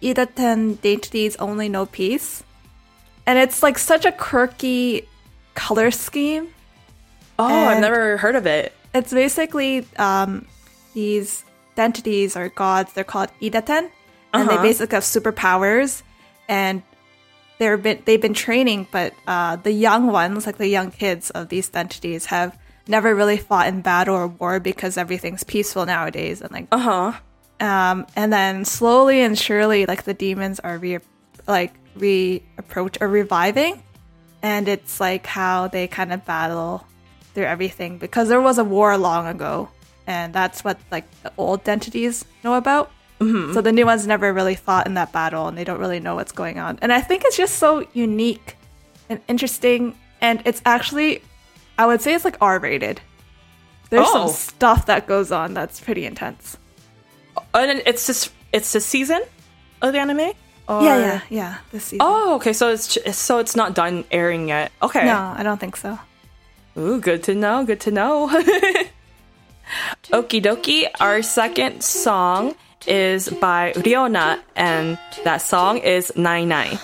Idaten 0.02 0.76
Dainties 0.80 1.36
Only 1.38 1.68
No 1.68 1.86
Piece. 1.86 2.42
And 3.26 3.38
it's 3.38 3.62
like 3.62 3.78
such 3.78 4.04
a 4.04 4.12
quirky 4.12 5.08
color 5.54 5.90
scheme. 5.90 6.48
Oh, 7.38 7.46
I've 7.68 7.80
never 7.80 8.16
heard 8.18 8.36
of 8.36 8.46
it. 8.46 8.72
It's 8.92 9.12
basically 9.12 9.86
um, 9.96 10.46
these 10.94 11.42
entities 11.76 12.36
or 12.36 12.48
gods. 12.50 12.92
They're 12.92 13.02
called 13.02 13.30
Idaten, 13.40 13.90
and 14.32 14.48
they 14.48 14.54
Uh-huh. 14.54 14.62
basically 14.62 14.94
have 14.96 15.04
superpowers. 15.04 16.02
And 16.48 16.82
they're 17.58 17.78
been 17.78 18.02
they've 18.04 18.20
been 18.20 18.34
training, 18.34 18.88
but 18.92 19.14
uh, 19.26 19.56
the 19.56 19.72
young 19.72 20.08
ones, 20.12 20.44
like 20.44 20.58
the 20.58 20.68
young 20.68 20.90
kids 20.90 21.30
of 21.30 21.48
these 21.48 21.70
entities, 21.72 22.26
have 22.26 22.58
never 22.86 23.14
really 23.14 23.36
fought 23.38 23.66
in 23.68 23.80
battle 23.80 24.14
or 24.14 24.26
war 24.28 24.60
because 24.60 24.96
everything's 24.96 25.44
peaceful 25.44 25.86
nowadays. 25.86 26.40
And 26.40 26.50
like, 26.52 26.66
Uh 26.72 26.78
huh. 26.78 27.12
um, 27.60 28.06
and 28.16 28.32
then 28.32 28.64
slowly 28.64 29.20
and 29.20 29.38
surely, 29.38 29.86
like 29.86 30.04
the 30.04 30.14
demons 30.14 30.60
are 30.60 30.78
re 30.78 30.98
like 31.46 31.72
re 31.96 32.42
approach 32.58 32.98
or 33.00 33.08
reviving, 33.08 33.82
and 34.42 34.68
it's 34.68 35.00
like 35.00 35.26
how 35.26 35.68
they 35.68 35.86
kind 35.88 36.12
of 36.12 36.24
battle 36.24 36.86
through 37.34 37.44
everything 37.44 37.98
because 37.98 38.28
there 38.28 38.40
was 38.40 38.58
a 38.58 38.64
war 38.64 38.96
long 38.98 39.26
ago, 39.26 39.68
and 40.06 40.32
that's 40.34 40.62
what 40.64 40.78
like 40.90 41.04
the 41.22 41.32
old 41.36 41.68
entities 41.68 42.24
know 42.42 42.54
about. 42.54 42.90
So 43.54 43.62
the 43.62 43.72
new 43.72 43.86
ones 43.86 44.06
never 44.06 44.34
really 44.34 44.54
fought 44.54 44.86
in 44.86 44.94
that 44.94 45.10
battle, 45.10 45.48
and 45.48 45.56
they 45.56 45.64
don't 45.64 45.78
really 45.80 45.98
know 45.98 46.14
what's 46.14 46.32
going 46.32 46.58
on. 46.58 46.78
And 46.82 46.92
I 46.92 47.00
think 47.00 47.22
it's 47.24 47.38
just 47.38 47.54
so 47.56 47.86
unique 47.94 48.56
and 49.08 49.18
interesting, 49.28 49.96
and 50.20 50.42
it's 50.44 50.60
actually, 50.66 51.22
I 51.78 51.86
would 51.86 52.00
say 52.02 52.14
it's 52.14 52.24
like 52.24 52.36
R 52.40 52.58
rated. 52.58 53.00
There's 53.90 54.06
Oh. 54.08 54.26
some 54.26 54.28
stuff 54.28 54.86
that 54.86 55.06
goes 55.06 55.30
on 55.32 55.54
that's 55.54 55.80
pretty 55.80 56.04
intense. 56.06 56.56
Oh, 57.36 57.42
and 57.54 57.82
it's 57.86 58.06
just 58.06 58.32
it's 58.52 58.72
the 58.72 58.80
season 58.80 59.22
of 59.82 59.92
the 59.92 59.98
anime. 59.98 60.32
Or... 60.68 60.82
Yeah, 60.82 60.98
yeah, 60.98 61.20
yeah. 61.28 61.58
This 61.72 61.84
season. 61.84 61.98
Oh, 62.00 62.36
okay. 62.36 62.52
So 62.52 62.70
it's 62.70 63.16
so 63.16 63.38
it's 63.38 63.54
not 63.56 63.74
done 63.74 64.04
airing 64.10 64.48
yet. 64.48 64.72
Okay. 64.82 65.04
No, 65.04 65.34
I 65.36 65.42
don't 65.42 65.58
think 65.60 65.76
so. 65.76 65.98
Ooh, 66.76 67.00
good 67.00 67.22
to 67.24 67.34
know. 67.34 67.64
Good 67.64 67.80
to 67.80 67.90
know. 67.90 68.28
Okie 70.12 70.42
dokie. 70.42 70.86
Our 71.00 71.22
second 71.22 71.82
song 71.82 72.54
is 72.86 73.28
by 73.28 73.72
ReoNa, 73.76 74.40
and 74.56 74.98
that 75.24 75.38
song 75.38 75.78
is 75.78 76.12
Nine 76.16 76.48
Nine. 76.48 76.78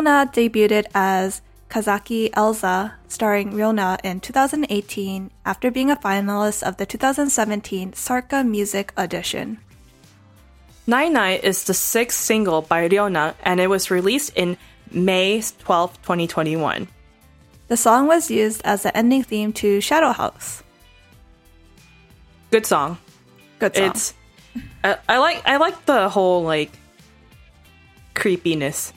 ReoNa 0.00 0.32
debuted 0.32 0.86
as 0.94 1.42
Kanzaki 1.68 2.30
Elza, 2.30 2.92
starring 3.06 3.52
ReoNa 3.52 3.98
in 4.02 4.20
2018 4.20 5.30
after 5.44 5.70
being 5.70 5.90
a 5.90 5.96
finalist 5.96 6.62
of 6.62 6.78
the 6.78 6.86
2017 6.86 7.92
SACRA 7.92 8.42
Music 8.46 8.94
Audition. 8.96 9.58
Nai 10.86 11.08
Nai 11.08 11.32
is 11.42 11.64
the 11.64 11.74
sixth 11.74 12.18
single 12.18 12.62
by 12.62 12.88
ReoNa, 12.88 13.34
and 13.44 13.60
it 13.60 13.68
was 13.68 13.90
released 13.90 14.32
in 14.36 14.56
May 14.90 15.42
12, 15.42 16.00
2021. 16.00 16.88
The 17.68 17.76
song 17.76 18.06
was 18.06 18.30
used 18.30 18.62
as 18.64 18.82
the 18.84 18.96
ending 18.96 19.22
theme 19.22 19.52
to 19.60 19.82
Shadow 19.82 20.12
House. 20.12 20.62
Good 22.50 22.64
song. 22.64 22.96
Good 23.58 23.76
song. 23.76 23.90
It's 23.90 24.14
I, 24.82 24.96
I 25.08 25.18
like 25.18 25.42
I 25.46 25.58
like 25.58 25.84
the 25.84 26.08
whole 26.08 26.42
like 26.42 26.72
creepiness 28.14 28.92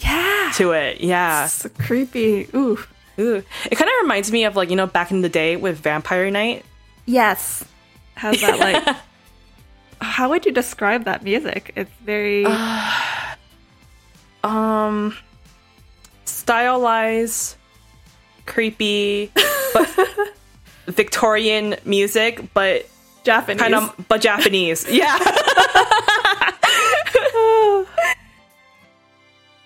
yeah, 0.00 0.52
to 0.56 0.72
it. 0.72 1.00
Yeah. 1.00 1.44
it's 1.44 1.66
creepy. 1.78 2.48
Ooh, 2.54 2.78
Ooh. 3.18 3.42
It 3.70 3.76
kind 3.76 3.88
of 3.88 3.94
reminds 4.02 4.32
me 4.32 4.44
of 4.44 4.56
like, 4.56 4.70
you 4.70 4.76
know, 4.76 4.86
back 4.86 5.10
in 5.10 5.20
the 5.20 5.28
day 5.28 5.56
with 5.56 5.78
Vampire 5.80 6.30
Knight. 6.30 6.64
yes. 7.06 7.64
How's 8.14 8.40
that 8.42 8.58
like? 8.58 8.96
How 10.02 10.28
would 10.30 10.44
you 10.46 10.52
describe 10.52 11.04
that 11.04 11.22
music? 11.22 11.72
It's 11.76 11.90
very 12.04 12.44
Um 14.42 15.14
stylized, 16.24 17.56
creepy, 18.46 19.30
but 19.74 19.88
Victorian 20.86 21.76
music, 21.84 22.42
but 22.54 22.88
Japanese. 23.24 23.60
kind 23.60 23.74
of 23.74 23.94
but 24.08 24.20
Japanese. 24.20 24.86
Yeah. 24.90 25.18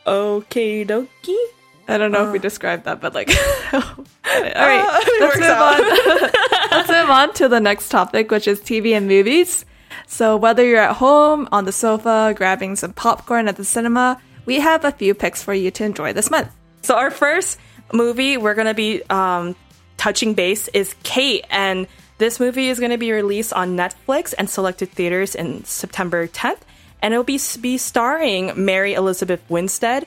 okay, 0.07 0.85
dokie. 0.85 1.45
I 1.87 1.99
don't 1.99 2.13
know 2.13 2.27
if 2.27 2.33
we 2.33 2.39
described 2.39 2.85
that, 2.85 3.01
but 3.01 3.15
like, 3.15 3.29
all 3.73 3.83
right, 4.25 4.55
Uh, 4.57 5.01
let's 5.21 5.39
move 5.39 5.51
on. 5.51 6.31
let's 6.71 6.89
move 6.89 7.11
on 7.11 7.33
to 7.35 7.49
the 7.49 7.61
next 7.61 7.91
topic, 7.91 8.31
which 8.31 8.49
is 8.49 8.61
TV 8.61 8.97
and 8.97 9.07
movies. 9.07 9.65
So 10.07 10.37
whether 10.37 10.65
you're 10.65 10.81
at 10.81 10.97
home 10.97 11.47
on 11.53 11.67
the 11.67 11.73
sofa 11.73 12.33
grabbing 12.37 12.77
some 12.77 12.93
popcorn 12.95 13.49
at 13.49 13.57
the 13.57 13.65
cinema, 13.65 14.21
we 14.47 14.61
have 14.61 14.85
a 14.85 14.93
few 14.93 15.15
picks 15.15 15.43
for 15.43 15.53
you 15.53 15.71
to 15.73 15.85
enjoy 15.85 16.13
this 16.15 16.31
month. 16.31 16.49
So 16.83 16.97
our 16.97 17.11
first 17.11 17.59
movie 17.93 18.37
we're 18.39 18.55
gonna 18.55 18.75
be 18.75 19.03
um, 19.11 19.55
touching 19.99 20.33
base 20.35 20.69
is 20.69 20.95
Kate, 21.03 21.45
and 21.51 21.87
this 22.19 22.41
movie 22.41 22.69
is 22.69 22.81
gonna 22.81 22.99
be 22.99 23.13
released 23.13 23.53
on 23.53 23.77
Netflix 23.77 24.33
and 24.37 24.49
selected 24.49 24.91
theaters 24.91 25.35
in 25.35 25.65
September 25.65 26.27
10th, 26.29 26.61
and 27.05 27.13
it'll 27.13 27.23
be 27.23 27.39
be 27.61 27.77
starring 27.77 28.51
Mary 28.57 28.95
Elizabeth 28.95 29.43
Winstead 29.51 30.07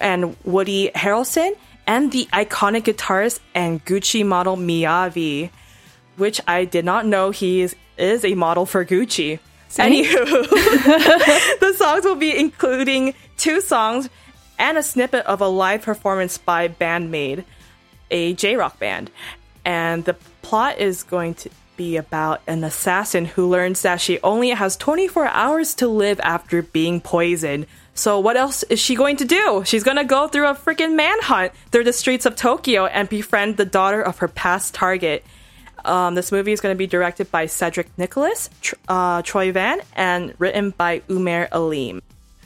and 0.00 0.34
Woody 0.42 0.90
Harrelson 0.94 1.54
and 1.86 2.10
the 2.12 2.24
iconic 2.32 2.84
guitarist 2.84 3.40
and 3.54 3.84
Gucci 3.84 4.24
model 4.24 4.56
Miyavi, 4.56 5.50
which 6.16 6.40
I 6.48 6.64
did 6.64 6.86
not 6.86 7.04
know 7.04 7.30
he 7.30 7.60
is, 7.60 7.76
is 7.98 8.24
a 8.24 8.34
model 8.36 8.64
for 8.64 8.86
Gucci. 8.86 9.38
Anywho, 9.72 10.14
the 11.60 11.74
songs 11.76 12.06
will 12.06 12.14
be 12.14 12.34
including 12.34 13.12
two 13.36 13.60
songs 13.60 14.08
and 14.58 14.78
a 14.78 14.82
snippet 14.82 15.26
of 15.26 15.42
a 15.42 15.48
live 15.48 15.82
performance 15.82 16.38
by 16.38 16.68
BAND-MAID, 16.68 17.44
a 18.10 18.32
J 18.32 18.56
rock 18.56 18.78
band. 18.78 19.10
And 19.66 20.06
the 20.06 20.14
plot 20.40 20.78
is 20.78 21.02
going 21.02 21.34
to 21.34 21.50
be 21.76 21.96
about 21.96 22.42
an 22.46 22.64
assassin 22.64 23.24
who 23.24 23.48
learns 23.48 23.82
that 23.82 24.00
she 24.00 24.20
only 24.20 24.50
has 24.50 24.76
24 24.76 25.26
hours 25.28 25.74
to 25.74 25.88
live 25.88 26.20
after 26.20 26.62
being 26.62 27.00
poisoned. 27.00 27.66
So, 27.94 28.18
what 28.18 28.36
else 28.36 28.64
is 28.64 28.80
she 28.80 28.96
going 28.96 29.16
to 29.18 29.24
do? 29.24 29.62
She's 29.64 29.84
going 29.84 29.96
to 29.96 30.04
go 30.04 30.26
through 30.26 30.48
a 30.48 30.54
freaking 30.54 30.96
manhunt 30.96 31.52
through 31.70 31.84
the 31.84 31.92
streets 31.92 32.26
of 32.26 32.34
Tokyo 32.34 32.86
and 32.86 33.08
befriend 33.08 33.56
the 33.56 33.64
daughter 33.64 34.02
of 34.02 34.18
her 34.18 34.28
past 34.28 34.74
target. 34.74 35.24
Um, 35.84 36.14
this 36.14 36.32
movie 36.32 36.52
is 36.52 36.60
going 36.60 36.74
to 36.74 36.78
be 36.78 36.86
directed 36.86 37.30
by 37.30 37.46
Cedric 37.46 37.86
Nicolas, 37.98 38.50
uh, 38.88 39.22
Troyan, 39.22 39.80
and 39.94 40.34
written 40.38 40.70
by 40.70 41.00
Umair 41.00 41.48
Aleem. 41.50 42.00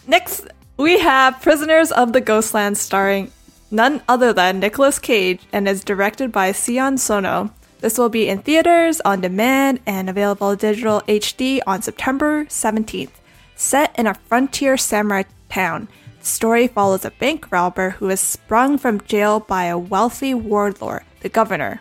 Next, 0.07 0.47
we 0.77 0.99
have 0.99 1.41
Prisoners 1.41 1.93
of 1.93 2.13
the 2.13 2.21
Ghostland, 2.21 2.77
starring 2.77 3.33
none 3.71 4.03
other 4.09 4.33
than 4.33 4.61
Nicolas 4.61 4.99
Cage, 4.99 5.41
and 5.53 5.69
is 5.69 5.85
directed 5.85 6.33
by 6.33 6.53
Sion 6.53 6.99
Sono. 6.99 7.51
This 7.81 7.97
will 7.97 8.09
be 8.09 8.29
in 8.29 8.43
theaters, 8.43 9.01
on 9.05 9.21
demand, 9.21 9.81
and 9.87 10.11
available 10.11 10.57
digital 10.57 11.01
HD 11.03 11.61
on 11.67 11.83
September 11.83 12.45
17th. 12.47 13.11
Set 13.55 13.97
in 13.99 14.07
a 14.07 14.15
frontier 14.15 14.77
samurai 14.77 15.23
town, 15.49 15.89
the 16.19 16.27
story 16.27 16.67
follows 16.67 17.05
a 17.05 17.13
bank 17.13 17.51
robber 17.53 17.91
who 17.91 18.09
is 18.09 18.21
sprung 18.21 18.79
from 18.79 19.01
jail 19.03 19.41
by 19.41 19.65
a 19.67 19.79
wealthy 19.79 20.35
warlord, 20.35 21.05
the 21.21 21.29
governor. 21.29 21.81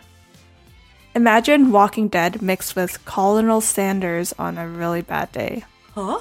Imagine 1.14 1.72
Walking 1.72 2.06
Dead 2.06 2.42
mixed 2.42 2.76
with 2.76 3.04
Colonel 3.04 3.60
Sanders 3.60 4.32
on 4.38 4.56
a 4.56 4.68
really 4.68 5.02
bad 5.02 5.32
day. 5.32 5.64
Huh? 5.94 6.20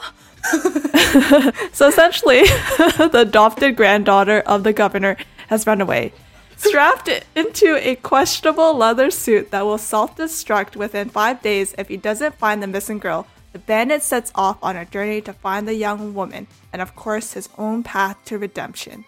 So 1.72 1.88
essentially, 1.88 2.42
the 2.78 3.20
adopted 3.22 3.76
granddaughter 3.76 4.40
of 4.40 4.64
the 4.64 4.74
governor 4.74 5.18
has 5.48 5.68
run 5.68 5.82
away. 5.82 6.12
Strapped 6.58 7.10
into 7.36 7.78
a 7.88 7.96
questionable 7.96 8.76
leather 8.76 9.12
suit 9.12 9.52
that 9.52 9.66
will 9.66 9.78
self 9.78 10.18
destruct 10.18 10.76
within 10.76 11.10
five 11.10 11.42
days 11.42 11.76
if 11.78 11.88
he 11.88 11.98
doesn't 11.98 12.36
find 12.36 12.62
the 12.62 12.68
missing 12.68 12.98
girl, 12.98 13.28
the 13.54 13.60
bandit 13.60 14.02
sets 14.04 14.32
off 14.36 14.58
on 14.62 14.76
a 14.76 14.86
journey 14.86 15.22
to 15.22 15.34
find 15.34 15.68
the 15.68 15.76
young 15.76 16.14
woman 16.14 16.48
and, 16.74 16.82
of 16.82 16.96
course, 16.96 17.34
his 17.34 17.48
own 17.58 17.84
path 17.84 18.18
to 18.26 18.38
redemption. 18.38 19.06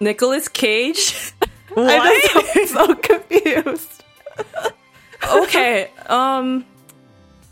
Nicolas 0.00 0.48
Cage? 0.48 1.32
I'm 1.76 2.20
so, 2.28 2.64
so 2.66 2.94
confused. 2.94 4.04
okay. 5.32 5.90
Um. 6.06 6.64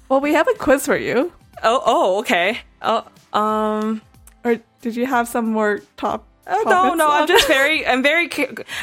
Well, 0.09 0.21
we 0.21 0.33
have 0.35 0.49
a 0.49 0.55
quiz 0.55 0.87
for 0.87 0.97
you. 0.97 1.33
Oh. 1.63 1.83
Oh. 1.85 2.19
Okay. 2.21 2.61
Oh. 2.83 3.07
Um. 3.33 4.03
Or 4.45 4.59
did 4.81 4.97
you 4.97 5.07
have 5.07 5.29
some 5.29 5.47
more 5.53 5.81
top? 5.97 6.25
No. 6.49 6.65
topics 6.65 6.97
No. 6.99 7.09
I'm 7.11 7.27
just 7.27 7.47
very. 7.47 7.87
I'm 7.87 8.03
very. 8.03 8.31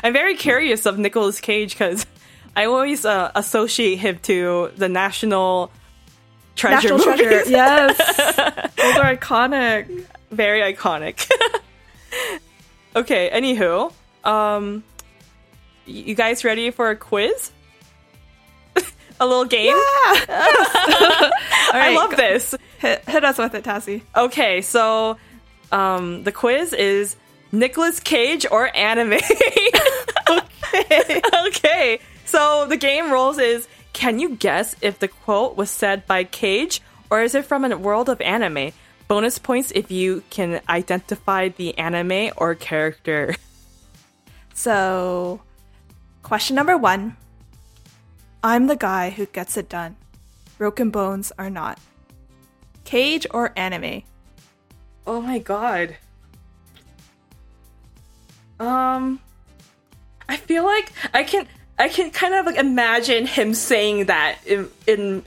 I'm 0.03 0.13
very 0.13 0.35
curious 0.35 0.85
of 0.85 0.97
Nicolas 0.99 1.41
Cage 1.41 1.71
because 1.73 2.05
I 2.55 2.65
always 2.65 3.05
uh, 3.05 3.31
associate 3.35 3.97
him 3.97 4.19
to 4.23 4.71
the 4.77 4.87
National 4.87 5.71
Treasure. 6.55 6.89
National 6.89 6.97
movies. 6.99 7.27
treasure. 7.27 7.49
Yes. 7.49 7.97
Those 8.77 8.95
are 8.97 9.15
iconic. 9.15 10.05
very 10.31 10.73
iconic. 10.73 11.29
okay. 12.95 13.29
Anywho. 13.33 13.91
Um. 14.23 14.83
You 15.87 16.15
guys 16.15 16.43
ready 16.43 16.71
for 16.71 16.89
a 16.89 16.95
quiz? 16.95 17.51
a 19.19 19.25
little 19.25 19.45
game. 19.45 19.75
I 19.75 21.31
right, 21.73 21.95
love 21.95 22.11
go- 22.11 22.17
this. 22.17 22.55
Hit, 22.79 23.07
hit 23.07 23.23
us 23.23 23.37
with 23.37 23.53
it, 23.53 23.63
Tassie. 23.63 24.01
Okay, 24.15 24.61
so 24.61 25.17
um 25.71 26.23
the 26.23 26.31
quiz 26.31 26.73
is 26.73 27.15
Nicolas 27.51 27.99
Cage 27.99 28.45
or 28.49 28.75
anime. 28.75 29.13
okay. 30.29 31.21
okay. 31.47 31.99
So 32.25 32.65
the 32.67 32.77
game 32.77 33.11
rules 33.11 33.37
is 33.37 33.67
can 33.93 34.19
you 34.19 34.35
guess 34.35 34.75
if 34.81 34.99
the 34.99 35.07
quote 35.07 35.55
was 35.55 35.69
said 35.69 36.05
by 36.05 36.23
Cage 36.23 36.81
or 37.09 37.21
is 37.21 37.35
it 37.35 37.45
from 37.45 37.63
a 37.63 37.77
world 37.77 38.09
of 38.09 38.19
anime? 38.21 38.71
Bonus 39.07 39.37
points 39.37 39.71
if 39.75 39.91
you 39.91 40.23
can 40.29 40.61
identify 40.67 41.49
the 41.49 41.77
anime 41.77 42.31
or 42.37 42.55
character. 42.55 43.35
So, 44.57 45.41
question 46.23 46.55
number 46.55 46.77
one 46.77 47.17
I'm 48.41 48.67
the 48.67 48.77
guy 48.77 49.09
who 49.09 49.25
gets 49.25 49.57
it 49.57 49.67
done. 49.67 49.97
Broken 50.57 50.89
bones 50.89 51.33
are 51.37 51.49
not. 51.49 51.77
Cage 52.85 53.27
or 53.31 53.51
anime? 53.57 54.03
Oh 55.05 55.19
my 55.19 55.39
god. 55.39 55.97
Um 58.59 59.19
I 60.27 60.37
feel 60.37 60.63
like 60.63 60.91
I 61.13 61.23
can 61.23 61.47
I 61.77 61.89
can 61.89 62.11
kind 62.11 62.33
of 62.33 62.45
like 62.45 62.55
imagine 62.55 63.25
him 63.25 63.53
saying 63.53 64.05
that 64.05 64.37
in 64.45 64.69
in 64.87 65.23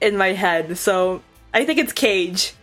in 0.00 0.16
my 0.16 0.32
head. 0.32 0.78
So 0.78 1.22
I 1.52 1.64
think 1.64 1.78
it's 1.78 1.92
Cage. 1.92 2.54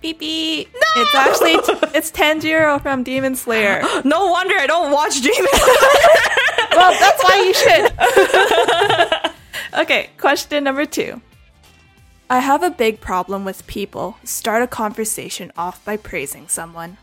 Beep 0.00 0.20
beep. 0.20 0.72
No! 0.72 1.02
It's 1.02 1.14
actually 1.14 1.52
it's 1.96 2.10
Tanjiro 2.10 2.80
from 2.80 3.02
Demon 3.02 3.34
Slayer. 3.34 3.82
No 4.04 4.30
wonder 4.30 4.54
I 4.56 4.66
don't 4.66 4.92
watch 4.92 5.20
Demon. 5.20 5.48
Slayer. 5.52 6.68
well, 6.72 6.92
that's 7.00 7.24
why 7.24 7.42
you 7.42 7.54
should. 9.22 9.32
okay, 9.80 10.10
question 10.18 10.64
number 10.64 10.84
two. 10.86 11.20
I 12.30 12.40
have 12.40 12.62
a 12.62 12.70
big 12.70 13.00
problem 13.00 13.44
with 13.46 13.66
people 13.66 14.18
start 14.22 14.62
a 14.62 14.66
conversation 14.66 15.50
off 15.56 15.82
by 15.84 15.96
praising 15.96 16.46
someone. 16.46 16.98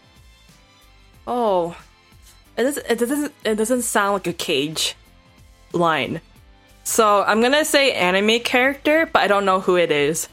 oh. 1.27 1.75
It 2.57 2.63
doesn't 2.63 2.85
it 2.89 2.99
doesn't 2.99 3.33
it 3.43 3.55
doesn't 3.55 3.81
sound 3.81 4.13
like 4.13 4.27
a 4.27 4.33
Cage 4.33 4.95
line. 5.73 6.21
So 6.83 7.23
I'm 7.23 7.41
gonna 7.41 7.65
say 7.65 7.91
anime 7.93 8.39
character, 8.41 9.09
but 9.11 9.21
I 9.23 9.27
don't 9.27 9.45
know 9.45 9.59
who 9.59 9.75
it 9.75 9.91
is. 9.91 10.29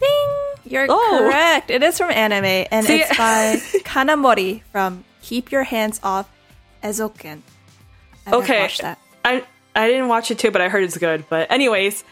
Ding! 0.00 0.08
You're 0.64 0.86
Oh. 0.88 1.18
correct. 1.20 1.70
It 1.70 1.82
is 1.82 1.98
from 1.98 2.10
anime, 2.10 2.66
and 2.70 2.86
See- 2.86 3.00
it's 3.00 3.16
by 3.16 3.56
Kanamori 3.84 4.62
from 4.72 5.04
Keep 5.22 5.50
Your 5.50 5.64
Hands 5.64 5.98
Off 6.02 6.28
Eizouken. 6.82 7.42
I 8.26 8.32
Okay. 8.36 8.60
watched 8.62 8.82
that. 8.82 8.98
I 9.24 9.44
I 9.74 9.88
didn't 9.88 10.08
watch 10.08 10.30
it 10.30 10.38
too, 10.38 10.50
but 10.50 10.60
I 10.60 10.68
heard 10.68 10.84
it's 10.84 10.96
good. 10.98 11.24
But 11.28 11.50
anyways, 11.50 12.04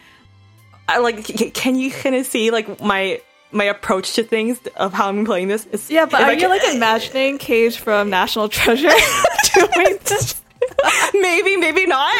I 0.88 0.98
like. 0.98 1.24
Can 1.54 1.76
you 1.76 1.90
kind 1.90 2.14
of 2.16 2.26
see 2.26 2.50
like 2.50 2.80
my 2.80 3.20
my 3.52 3.64
approach 3.64 4.14
to 4.14 4.22
things 4.22 4.58
of 4.76 4.92
how 4.92 5.08
I'm 5.08 5.24
playing 5.24 5.48
this? 5.48 5.66
It's, 5.72 5.90
Yeah, 5.90 6.06
but 6.06 6.20
are 6.20 6.30
I 6.30 6.32
you 6.32 6.48
like 6.48 6.62
imagining 6.74 7.38
Cage 7.38 7.78
from 7.78 8.10
National 8.10 8.48
Treasure 8.48 8.88
doing 9.54 9.98
this? 10.04 10.42
maybe, 11.14 11.56
maybe 11.56 11.86
not. 11.86 12.14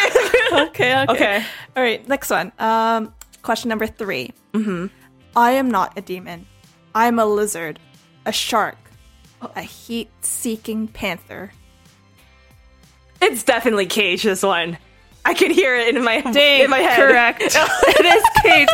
Okay, 0.52 1.02
okay. 1.02 1.04
Okay. 1.08 1.44
All 1.76 1.82
right, 1.82 2.06
next 2.08 2.30
one. 2.30 2.52
Um, 2.58 3.12
question 3.42 3.68
number 3.68 3.86
3 3.86 4.32
Mm-hmm. 4.54 4.86
I 5.36 5.50
am 5.52 5.70
not 5.70 5.98
a 5.98 6.00
demon. 6.00 6.46
I 6.94 7.06
am 7.08 7.18
a 7.18 7.26
lizard, 7.26 7.78
a 8.24 8.32
shark, 8.32 8.78
a 9.54 9.60
heat-seeking 9.62 10.88
panther. 10.88 11.52
it's 13.20 13.42
definitely 13.42 13.86
Cage. 13.86 14.22
This 14.22 14.42
one, 14.42 14.78
I 15.26 15.34
can 15.34 15.50
hear 15.50 15.74
it 15.74 15.96
in 15.96 16.04
my 16.04 16.20
Dang, 16.20 16.62
in 16.62 16.70
my 16.70 16.78
head. 16.78 16.96
correct. 16.96 17.42
it 17.42 18.04
is 18.06 18.22
Cage, 18.42 18.68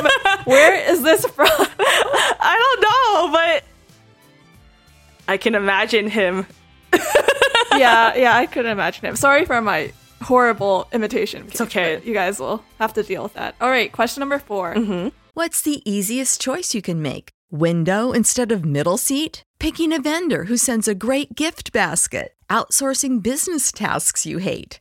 where 0.45 0.75
is 0.91 1.03
this 1.03 1.25
from? 1.25 1.49
I 1.49 2.57
don't 2.61 2.83
know, 2.83 3.33
but 3.33 3.65
I 5.33 5.39
can 5.39 5.55
imagine 5.55 6.09
him. 6.09 6.47
yeah, 7.73 8.15
yeah, 8.15 8.37
I 8.37 8.45
couldn't 8.45 8.71
imagine 8.71 9.07
him. 9.07 9.17
Sorry 9.17 9.47
for 9.47 9.63
my 9.63 9.95
horrible 10.21 10.89
imitation. 10.93 11.47
It's 11.49 11.63
okay. 11.63 12.03
You 12.05 12.13
guys 12.13 12.39
will 12.39 12.63
have 12.79 12.93
to 12.95 13.03
deal 13.03 13.23
with 13.23 13.33
that. 13.33 13.55
All 13.59 13.71
right, 13.71 13.91
question 13.91 14.21
number 14.21 14.39
4 14.39 14.75
mm-hmm. 14.75 15.09
What's 15.33 15.63
the 15.63 15.81
easiest 15.91 16.39
choice 16.39 16.75
you 16.75 16.83
can 16.83 17.01
make? 17.01 17.31
Window 17.51 18.13
instead 18.13 18.53
of 18.53 18.67
middle 18.67 18.99
seat? 18.99 19.43
Picking 19.59 19.91
a 19.91 20.01
vendor 20.01 20.45
who 20.45 20.59
sends 20.59 20.87
a 20.87 20.95
great 20.95 21.35
gift 21.35 21.73
basket? 21.73 22.35
Outsourcing 22.51 23.23
business 23.23 23.73
tasks 23.73 24.27
you 24.27 24.37
hate? 24.37 24.81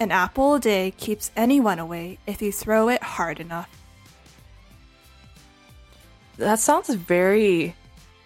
An 0.00 0.10
apple 0.10 0.54
a 0.54 0.60
day 0.60 0.94
keeps 0.96 1.30
anyone 1.36 1.78
away 1.78 2.18
if 2.26 2.40
you 2.40 2.50
throw 2.50 2.88
it 2.88 3.02
hard 3.02 3.38
enough. 3.38 3.68
That 6.38 6.58
sounds 6.58 6.88
very 6.88 7.76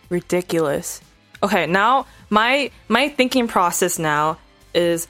ridiculous. 0.08 1.00
Okay, 1.42 1.66
now 1.66 2.06
my 2.30 2.70
my 2.86 3.08
thinking 3.08 3.48
process 3.48 3.98
now 3.98 4.38
is 4.72 5.08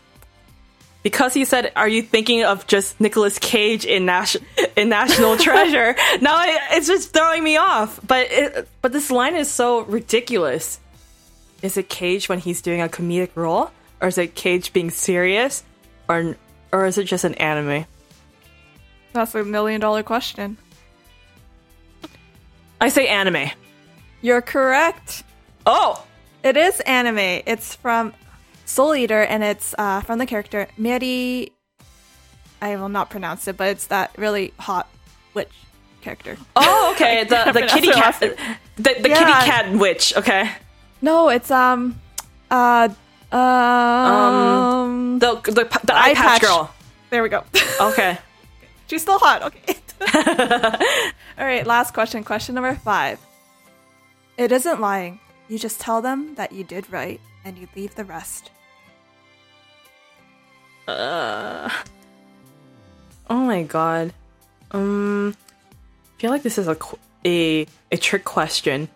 because 1.03 1.35
he 1.35 1.45
said, 1.45 1.71
"Are 1.77 1.87
you 1.87 2.01
thinking 2.01 2.45
of 2.45 2.67
just 2.67 2.99
Nicolas 2.99 3.39
Cage 3.39 3.85
in 3.85 4.07
Nas- 4.07 4.39
in 4.75 4.89
National 4.89 5.37
Treasure?" 5.47 5.95
now 6.23 6.43
it, 6.45 6.59
it's 6.73 6.87
just 6.87 7.13
throwing 7.13 7.45
me 7.45 7.59
off. 7.59 8.01
But 8.07 8.29
it, 8.31 8.69
but 8.81 8.93
this 8.95 9.11
line 9.11 9.37
is 9.37 9.51
so 9.51 9.83
ridiculous. 9.83 10.81
Is 11.61 11.77
it 11.77 11.91
Cage 11.91 12.31
when 12.31 12.39
he's 12.39 12.63
doing 12.63 12.81
a 12.81 12.89
comedic 12.89 13.31
role, 13.35 13.71
or 14.01 14.09
is 14.09 14.17
it 14.17 14.35
Cage 14.35 14.73
being 14.73 14.91
serious, 14.91 15.63
or 16.09 16.37
or 16.75 16.87
is 16.87 16.99
it 16.99 17.05
just 17.05 17.23
an 17.25 17.35
anime? 17.35 17.87
That's 19.13 19.35
a 19.37 19.45
million 19.45 19.81
dollar 19.81 20.03
question. 20.03 20.59
I 22.81 22.89
say 22.89 23.07
anime. 23.07 23.51
You're 24.23 24.43
correct. 24.43 25.23
Oh, 25.67 26.05
It 26.43 26.57
is 26.57 26.81
anime. 26.81 27.43
It's 27.47 27.75
from 27.77 28.13
Soul 28.67 28.95
Eater, 28.97 29.23
and 29.23 29.43
it's 29.45 29.75
uh, 29.79 30.01
from 30.01 30.19
the 30.19 30.27
character 30.27 30.67
Mary. 30.77 31.53
I 32.61 32.77
will 32.77 32.89
not 32.89 33.09
pronounce 33.09 33.47
it, 33.47 33.57
but 33.57 33.69
it's 33.69 33.87
that 33.87 34.11
really 34.19 34.53
hot 34.59 34.89
witch 35.35 35.53
character. 36.03 36.37
oh, 36.57 36.93
okay. 36.95 37.25
The 37.29 37.53
the 37.53 37.67
kitty 37.67 37.91
cat, 37.93 38.19
the, 38.21 38.37
the 38.77 39.09
Yeah. 39.09 39.19
kitty 39.19 39.33
cat 39.51 39.73
witch. 39.73 40.15
Okay. 40.17 40.51
No, 41.01 41.29
it's 41.29 41.51
um, 41.51 42.01
uh, 42.51 42.89
um, 43.37 45.19
The 45.19 45.35
the, 45.45 45.53
the 45.85 45.95
eye, 45.95 46.11
eye 46.11 46.15
patch 46.15 46.41
patch. 46.41 46.43
girl. 46.43 46.75
there 47.11 47.23
we 47.23 47.29
go. 47.29 47.45
Okay. 47.81 48.19
She's 48.87 49.03
still 49.03 49.19
hot. 49.19 49.43
Okay. 49.43 49.77
All 51.39 51.45
right. 51.47 51.67
Last 51.67 51.95
question. 51.95 52.23
Question 52.25 52.55
number 52.55 52.75
five. 52.77 53.19
It 54.37 54.53
isn't 54.53 54.81
lying. 54.81 55.21
You 55.49 55.59
just 55.59 55.81
tell 55.81 56.01
them 56.03 56.35
that 56.37 56.53
you 56.53 56.65
did 56.65 56.91
right, 56.93 57.21
and 57.45 57.57
you 57.59 57.67
leave 57.75 57.95
the 57.95 58.05
rest. 58.05 58.51
Uh 60.87 61.69
Oh 63.31 63.39
my 63.39 63.63
god. 63.63 64.13
Um, 64.71 65.35
I 66.17 66.21
feel 66.21 66.31
like 66.31 66.43
this 66.43 66.59
is 66.59 66.69
a 66.69 66.77
a 67.25 67.67
a 67.91 67.97
trick 67.97 68.25
question. 68.25 68.89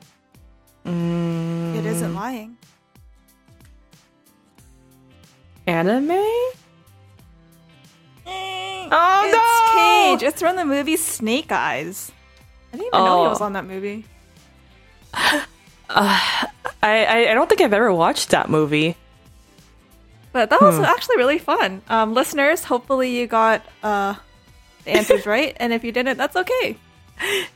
It 0.84 1.84
isn't 1.86 2.14
lying. 2.14 2.57
Anime? 5.68 6.10
Oh 8.90 9.22
It's 9.26 9.36
no! 9.36 10.16
Cage. 10.16 10.26
It's 10.26 10.40
from 10.40 10.56
the 10.56 10.64
movie 10.64 10.96
Snake 10.96 11.52
Eyes. 11.52 12.10
I 12.72 12.76
didn't 12.78 12.86
even 12.88 13.04
know 13.04 13.20
he 13.22 13.26
Oh. 13.26 13.28
was 13.28 13.40
on 13.42 13.52
that 13.52 13.66
movie. 13.66 14.06
I, 15.90 16.48
I 16.82 17.28
I 17.30 17.34
don't 17.34 17.48
think 17.50 17.60
I've 17.60 17.72
ever 17.74 17.92
watched 17.92 18.30
that 18.30 18.48
movie. 18.48 18.96
But 20.32 20.48
that 20.50 20.60
was 20.62 20.78
actually 20.78 21.16
really 21.16 21.38
fun. 21.38 21.82
Um, 21.88 22.14
listeners, 22.14 22.64
hopefully 22.64 23.10
you 23.18 23.26
got 23.26 23.62
uh, 23.82 24.14
the 24.84 24.90
answers 24.92 25.26
right, 25.34 25.54
and 25.60 25.72
if 25.74 25.84
you 25.84 25.92
didn't, 25.92 26.16
that's 26.16 26.36
okay. 26.36 26.76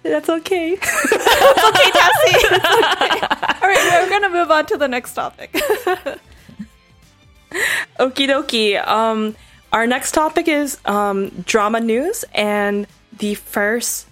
That's 0.03 0.29
okay. 0.29 0.75
That's 0.81 1.65
okay, 1.65 1.91
Tassie. 1.93 2.51
That's 2.51 2.65
okay. 3.03 3.21
All 3.63 3.69
right, 3.69 4.03
we're 4.03 4.11
gonna 4.11 4.29
move 4.29 4.51
on 4.51 4.67
to 4.67 4.77
the 4.77 4.89
next 4.89 5.15
topic. 5.15 5.55
Okie 8.01 8.29
dokie. 8.29 8.87
Um, 8.87 9.37
our 9.73 9.87
next 9.87 10.13
topic 10.13 10.49
is 10.49 10.79
um, 10.85 11.31
drama 11.47 11.81
news, 11.81 12.25
and 12.35 12.87
the 13.19 13.35
first 13.35 14.07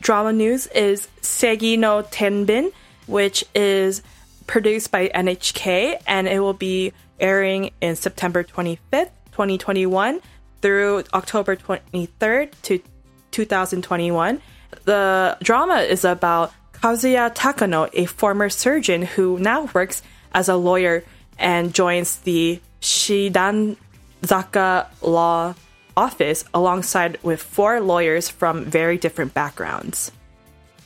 drama 0.00 0.32
news 0.32 0.66
is 0.68 1.08
Seigi 1.22 1.78
no 1.78 2.02
Tenbin, 2.02 2.72
which 3.06 3.44
is 3.54 4.02
produced 4.46 4.90
by 4.90 5.08
NHK, 5.08 6.00
and 6.06 6.28
it 6.28 6.40
will 6.40 6.54
be 6.54 6.92
airing 7.18 7.70
in 7.80 7.96
September 7.96 8.44
25th, 8.44 9.10
2021 9.32 10.20
through 10.62 11.04
October 11.12 11.56
23rd 11.56 12.52
to 12.62 12.80
2021. 13.30 14.40
The 14.84 15.36
drama 15.42 15.76
is 15.80 16.04
about 16.04 16.52
Kazuya 16.72 17.34
Takano, 17.34 17.88
a 17.92 18.06
former 18.06 18.48
surgeon 18.48 19.02
who 19.02 19.38
now 19.38 19.68
works 19.74 20.02
as 20.32 20.48
a 20.48 20.56
lawyer 20.56 21.04
and 21.38 21.74
joins 21.74 22.18
the 22.20 22.60
Shidanzaka 22.86 24.86
Law 25.02 25.54
Office 25.96 26.44
alongside 26.54 27.18
with 27.24 27.42
four 27.42 27.80
lawyers 27.80 28.28
from 28.28 28.64
very 28.64 28.96
different 28.96 29.34
backgrounds. 29.34 30.12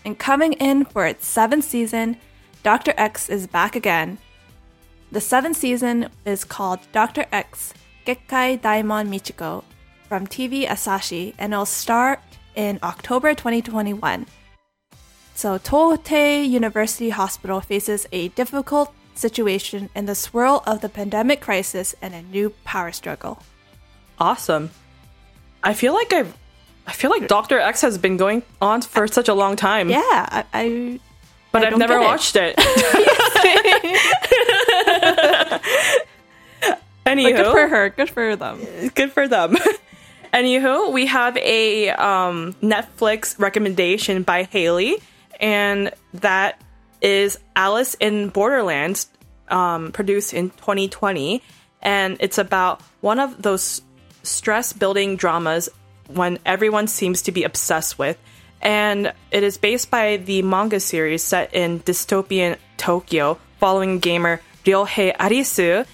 And 0.05 0.18
coming 0.18 0.55
in 0.55 0.86
for 0.86 1.07
its 1.07 1.26
seventh 1.26 1.64
season, 1.64 2.16
Dr. 2.62 2.94
X 2.96 3.28
is 3.28 3.46
back 3.46 3.76
again. 3.76 4.16
The 5.12 5.20
seventh 5.20 5.59
season 5.59 6.09
is 6.24 6.44
called 6.44 6.80
Dr. 6.92 7.26
X 7.32 7.74
Gekai 8.07 8.61
Daimon 8.61 9.11
Michiko 9.11 9.64
from 10.09 10.26
TV 10.26 10.66
Asahi 10.66 11.34
and 11.38 11.53
it'll 11.53 11.66
start 11.66 12.20
in 12.55 12.78
October 12.82 13.34
2021. 13.34 14.26
So, 15.34 15.59
Tohei 15.59 16.48
University 16.48 17.11
Hospital 17.11 17.61
faces 17.61 18.07
a 18.12 18.28
difficult 18.28 18.92
situation 19.14 19.90
in 19.94 20.06
the 20.06 20.14
swirl 20.14 20.62
of 20.66 20.80
the 20.80 20.88
pandemic 20.88 21.40
crisis 21.40 21.94
and 22.00 22.14
a 22.14 22.22
new 22.22 22.50
power 22.64 22.92
struggle. 22.92 23.42
Awesome. 24.18 24.70
I 25.62 25.74
feel 25.74 25.94
like 25.94 26.12
I've. 26.12 26.36
I 26.86 26.92
feel 26.92 27.11
like 27.11 27.28
Doctor 27.28 27.58
X 27.58 27.82
has 27.82 27.98
been 27.98 28.16
going 28.16 28.42
on 28.61 28.82
for 28.82 29.06
such 29.06 29.28
a 29.28 29.34
long 29.34 29.54
time. 29.54 29.90
Yeah, 29.90 30.00
I, 30.02 30.44
I 30.52 31.00
but 31.52 31.62
I 31.62 31.68
I've 31.68 31.78
never 31.78 31.98
it. 31.98 32.00
watched 32.00 32.36
it. 32.36 32.56
but 32.56 32.64
Anywho, 37.06 37.36
good 37.36 37.52
for 37.52 37.68
her, 37.68 37.88
good 37.90 38.11
for 38.11 38.36
them. 38.36 38.61
good 38.94 39.12
for 39.12 39.28
them. 39.28 39.56
Anywho, 40.34 40.92
we 40.92 41.06
have 41.06 41.36
a 41.38 41.90
um, 41.90 42.54
Netflix 42.62 43.38
recommendation 43.38 44.22
by 44.22 44.44
Haley, 44.44 44.96
and 45.40 45.92
that 46.14 46.61
is 47.01 47.38
Alice 47.57 47.94
in 47.94 48.28
Borderlands, 48.28 49.09
um, 49.48 49.92
produced 49.92 50.34
in 50.34 50.51
2020, 50.51 51.42
and 51.82 52.16
it's 52.20 52.38
about 52.38 52.82
one 53.01 53.18
of 53.18 53.40
those 53.40 53.82
stress-building 54.22 55.16
dramas 55.16 55.68
when 56.09 56.38
everyone 56.44 56.86
seems 56.86 57.22
to 57.22 57.32
be 57.32 57.44
obsessed 57.44 57.98
with, 57.98 58.18
and 58.61 59.12
it 59.30 59.42
is 59.42 59.57
based 59.59 59.90
by 59.90 60.18
the 60.18 60.42
manga 60.42 60.80
series 60.80 61.22
set 61.22 61.55
in 61.55 61.80
dystopian 61.80 62.57
Tokyo, 62.76 63.38
following 63.59 63.98
gamer 63.98 64.40
Ryohei 64.64 65.16
Arisu, 65.16 65.86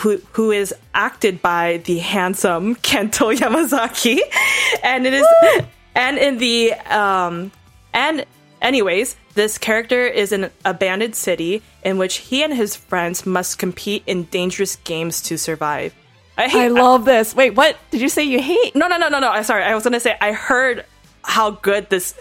who 0.00 0.18
who 0.32 0.50
is 0.50 0.74
acted 0.94 1.42
by 1.42 1.78
the 1.84 1.98
handsome 1.98 2.76
Kento 2.88 3.34
Yamazaki, 3.36 4.18
and 4.82 5.06
it 5.06 5.14
is 5.14 5.26
and 5.94 6.18
in 6.18 6.38
the 6.38 6.72
um 6.72 7.52
and 7.92 8.24
anyways, 8.62 9.16
this 9.34 9.58
character 9.58 10.06
is 10.06 10.32
in 10.32 10.44
an 10.44 10.50
abandoned 10.64 11.14
city 11.14 11.62
in 11.84 11.98
which 11.98 12.16
he 12.16 12.42
and 12.42 12.54
his 12.54 12.74
friends 12.76 13.26
must 13.26 13.58
compete 13.58 14.02
in 14.06 14.24
dangerous 14.24 14.76
games 14.76 15.20
to 15.22 15.36
survive. 15.36 15.94
I 16.38 16.48
hate 16.48 16.62
I 16.64 16.68
love 16.68 17.04
this. 17.04 17.34
Wait, 17.34 17.54
what 17.54 17.76
did 17.90 18.00
you 18.00 18.08
say 18.08 18.22
you 18.22 18.40
hate? 18.40 18.74
no 18.74 18.88
no 18.88 18.96
no 18.96 19.08
no 19.08 19.18
no. 19.20 19.28
I'm 19.30 19.44
sorry. 19.44 19.64
I 19.64 19.74
was 19.74 19.84
gonna 19.84 20.00
say 20.00 20.16
I 20.20 20.32
heard 20.32 20.86
how 21.22 21.50
good 21.50 21.90
this 21.90 22.14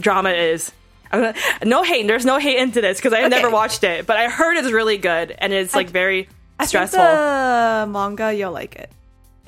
drama 0.00 0.30
is. 0.30 0.72
Gonna, 1.12 1.34
no 1.64 1.82
hate. 1.84 2.06
There's 2.08 2.24
no 2.26 2.38
hate 2.38 2.58
into 2.58 2.80
this 2.80 2.98
because 2.98 3.12
I 3.12 3.20
Okay. 3.20 3.28
never 3.28 3.48
watched 3.48 3.84
it, 3.84 4.06
but 4.06 4.16
I 4.16 4.28
heard 4.28 4.56
it's 4.58 4.72
really 4.72 4.98
good 4.98 5.34
and 5.38 5.52
it's 5.52 5.74
like 5.74 5.88
very 5.90 6.28
I 6.58 6.64
think 6.66 6.68
stressful. 6.90 7.86
manga, 7.92 8.34
you'll 8.34 8.52
like 8.52 8.74
it. 8.76 8.90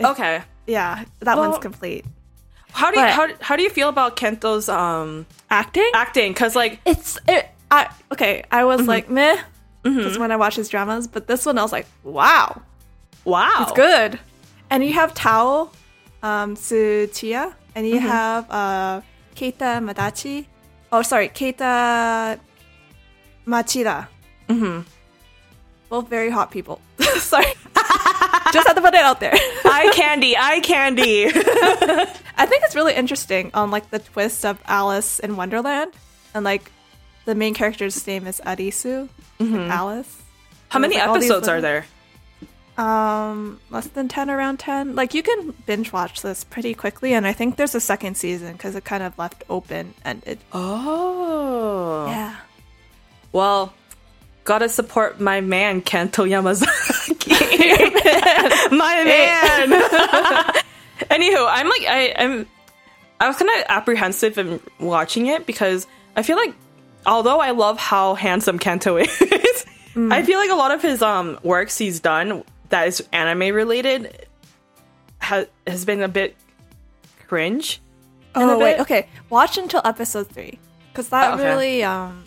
okay. 0.01 0.43
Yeah, 0.67 1.05
that 1.21 1.37
Well- 1.37 1.51
one's 1.51 1.61
complete. 1.63 2.05
How 2.73 2.91
do 2.91 2.99
you 3.01 3.07
But- 3.07 3.13
how, 3.13 3.29
how 3.41 3.57
do 3.57 3.63
you 3.63 3.71
feel 3.71 3.89
about 3.89 4.17
Kento's 4.17 4.69
um 4.69 5.27
Acting? 5.51 5.91
acting? 5.95 6.33
Because 6.33 6.55
like 6.55 6.81
it's 6.85 7.19
it. 7.27 7.49
I 7.71 7.89
okay. 8.13 8.45
I 8.51 8.65
was 8.65 8.87
like 8.87 9.11
meh, 9.11 9.37
because 9.83 10.19
when 10.19 10.31
I 10.33 10.37
watch 10.37 10.57
his 10.57 10.69
dramas, 10.69 11.07
but 11.07 11.27
this 11.27 11.45
one 11.47 11.59
I 11.59 11.63
was 11.63 11.73
like, 11.73 11.87
wow, 12.03 12.63
wow, 13.25 13.57
it's 13.61 13.73
good. 13.73 14.19
And 14.71 14.85
you 14.85 14.93
have 14.95 15.13
Tao, 15.15 15.71
um, 16.23 16.55
Tsuchiya, 16.57 17.55
and 17.75 17.87
you 17.89 17.99
have 18.01 18.51
uh, 18.51 19.01
Keita 19.35 19.81
Madachi. 19.85 20.47
Oh, 20.93 21.03
sorry, 21.03 21.29
Keita 21.31 22.39
Machida. 23.47 24.07
Mm-hmm. 24.49 24.81
Both 25.91 26.09
very 26.09 26.31
hot 26.31 26.51
people. 26.51 26.81
sorry, 27.17 27.47
just 28.53 28.67
had 28.67 28.75
to 28.75 28.81
put 28.81 28.95
it 28.95 29.01
out 29.01 29.21
there. 29.21 29.33
eye 29.65 29.91
candy, 29.95 30.37
eye 30.37 30.61
candy. 30.61 31.31
I 32.39 32.47
think 32.47 32.63
it's 32.65 32.75
really 32.77 32.95
interesting 32.95 33.51
on 33.53 33.71
like 33.71 33.91
the 33.91 33.99
twist 33.99 34.45
of 34.47 34.59
Alice 34.67 35.19
in 35.19 35.37
Wonderland, 35.37 35.93
and 36.35 36.45
like 36.45 36.71
the 37.25 37.35
main 37.35 37.53
character's 37.55 38.07
name 38.07 38.27
is 38.27 38.41
Arisu, 38.47 39.09
like 39.41 39.71
Alice. 39.71 40.23
How 40.69 40.79
many 40.79 40.97
Like, 40.97 41.09
episodes 41.09 41.49
are 41.49 41.61
there? 41.61 41.85
Um, 42.77 43.59
less 43.71 43.89
than 43.89 44.07
ten, 44.07 44.31
around 44.31 44.59
ten. 44.61 44.95
Like 44.95 45.13
you 45.15 45.23
can 45.25 45.53
binge 45.67 45.93
watch 45.93 46.23
this 46.23 46.45
pretty 46.45 46.75
quickly, 46.75 47.13
and 47.13 47.27
I 47.27 47.33
think 47.33 47.57
there's 47.57 47.75
a 47.75 47.81
second 47.81 48.17
season 48.17 48.53
because 48.53 48.77
it 48.77 48.85
kind 48.85 49.03
of 49.03 49.19
left 49.19 49.43
open 49.51 49.95
ended. 50.05 50.39
Oh, 50.53 52.07
Yeah. 52.07 52.37
well, 53.33 53.75
gotta 54.45 54.69
support 54.69 55.21
my 55.21 55.41
man 55.41 55.83
Kento 55.83 56.23
Yamazaki. 56.29 57.35
my 58.79 59.03
man. 59.05 60.63
Anywho, 61.11 61.47
I'm 61.49 61.69
like 61.69 61.83
I 61.89 61.99
am. 62.17 62.47
I 63.21 63.27
was 63.29 63.37
kind 63.37 63.51
of 63.59 63.65
apprehensive 63.69 64.39
in 64.39 64.61
watching 64.79 65.27
it 65.27 65.45
because 65.47 65.87
I 66.15 66.23
feel 66.23 66.37
like, 66.37 66.55
although 67.07 67.41
I 67.41 67.51
love 67.51 67.79
how 67.79 68.15
handsome 68.15 68.59
Kento 68.59 69.01
is, 69.03 69.67
I 69.97 70.23
feel 70.23 70.39
like 70.39 70.51
a 70.51 70.55
lot 70.55 70.71
of 70.71 70.83
his 70.83 71.03
um 71.03 71.39
works 71.43 71.77
he's 71.79 72.01
done 72.01 72.45
that 72.69 72.87
is 72.89 73.07
anime 73.13 73.55
related 73.55 74.27
has 75.19 75.47
has 75.67 75.85
been 75.85 76.03
a 76.03 76.09
bit 76.09 76.37
cringe. 77.27 77.81
Oh 78.35 78.59
wait, 78.59 78.79
okay. 78.81 79.09
Watch 79.31 79.59
until 79.59 79.81
episode 79.85 80.29
three, 80.29 80.59
because 80.93 81.09
that 81.09 81.33
Oh, 81.33 81.35
okay. 81.35 81.45
really 81.45 81.83
um 81.85 82.25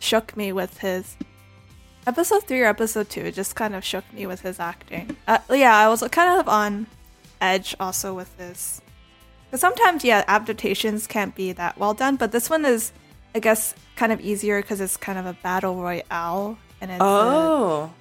shook 0.00 0.36
me 0.36 0.52
with 0.52 0.78
his 0.78 1.16
episode 2.06 2.44
three 2.44 2.62
or 2.62 2.66
episode 2.66 3.08
two. 3.08 3.20
It 3.20 3.34
just 3.34 3.54
kind 3.54 3.74
of 3.74 3.84
shook 3.84 4.10
me 4.12 4.26
with 4.26 4.40
his 4.40 4.58
acting. 4.58 5.16
Uh, 5.28 5.38
yeah, 5.50 5.76
I 5.76 5.88
was 5.88 6.02
kind 6.10 6.40
of 6.40 6.48
on 6.48 6.86
edge 7.40 7.74
also 7.80 8.14
with 8.14 8.36
this. 8.36 8.80
Because 9.46 9.60
sometimes, 9.60 10.04
yeah, 10.04 10.24
adaptations 10.26 11.06
can't 11.06 11.34
be 11.34 11.52
that 11.52 11.78
well 11.78 11.94
done, 11.94 12.16
but 12.16 12.32
this 12.32 12.50
one 12.50 12.64
is, 12.64 12.92
I 13.34 13.38
guess, 13.40 13.74
kind 13.96 14.12
of 14.12 14.20
easier 14.20 14.60
because 14.60 14.80
it's 14.80 14.96
kind 14.96 15.18
of 15.18 15.26
a 15.26 15.32
battle 15.34 15.76
royale 15.76 16.58
and 16.80 16.90
it's 16.90 17.00
a 17.00 17.04
Oh, 17.04 17.92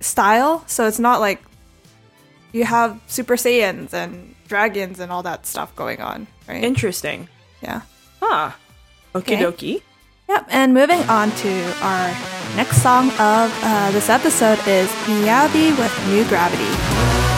style. 0.00 0.64
So 0.66 0.86
it's 0.86 0.98
not 0.98 1.20
like 1.20 1.42
you 2.52 2.64
have 2.64 3.00
Super 3.06 3.36
Saiyans 3.36 3.92
and 3.92 4.34
dragons 4.48 4.98
and 5.00 5.10
all 5.12 5.22
that 5.24 5.46
stuff 5.46 5.74
going 5.76 6.00
on, 6.00 6.26
right? 6.48 6.62
interesting. 6.62 7.28
yeah. 7.62 7.82
Huh. 8.20 8.50
Okie 9.14 9.18
Okay. 9.18 9.36
dokie. 9.36 9.82
Yep, 10.28 10.46
and 10.50 10.72
moving 10.74 11.00
on 11.08 11.32
to 11.32 11.72
our 11.82 12.08
next 12.54 12.82
song 12.82 13.08
of 13.18 13.50
uh, 13.64 13.90
this 13.90 14.08
episode 14.08 14.58
is 14.68 14.88
Miyavi 15.06 15.76
with 15.76 16.06
New 16.08 16.24
Gravity. 16.28 17.29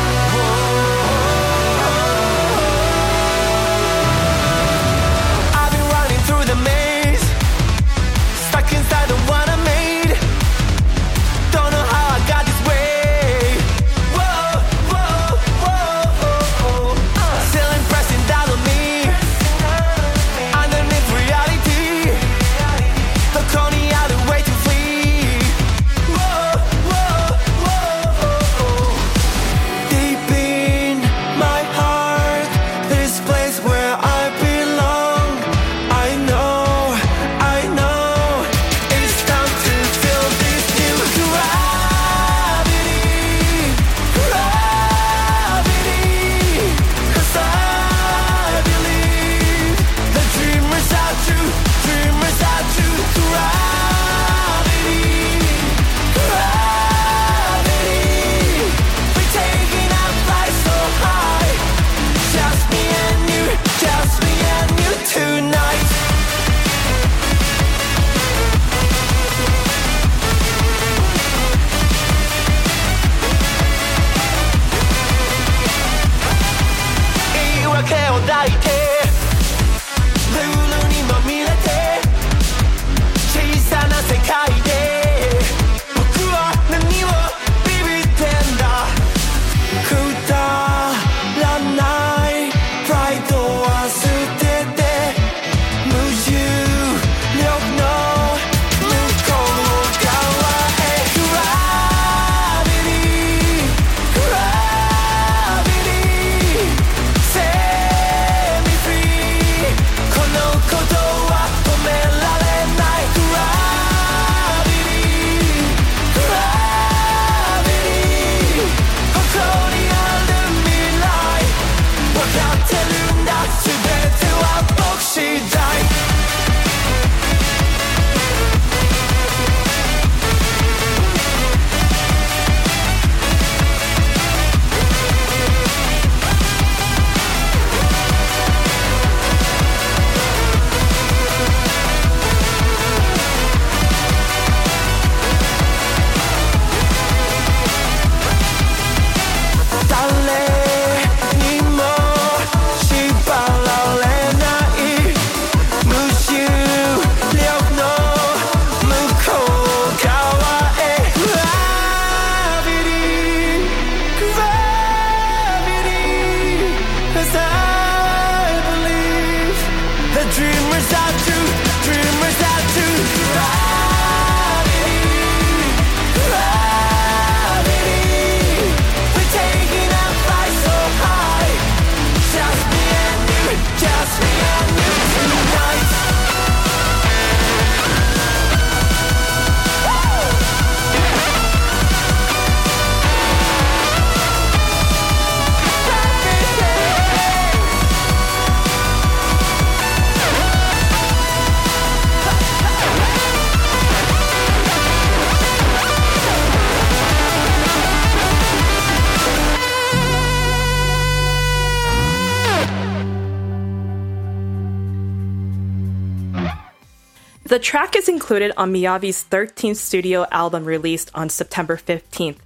The 217.53 217.59
track 217.59 217.97
is 217.97 218.09
included 218.09 218.53
on 218.57 218.73
Miyavi's 218.73 219.27
13th 219.29 219.77
studio 219.77 220.25
album 220.31 220.65
released 220.65 221.11
on 221.15 221.29
September 221.29 221.77
15th, 221.77 222.39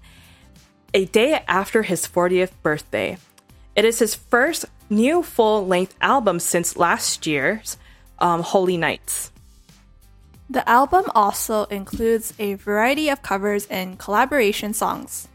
a 0.93 1.05
day 1.05 1.45
after 1.47 1.85
his 1.85 2.09
40th 2.09 2.51
birthday. 2.61 3.17
It 3.77 3.85
is 3.85 4.01
his 4.01 4.17
first 4.17 4.65
new 4.91 5.23
full 5.23 5.65
length 5.65 5.95
album 6.01 6.41
since 6.41 6.77
last 6.77 7.25
year's 7.25 7.79
um, 8.19 8.43
Holy 8.43 8.77
Nights. 8.77 9.31
The 10.51 10.69
album 10.69 11.05
also 11.15 11.67
includes 11.67 12.35
a 12.41 12.55
variety 12.55 13.09
of 13.09 13.23
covers 13.23 13.67
and 13.67 14.01
collaboration 14.01 14.75
songs. 14.75 15.29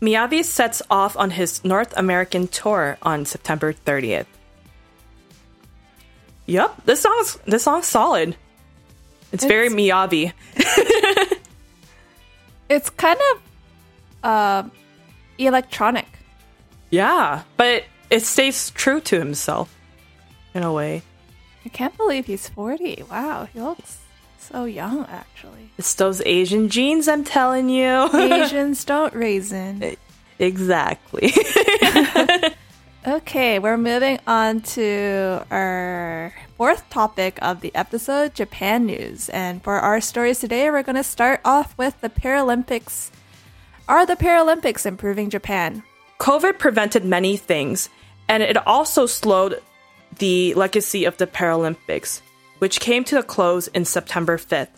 Miyavi 0.00 0.44
sets 0.44 0.82
off 0.88 1.16
on 1.16 1.30
his 1.30 1.64
North 1.64 1.92
American 1.96 2.46
tour 2.46 2.96
on 3.02 3.26
September 3.26 3.72
30th. 3.72 4.26
Yep, 6.46 6.84
this 6.84 7.00
song's 7.00 7.38
this 7.44 7.64
song's 7.64 7.86
solid. 7.86 8.36
It's, 9.34 9.44
very 9.44 9.66
It's- 9.66 9.78
Miyavi. 9.78 10.32
It's 12.70 12.88
kind 12.90 13.20
of 13.32 13.42
uh, 14.24 14.62
electronic. 15.38 16.06
Yeah, 16.90 17.42
but 17.58 17.84
it 18.10 18.20
stays 18.22 18.70
true 18.70 19.00
to 19.02 19.18
himself 19.18 19.68
in 20.54 20.62
a 20.62 20.72
way. 20.72 21.02
I 21.64 21.68
can't 21.68 21.96
believe 21.96 22.26
he's 22.26 22.48
40. 22.48 23.04
Wow, 23.10 23.46
he 23.52 23.60
looks 23.60 23.98
so 24.38 24.64
young, 24.64 25.04
actually. 25.06 25.70
It's 25.76 25.94
those 25.94 26.22
Asian 26.24 26.68
genes, 26.70 27.06
I'm 27.06 27.22
telling 27.24 27.68
you. 27.68 28.08
Asians 28.14 28.82
don't 28.86 29.12
raisin. 29.14 29.96
exactly. 30.38 31.32
Okay, 33.06 33.58
we're 33.58 33.76
moving 33.76 34.18
on 34.26 34.62
to 34.62 35.44
our 35.50 36.32
fourth 36.56 36.88
topic 36.88 37.38
of 37.42 37.60
the 37.60 37.70
episode 37.74 38.34
Japan 38.34 38.86
news. 38.86 39.28
And 39.28 39.62
for 39.62 39.74
our 39.74 40.00
stories 40.00 40.38
today, 40.38 40.70
we're 40.70 40.82
going 40.82 40.96
to 40.96 41.04
start 41.04 41.42
off 41.44 41.76
with 41.76 42.00
the 42.00 42.08
Paralympics. 42.08 43.10
Are 43.90 44.06
the 44.06 44.16
Paralympics 44.16 44.86
improving 44.86 45.28
Japan? 45.28 45.82
COVID 46.18 46.58
prevented 46.58 47.04
many 47.04 47.36
things, 47.36 47.90
and 48.26 48.42
it 48.42 48.56
also 48.66 49.04
slowed 49.04 49.60
the 50.18 50.54
legacy 50.54 51.04
of 51.04 51.18
the 51.18 51.26
Paralympics, 51.26 52.22
which 52.58 52.80
came 52.80 53.04
to 53.04 53.18
a 53.18 53.22
close 53.22 53.66
in 53.68 53.84
September 53.84 54.38
5th. 54.38 54.68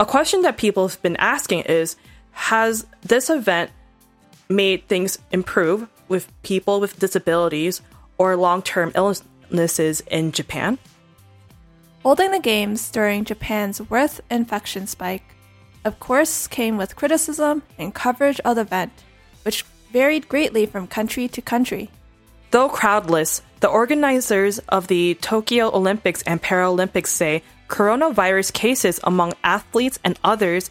A 0.00 0.06
question 0.06 0.40
that 0.42 0.56
people 0.56 0.88
have 0.88 1.02
been 1.02 1.16
asking 1.16 1.64
is 1.64 1.96
Has 2.30 2.86
this 3.02 3.28
event 3.28 3.70
made 4.48 4.88
things 4.88 5.18
improve 5.30 5.88
with 6.08 6.30
people 6.42 6.80
with 6.80 6.98
disabilities 6.98 7.82
or 8.16 8.36
long 8.36 8.62
term 8.62 8.92
illnesses 8.94 10.00
in 10.10 10.32
Japan? 10.32 10.78
Holding 12.02 12.30
the 12.30 12.40
games 12.40 12.90
during 12.90 13.24
Japan's 13.24 13.82
worst 13.90 14.20
infection 14.30 14.86
spike, 14.86 15.34
of 15.84 16.00
course, 16.00 16.46
came 16.46 16.76
with 16.76 16.96
criticism 16.96 17.62
and 17.78 17.94
coverage 17.94 18.40
of 18.40 18.56
the 18.56 18.62
event, 18.62 18.92
which 19.42 19.64
varied 19.92 20.28
greatly 20.28 20.66
from 20.66 20.86
country 20.86 21.28
to 21.28 21.42
country. 21.42 21.90
Though 22.50 22.68
crowdless, 22.68 23.42
the 23.60 23.68
organizers 23.68 24.58
of 24.68 24.86
the 24.86 25.14
Tokyo 25.16 25.70
Olympics 25.74 26.22
and 26.22 26.42
Paralympics 26.42 27.08
say 27.08 27.42
coronavirus 27.68 28.52
cases 28.52 29.00
among 29.04 29.34
athletes 29.44 29.98
and 30.04 30.18
others 30.24 30.70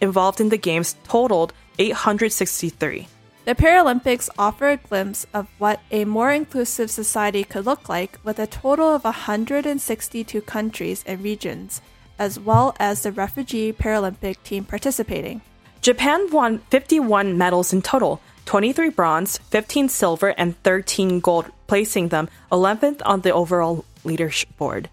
involved 0.00 0.40
in 0.40 0.48
the 0.48 0.56
Games 0.56 0.96
totaled 1.04 1.52
863. 1.80 3.08
The 3.46 3.54
Paralympics 3.54 4.28
offer 4.38 4.68
a 4.68 4.76
glimpse 4.76 5.26
of 5.32 5.48
what 5.58 5.80
a 5.90 6.04
more 6.04 6.30
inclusive 6.30 6.90
society 6.90 7.42
could 7.42 7.64
look 7.64 7.88
like 7.88 8.18
with 8.22 8.38
a 8.38 8.46
total 8.46 8.94
of 8.94 9.04
162 9.04 10.42
countries 10.42 11.02
and 11.06 11.24
regions, 11.24 11.80
as 12.18 12.38
well 12.38 12.76
as 12.78 13.02
the 13.02 13.12
refugee 13.12 13.72
Paralympic 13.72 14.42
team 14.44 14.64
participating. 14.64 15.40
Japan 15.80 16.30
won 16.30 16.58
51 16.68 17.38
medals 17.38 17.72
in 17.72 17.80
total 17.80 18.20
23 18.44 18.90
bronze, 18.90 19.38
15 19.38 19.88
silver, 19.88 20.34
and 20.36 20.60
13 20.62 21.20
gold, 21.20 21.46
placing 21.66 22.08
them 22.08 22.28
11th 22.52 23.00
on 23.06 23.22
the 23.22 23.32
overall 23.32 23.84
leaderboard. 24.04 24.86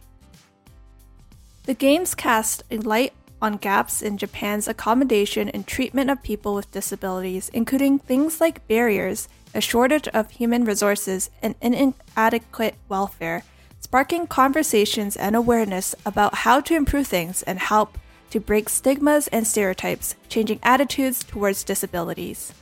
The 1.64 1.74
Games 1.74 2.16
cast 2.16 2.64
a 2.72 2.78
light 2.78 3.14
on 3.42 3.58
gaps 3.58 4.02
in 4.02 4.18
Japan's 4.18 4.68
accommodation 4.68 5.50
and 5.50 5.66
treatment 5.66 6.10
of 6.10 6.24
people 6.24 6.56
with 6.56 6.72
disabilities, 6.72 7.50
including 7.54 8.00
things 8.00 8.42
like 8.42 8.68
barriers, 8.68 9.28
a 9.54 9.62
shortage 9.62 10.08
of 10.10 10.32
human 10.32 10.66
resources, 10.66 11.30
and 11.42 11.56
inadequate 11.62 12.76
welfare, 12.90 13.44
sparking 13.80 14.28
conversations 14.28 15.16
and 15.16 15.36
awareness 15.36 15.94
about 16.06 16.36
how 16.36 16.60
to 16.62 16.76
improve 16.76 17.08
things 17.08 17.44
and 17.44 17.60
help 17.60 17.98
to 18.30 18.40
break 18.40 18.70
stigmas 18.70 19.28
and 19.30 19.48
stereotypes, 19.48 20.16
changing 20.30 20.60
attitudes 20.64 21.24
towards 21.24 21.64
disabilities. 21.64 22.54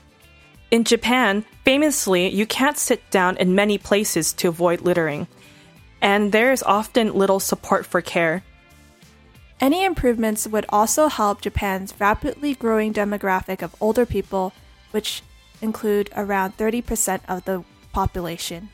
In 0.72 0.84
Japan, 0.84 1.46
famously, 1.64 2.30
you 2.30 2.46
can't 2.46 2.78
sit 2.78 3.10
down 3.10 3.38
in 3.38 3.56
many 3.56 3.78
places 3.78 4.34
to 4.34 4.50
avoid 4.50 4.82
littering, 4.82 5.28
and 6.02 6.32
there 6.32 6.52
is 6.52 6.62
often 6.64 7.14
little 7.14 7.40
support 7.40 7.86
for 7.86 8.02
care. 8.02 8.44
Any 9.62 9.86
improvements 9.86 10.48
would 10.48 10.66
also 10.70 11.08
help 11.08 11.42
Japan's 11.42 11.94
rapidly 12.00 12.56
growing 12.56 12.94
demographic 12.94 13.62
of 13.62 13.76
older 13.80 14.06
people, 14.06 14.54
which 14.92 15.24
include 15.62 16.10
around 16.16 16.58
30% 16.58 17.22
of 17.28 17.46
the 17.46 17.64
population. 17.94 18.70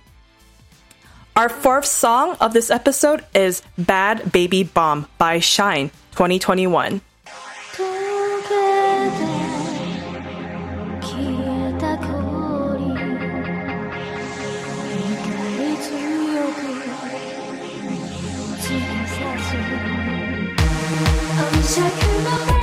Our 1.36 1.50
fourth 1.50 1.86
song 1.86 2.36
of 2.42 2.54
this 2.54 2.70
episode 2.70 3.24
is 3.34 3.62
Bad 3.78 4.32
Baby 4.32 4.64
Bomb 4.64 5.08
by 5.18 5.40
Shine 5.40 5.90
2021. 6.12 7.02
Check 21.74 21.94
it 21.96 22.28
out. 22.28 22.61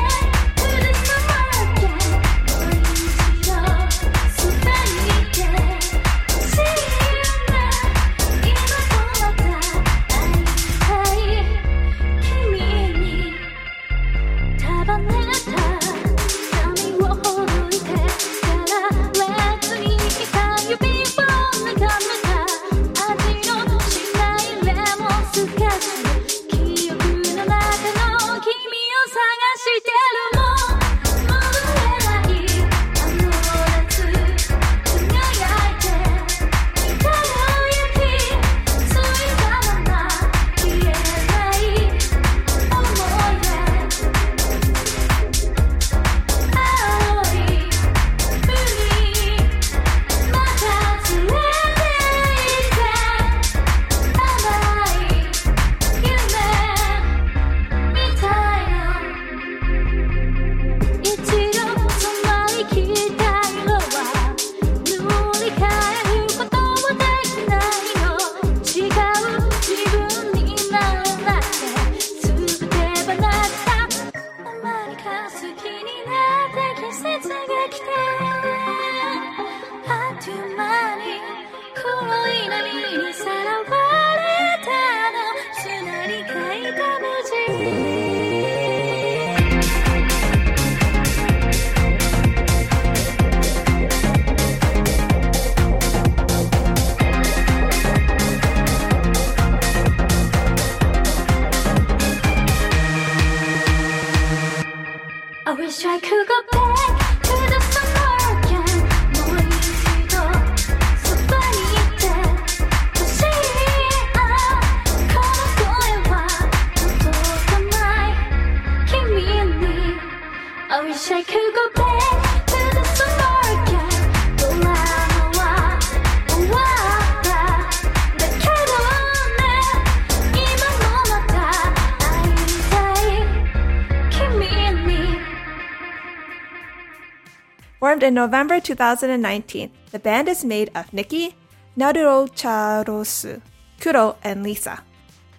In 138.08 138.14
November 138.14 138.58
2019, 138.58 139.70
the 139.92 139.98
band 139.98 140.28
is 140.28 140.42
made 140.42 140.70
of 140.74 140.92
Nikki, 140.94 141.36
Naruro 141.76 142.26
Charosu, 142.32 143.42
Kuro, 143.80 144.16
and 144.24 144.42
Lisa. 144.42 144.80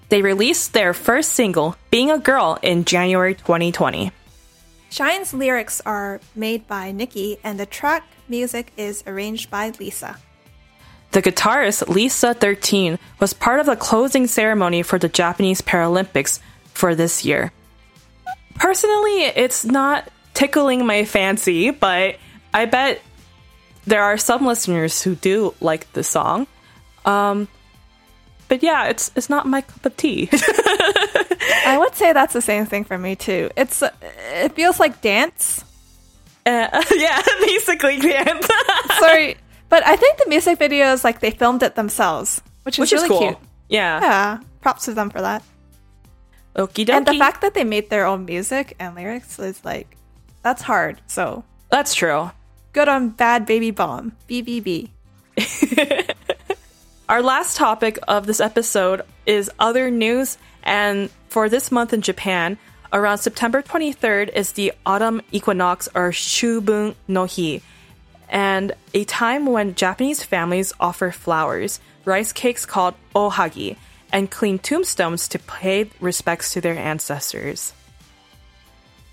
They 0.09 0.21
released 0.21 0.73
their 0.73 0.93
first 0.93 1.33
single, 1.33 1.75
Being 1.89 2.11
a 2.11 2.19
Girl, 2.19 2.59
in 2.61 2.85
January 2.85 3.33
2020. 3.33 4.11
Shine's 4.91 5.33
lyrics 5.33 5.81
are 5.81 6.21
made 6.35 6.67
by 6.67 6.91
Nikki, 6.91 7.39
and 7.43 7.59
the 7.59 7.65
track 7.65 8.03
music 8.27 8.71
is 8.77 9.03
arranged 9.07 9.49
by 9.49 9.71
Lisa. 9.79 10.17
The 11.11 11.23
guitarist 11.23 11.89
Lisa 11.89 12.35
13 12.35 12.99
was 13.19 13.33
part 13.33 13.59
of 13.59 13.65
the 13.65 13.75
closing 13.75 14.27
ceremony 14.27 14.83
for 14.83 14.99
the 14.99 15.09
Japanese 15.09 15.61
Paralympics 15.61 16.39
for 16.75 16.93
this 16.93 17.25
year. 17.25 17.51
Personally, 18.55 19.23
it's 19.23 19.65
not 19.65 20.07
tickling 20.35 20.85
my 20.85 21.03
fancy, 21.05 21.71
but 21.71 22.17
I 22.53 22.65
bet 22.65 23.01
there 23.85 24.03
are 24.03 24.17
some 24.17 24.45
listeners 24.45 25.01
who 25.01 25.15
do 25.15 25.53
like 25.59 25.91
the 25.93 26.03
song. 26.03 26.47
Um, 27.05 27.47
but 28.47 28.63
yeah, 28.63 28.87
it's 28.87 29.11
it's 29.15 29.29
not 29.29 29.45
my 29.47 29.61
cup 29.61 29.85
of 29.85 29.95
tea. 29.95 30.29
I 31.65 31.77
would 31.79 31.95
say 31.95 32.13
that's 32.13 32.33
the 32.33 32.41
same 32.41 32.65
thing 32.65 32.83
for 32.83 32.97
me 32.97 33.15
too. 33.15 33.49
It's 33.55 33.81
uh, 33.81 33.91
it 34.01 34.53
feels 34.53 34.79
like 34.79 35.01
dance. 35.01 35.63
Uh, 36.45 36.83
yeah, 36.95 37.21
basically, 37.41 37.99
dance. 37.99 38.47
Sorry, 38.97 39.37
but 39.69 39.85
I 39.85 39.95
think 39.95 40.17
the 40.17 40.29
music 40.29 40.57
video 40.57 40.91
is 40.93 41.03
like 41.03 41.19
they 41.19 41.31
filmed 41.31 41.61
it 41.63 41.75
themselves, 41.75 42.41
which 42.63 42.75
is 42.75 42.79
which 42.79 42.91
really 42.93 43.05
is 43.05 43.09
cool. 43.09 43.19
cute. 43.19 43.37
Yeah. 43.69 44.01
Yeah, 44.01 44.39
props 44.61 44.85
to 44.85 44.93
them 44.93 45.11
for 45.11 45.21
that. 45.21 45.43
Okie 46.55 46.85
dokie. 46.85 46.93
And 46.93 47.05
the 47.05 47.13
fact 47.13 47.41
that 47.41 47.53
they 47.53 47.63
made 47.63 47.91
their 47.91 48.05
own 48.05 48.25
music 48.25 48.75
and 48.79 48.95
lyrics 48.95 49.37
is 49.37 49.63
like 49.63 49.95
that's 50.41 50.63
hard. 50.63 51.01
So 51.05 51.43
That's 51.69 51.93
true. 51.93 52.31
Good 52.73 52.87
on 52.87 53.09
Bad 53.09 53.45
Baby 53.45 53.71
Bomb 53.71 54.13
BBB. 54.27 54.89
Our 57.09 57.23
last 57.23 57.57
topic 57.57 57.97
of 58.07 58.27
this 58.27 58.39
episode 58.39 59.01
is 59.25 59.49
other 59.57 59.89
news, 59.89 60.37
and 60.63 61.09
for 61.29 61.49
this 61.49 61.71
month 61.71 61.93
in 61.93 62.01
Japan, 62.01 62.57
around 62.93 63.17
September 63.17 63.61
23rd 63.63 64.29
is 64.29 64.51
the 64.51 64.73
autumn 64.85 65.21
equinox 65.31 65.87
or 65.95 66.11
Shubun 66.11 66.95
no 67.07 67.25
Hi, 67.25 67.61
and 68.29 68.73
a 68.93 69.03
time 69.05 69.47
when 69.47 69.73
Japanese 69.73 70.23
families 70.23 70.73
offer 70.79 71.09
flowers, 71.11 71.79
rice 72.05 72.31
cakes 72.31 72.65
called 72.65 72.93
ohagi, 73.15 73.77
and 74.11 74.29
clean 74.29 74.59
tombstones 74.59 75.27
to 75.29 75.39
pay 75.39 75.89
respects 75.99 76.53
to 76.53 76.61
their 76.61 76.77
ancestors. 76.77 77.73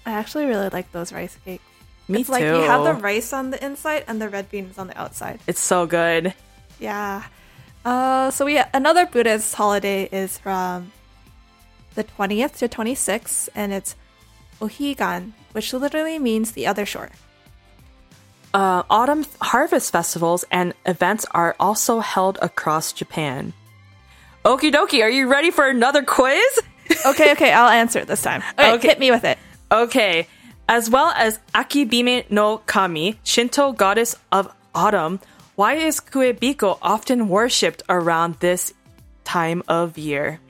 I 0.04 0.12
actually 0.12 0.44
really 0.44 0.68
like 0.68 0.92
those 0.92 1.12
rice 1.12 1.36
cakes. 1.44 1.64
Me 2.08 2.20
it's 2.20 2.28
like 2.28 2.42
you 2.42 2.54
have 2.62 2.84
the 2.84 2.94
rice 2.94 3.32
on 3.32 3.50
the 3.50 3.64
inside 3.64 4.04
and 4.06 4.20
the 4.22 4.28
red 4.28 4.48
beans 4.50 4.78
on 4.78 4.86
the 4.86 4.98
outside. 5.00 5.40
It's 5.46 5.60
so 5.60 5.86
good. 5.86 6.34
Yeah. 6.78 7.24
Uh, 7.84 8.30
so 8.30 8.44
we 8.44 8.60
another 8.74 9.06
Buddhist 9.06 9.54
holiday 9.54 10.08
is 10.12 10.38
from 10.38 10.92
the 11.94 12.04
20th 12.04 12.56
to 12.58 12.68
26th, 12.68 13.48
and 13.54 13.72
it's 13.72 13.96
Ohigan, 14.60 15.32
which 15.52 15.72
literally 15.72 16.18
means 16.18 16.52
the 16.52 16.66
other 16.66 16.84
shore. 16.86 17.10
Uh, 18.54 18.82
autumn 18.88 19.24
harvest 19.40 19.92
festivals 19.92 20.44
and 20.50 20.72
events 20.86 21.26
are 21.32 21.54
also 21.60 22.00
held 22.00 22.38
across 22.40 22.92
Japan. 22.92 23.52
Okie 24.44 24.72
dokie, 24.72 25.02
are 25.02 25.10
you 25.10 25.28
ready 25.28 25.50
for 25.50 25.66
another 25.68 26.02
quiz? 26.02 26.42
Okay, 27.04 27.32
okay, 27.32 27.52
I'll 27.52 27.68
answer 27.68 27.98
it 27.98 28.06
this 28.06 28.22
time. 28.22 28.42
Okay, 28.58 28.72
Okay. 28.74 28.88
hit 28.88 28.98
me 29.00 29.10
with 29.10 29.24
it. 29.24 29.38
Okay. 29.72 30.28
As 30.68 30.90
well 30.90 31.12
as 31.16 31.38
Akibime 31.54 32.28
no 32.30 32.58
Kami, 32.58 33.18
Shinto 33.22 33.72
goddess 33.72 34.16
of 34.32 34.52
autumn, 34.74 35.20
why 35.54 35.74
is 35.74 36.00
Kuebiko 36.00 36.78
often 36.82 37.28
worshipped 37.28 37.82
around 37.88 38.36
this 38.40 38.74
time 39.24 39.62
of 39.68 39.96
year? 39.96 40.40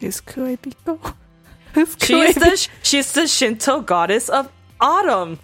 Who's 0.00 0.20
Kuebiko? 0.20 1.14
Who's 1.74 1.96
She's 2.00 2.34
the 2.34 2.68
she's 2.82 3.12
the 3.12 3.28
Shinto 3.28 3.80
goddess 3.82 4.28
of 4.28 4.50
autumn. 4.80 5.38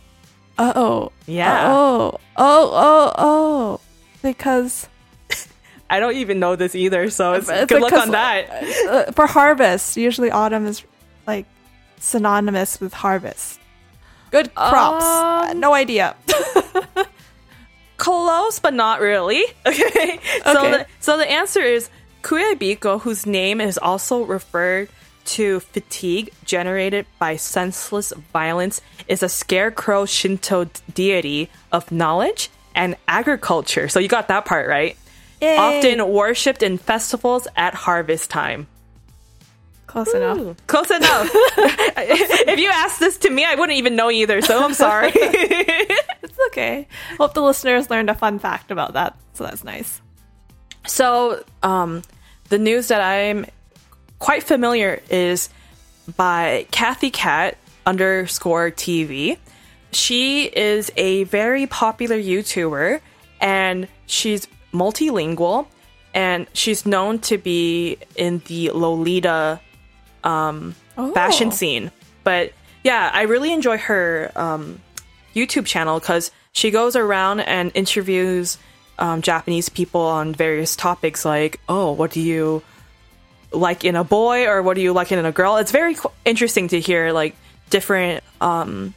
oh. 0.59 1.12
Yeah. 1.27 1.70
Oh. 1.70 2.18
Oh. 2.37 2.70
Oh. 2.72 3.12
Oh. 3.18 3.81
Because 4.22 4.89
I 5.91 6.01
don't 6.01 6.16
even 6.16 6.41
know 6.41 6.57
this 6.57 6.74
either, 6.74 7.11
so 7.11 7.35
it's, 7.35 7.49
It's 7.49 7.66
good 7.66 7.83
luck 7.83 7.91
because- 7.93 8.07
on 8.07 8.12
that. 8.12 8.49
uh, 8.89 9.12
for 9.12 9.27
harvest, 9.29 9.97
usually 9.97 10.31
autumn 10.33 10.66
is 10.66 10.83
like 11.27 11.45
synonymous 12.01 12.81
with 12.81 12.93
harvest. 12.95 13.61
Good 14.37 14.55
crops. 14.55 15.05
Uh, 15.05 15.55
no 15.57 15.72
idea. 15.72 16.14
Close, 17.97 18.59
but 18.59 18.74
not 18.74 19.01
really. 19.01 19.43
Okay. 19.66 20.20
So, 20.45 20.59
Okay. 20.59 20.70
the, 20.72 20.87
so 21.01 21.16
the 21.16 21.30
answer 21.30 21.61
is 21.62 21.89
Kuebiko, 22.22 23.01
whose 23.01 23.24
name 23.24 23.61
is 23.62 23.78
also 23.78 24.24
referred 24.24 24.89
to 25.37 25.61
fatigue 25.61 26.32
generated 26.45 27.07
by 27.18 27.37
senseless 27.37 28.12
violence, 28.32 28.82
is 29.09 29.22
a 29.22 29.28
scarecrow 29.28 30.05
Shinto 30.05 30.68
deity 30.93 31.49
of 31.72 31.91
knowledge 31.91 32.51
and 32.74 32.95
agriculture. 33.09 33.89
So 33.89 33.99
you 34.01 34.09
got 34.09 34.28
that 34.28 34.45
part 34.45 34.68
right. 34.68 34.97
Yay. 35.41 35.57
Often 35.57 36.07
worshipped 36.09 36.62
in 36.62 36.76
festivals 36.78 37.49
at 37.57 37.72
harvest 37.74 38.28
time. 38.28 38.66
Close 39.97 40.12
enough. 40.12 40.66
Close 40.66 40.90
enough. 40.90 41.30
if 41.32 42.59
you 42.59 42.68
asked 42.68 43.01
this 43.01 43.16
to 43.16 43.30
me, 43.30 43.47
I 43.47 43.55
wouldn't 43.55 43.78
even 43.78 43.97
know 43.97 44.11
either. 44.11 44.42
So 44.42 44.62
I'm 44.62 44.74
sorry. 44.74 45.11
It's 46.22 46.38
okay. 46.49 46.86
Hope 47.16 47.32
the 47.32 47.40
listeners 47.40 47.88
learned 47.88 48.11
a 48.11 48.14
fun 48.14 48.38
fact 48.38 48.70
about 48.70 48.92
that. 48.92 49.16
So 49.32 49.44
that's 49.44 49.64
nice. 49.64 50.03
So, 50.86 51.42
um, 51.62 52.03
the 52.51 52.59
news 52.59 52.88
that 52.88 53.01
I'm 53.01 53.47
quite 54.18 54.42
familiar 54.42 55.01
is 55.09 55.49
by 56.16 56.66
Kathy 56.72 57.11
Cat 57.11 57.57
underscore 57.86 58.70
TV. 58.70 59.38
She 59.92 60.44
is 60.44 60.92
a 60.97 61.24
very 61.24 61.66
popular 61.66 62.16
YouTuber 62.16 63.01
and 63.40 63.88
she's 64.05 64.47
multilingual 64.74 65.68
and 66.12 66.47
she's 66.53 66.84
known 66.84 67.20
to 67.20 67.38
be 67.38 67.97
in 68.16 68.42
the 68.47 68.72
Lolita 68.72 69.61
um, 70.27 70.74
fashion 71.14 71.53
scene. 71.53 71.91
But 72.24 72.53
yeah, 72.83 73.11
I 73.12 73.22
really 73.22 73.53
enjoy 73.53 73.79
her 73.79 74.33
um, 74.35 74.81
YouTube 75.35 75.66
channel 75.66 76.01
because 76.01 76.31
she 76.53 76.70
goes 76.70 76.97
around 76.97 77.41
and 77.41 77.70
interviews 77.74 78.59
um, 78.99 79.22
Japanese 79.22 79.68
people 79.68 80.01
on 80.01 80.35
various 80.35 80.74
topics 80.74 81.24
like, 81.24 81.61
oh, 81.68 81.93
what 81.93 82.11
do 82.11 82.20
you 82.20 82.62
like 83.53 83.85
in 83.85 83.95
a 83.95 84.05
boy 84.05 84.47
or 84.47 84.62
what 84.62 84.74
do 84.74 84.81
you 84.81 84.93
like 84.93 85.12
in 85.12 85.24
a 85.24 85.33
girl? 85.33 85.57
It's 85.57 85.72
very 85.72 85.95
qu- 85.95 86.11
interesting 86.24 86.68
to 86.68 86.81
hear 86.81 87.12
like 87.12 87.37
different 87.70 88.24
um, 88.41 88.95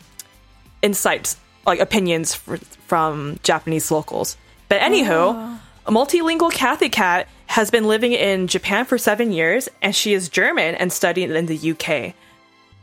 insights, 0.82 1.38
like 1.66 1.80
opinions 1.80 2.36
fr- 2.36 2.56
from 2.88 3.40
Japanese 3.44 3.92
locals. 3.92 4.38
But 4.70 4.82
anywho, 4.82 5.60
a 5.86 5.92
multilingual 5.92 6.52
Kathy 6.52 6.90
Cat 6.90 7.28
has 7.50 7.72
been 7.72 7.88
living 7.88 8.14
in 8.14 8.46
Japan 8.46 8.86
for 8.86 9.00
seven 9.00 9.32
years, 9.32 9.68
and 9.82 9.96
she 9.96 10.14
is 10.14 10.30
German 10.30 10.76
and 10.76 10.94
studied 10.94 11.32
in 11.32 11.48
the 11.48 11.72
UK. 11.72 12.14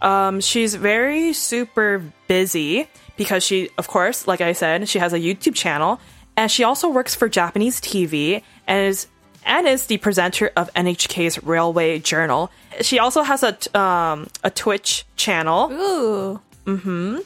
Um, 0.02 0.40
she's 0.40 0.74
very 0.74 1.32
super 1.34 2.02
busy 2.26 2.88
because 3.16 3.44
she, 3.44 3.70
of 3.78 3.86
course, 3.86 4.26
like 4.26 4.40
I 4.40 4.54
said, 4.54 4.88
she 4.88 4.98
has 4.98 5.12
a 5.12 5.20
YouTube 5.20 5.54
channel, 5.54 6.00
and 6.36 6.50
she 6.50 6.64
also 6.64 6.88
works 6.88 7.14
for 7.14 7.28
Japanese 7.28 7.80
TV 7.80 8.42
and 8.66 8.88
is 8.88 9.06
and 9.44 9.68
is 9.68 9.86
the 9.86 9.98
presenter 9.98 10.50
of 10.56 10.68
NHK's 10.74 11.40
Railway 11.44 12.00
Journal. 12.00 12.50
She 12.80 12.98
also 12.98 13.22
has 13.22 13.44
a 13.44 13.78
um, 13.78 14.26
a 14.42 14.50
Twitch 14.50 15.06
channel, 15.14 15.70
Ooh. 15.70 16.40
Mm-hmm. 16.66 17.18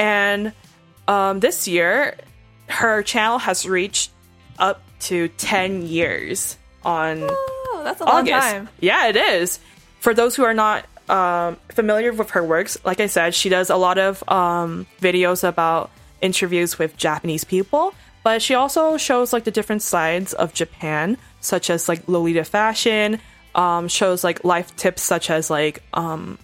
and 0.00 0.52
um, 1.06 1.38
this 1.38 1.68
year 1.68 2.16
her 2.66 3.04
channel 3.04 3.38
has 3.38 3.68
reached 3.68 4.10
up 4.58 4.82
to 4.98 5.28
ten 5.28 5.86
years 5.86 6.58
on 6.84 7.24
Oh, 7.28 7.80
that's 7.84 8.00
a 8.00 8.04
long 8.04 8.28
August. 8.28 8.48
time. 8.48 8.68
Yeah, 8.80 9.08
it 9.08 9.16
is. 9.16 9.58
For 10.00 10.14
those 10.14 10.34
who 10.36 10.44
are 10.44 10.54
not 10.54 10.84
um, 11.08 11.56
familiar 11.70 12.12
with 12.12 12.30
her 12.30 12.42
works, 12.44 12.78
like 12.84 13.00
I 13.00 13.06
said, 13.06 13.34
she 13.34 13.48
does 13.48 13.70
a 13.70 13.76
lot 13.76 13.98
of 13.98 14.22
um, 14.28 14.86
videos 15.00 15.46
about 15.46 15.90
interviews 16.20 16.78
with 16.78 16.96
Japanese 16.96 17.44
people, 17.44 17.94
but 18.22 18.40
she 18.42 18.54
also 18.54 18.96
shows 18.96 19.32
like 19.32 19.44
the 19.44 19.50
different 19.50 19.82
sides 19.82 20.32
of 20.32 20.54
Japan, 20.54 21.18
such 21.40 21.70
as 21.70 21.88
like 21.88 22.06
Lolita 22.08 22.44
fashion, 22.44 23.18
um, 23.54 23.88
shows 23.88 24.22
like 24.24 24.44
life 24.44 24.74
tips 24.76 25.02
such 25.02 25.28
as 25.30 25.50
like 25.50 25.82
um, 25.94 26.38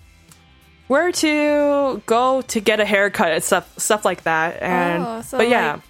where 0.88 1.12
to 1.12 2.02
go 2.06 2.42
to 2.42 2.60
get 2.60 2.80
a 2.80 2.84
haircut 2.84 3.30
and 3.32 3.42
stuff 3.44 3.72
stuff 3.78 4.04
like 4.04 4.22
that. 4.24 4.60
And 4.62 5.04
Oh, 5.06 5.22
so, 5.22 5.38
but 5.38 5.48
yeah. 5.48 5.72
like, 5.74 5.82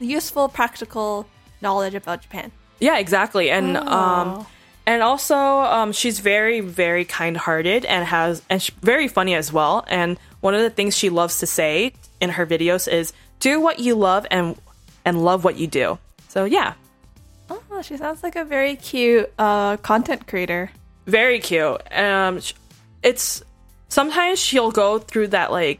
useful, 0.00 0.48
practical 0.48 1.26
knowledge 1.60 1.94
about 1.94 2.22
Japan. 2.22 2.50
Yeah, 2.78 2.98
exactly. 2.98 3.50
And 3.50 3.76
Oh. 3.76 3.86
um 3.86 4.46
and 4.86 5.02
also 5.02 5.36
um 5.36 5.92
she's 5.92 6.20
very 6.20 6.60
very 6.60 7.04
kind-hearted 7.04 7.84
and 7.84 8.04
has 8.06 8.42
and 8.48 8.62
sh- 8.62 8.70
very 8.82 9.08
funny 9.08 9.34
as 9.34 9.52
well. 9.52 9.84
And 9.88 10.18
one 10.40 10.54
of 10.54 10.60
the 10.62 10.70
things 10.70 10.96
she 10.96 11.08
loves 11.10 11.38
to 11.40 11.46
say 11.46 11.92
in 12.20 12.30
her 12.30 12.46
videos 12.46 12.86
is 12.90 13.12
do 13.40 13.60
what 13.60 13.78
you 13.78 13.94
love 13.94 14.26
and 14.30 14.56
and 15.04 15.24
love 15.24 15.44
what 15.44 15.56
you 15.56 15.66
do. 15.66 15.98
So 16.28 16.44
yeah, 16.44 16.74
Oh, 17.50 17.82
she 17.82 17.96
sounds 17.96 18.22
like 18.22 18.34
a 18.36 18.44
very 18.44 18.74
cute 18.76 19.30
uh, 19.38 19.76
content 19.78 20.26
creator. 20.26 20.70
very 21.06 21.38
cute. 21.40 21.80
Um 21.92 22.40
it's 23.02 23.42
sometimes 23.88 24.38
she'll 24.40 24.70
go 24.72 24.98
through 24.98 25.28
that 25.28 25.50
like 25.52 25.78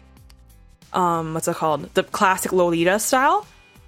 um 0.93 1.35
what's 1.35 1.49
it 1.49 1.57
called? 1.57 1.93
The 1.95 2.03
classic 2.05 2.53
Lolita 2.53 2.99
style. 2.99 3.47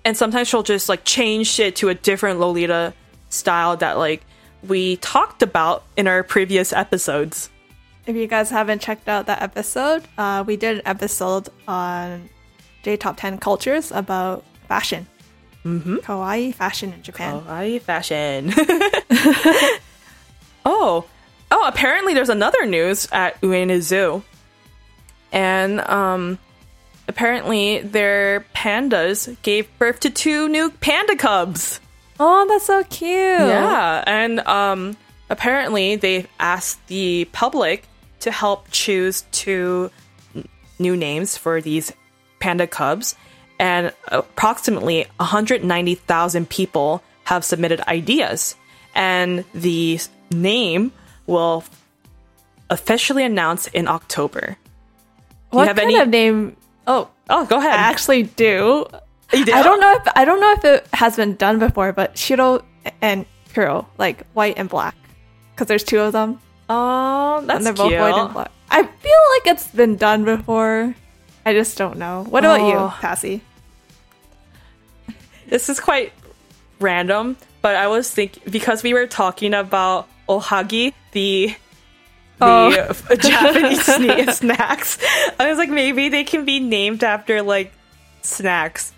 And 0.09 0.17
sometimes 0.17 0.49
she'll 0.49 0.63
just 0.63 0.89
like 0.89 1.05
change 1.05 1.61
it 1.61 1.77
to 1.77 1.91
a 1.91 1.95
different 1.95 2.41
Lolita 2.41 2.95
style 3.29 3.77
that 3.77 3.99
like 3.99 4.25
we 4.67 4.97
talked 4.97 5.43
about 5.43 5.85
in 5.99 6.09
our 6.09 6.23
previous 6.23 6.73
episodes. 6.73 7.51
If 8.07 8.17
you 8.17 8.27
guys 8.27 8.49
haven't 8.49 8.81
checked 8.81 9.07
out 9.07 9.27
that 9.27 9.43
episode, 9.43 10.05
uh, 10.17 10.45
we 10.47 10.57
did 10.57 10.79
an 10.79 10.83
episode 10.87 11.51
on 11.69 12.31
J 12.85 12.97
Top 12.97 13.19
10 13.19 13.37
cultures 13.37 13.93
about 13.93 14.45
fashion. 14.67 15.07
Mm-hmm. 15.67 15.97
Kawaii 15.97 16.55
fashion 16.55 16.95
in 16.95 17.03
Japan. 17.03 17.43
Kawaii 17.43 17.79
fashion. 17.79 18.55
oh, 20.65 21.05
oh! 21.51 21.69
Apparently, 21.69 22.15
there's 22.15 22.31
another 22.31 22.65
news 22.65 23.09
at 23.13 23.39
Ueno 23.43 23.83
Zoo, 23.83 24.23
and 25.33 25.81
um, 25.83 26.39
apparently 27.09 27.81
their 27.81 28.45
pandas 28.55 29.35
gave 29.43 29.67
birth 29.79 30.01
to 30.01 30.11
two 30.11 30.49
new 30.49 30.71
panda 30.71 31.17
cubs. 31.17 31.81
Oh, 32.21 32.47
that's 32.49 32.67
so 32.67 32.85
cute. 32.85 33.11
Yeah, 33.11 34.05
and 34.07 34.41
um, 34.41 34.97
apparently 35.31 35.97
they 35.97 36.27
asked 36.39 36.87
the 36.89 37.25
public 37.33 37.87
to 38.21 38.31
help 38.31 38.71
choose 38.71 39.25
two 39.33 39.91
new 40.79 40.97
names 40.97 41.37
for 41.37 41.61
these 41.61 41.93
panda 42.41 42.67
cubs, 42.67 43.17
and 43.59 43.93
approximately 44.09 45.07
190,000 45.17 46.49
people 46.49 47.03
have 47.25 47.45
submitted 47.45 47.81
ideas, 47.89 48.55
and 48.95 49.45
the 49.55 49.99
name 50.31 50.93
will 51.27 51.65
officially 52.71 53.25
announce 53.25 53.67
in 53.69 53.89
October. 53.89 54.57
What 55.51 55.69
have 55.69 55.77
kind 55.77 55.91
any- 55.91 55.99
of 56.01 56.09
name? 56.09 56.57
Oh, 56.89 57.09
Oh, 57.31 57.45
go 57.45 57.59
ahead. 57.59 57.73
I 57.75 57.77
actually 57.77 58.23
do. 58.25 58.87
You 59.35 59.45
do? 59.45 59.53
I 59.53 59.63
don't 59.63 59.79
know 59.81 59.93
if 59.95 60.09
I 60.17 60.25
don't 60.25 60.41
know 60.41 60.53
if 60.53 60.65
it 60.65 60.87
has 60.95 61.15
been 61.17 61.37
done 61.37 61.59
before, 61.59 61.93
but 61.93 62.17
Shiro 62.17 62.65
and 63.03 63.27
Kuro, 63.53 63.87
like 63.99 64.25
white 64.33 64.55
and 64.57 64.69
black, 64.69 64.97
because 65.53 65.67
there's 65.69 65.85
two 65.85 66.01
of 66.01 66.13
them, 66.15 66.41
Oh, 66.71 67.43
that's 67.45 67.59
and 67.59 67.67
they're 67.67 67.75
both 67.75 67.89
cute. 67.91 68.01
white 68.01 68.15
and 68.15 68.33
black. 68.33 68.51
I 68.71 68.83
feel 68.83 69.23
like 69.37 69.47
it's 69.55 69.69
been 69.69 69.97
done 69.97 70.25
before. 70.25 70.95
I 71.45 71.53
just 71.53 71.77
don't 71.77 71.99
know. 71.99 72.25
What 72.29 72.45
about 72.45 72.61
Oh. 72.61 72.69
you, 72.71 72.93
Passy? 73.01 73.43
this 75.49 75.69
is 75.69 75.81
quite 75.81 76.13
random, 76.81 77.37
but 77.63 77.77
I 77.77 77.87
was 77.89 78.11
thinking 78.11 78.43
because 78.51 78.83
we 78.83 78.95
were 78.95 79.07
talking 79.07 79.53
about 79.55 80.09
ohagi, 80.29 80.93
the 81.13 81.55
the 82.39 82.45
Oh. 82.47 82.71
Japanese 83.17 83.81
sne- 83.87 84.33
snacks. 84.33 84.99
I 85.39 85.49
was 85.49 85.59
like, 85.59 85.71
maybe 85.71 86.09
they 86.09 86.25
can 86.25 86.45
be 86.45 86.61
named 86.61 87.03
after 87.05 87.43
like 87.43 87.73
snacks, 88.23 88.93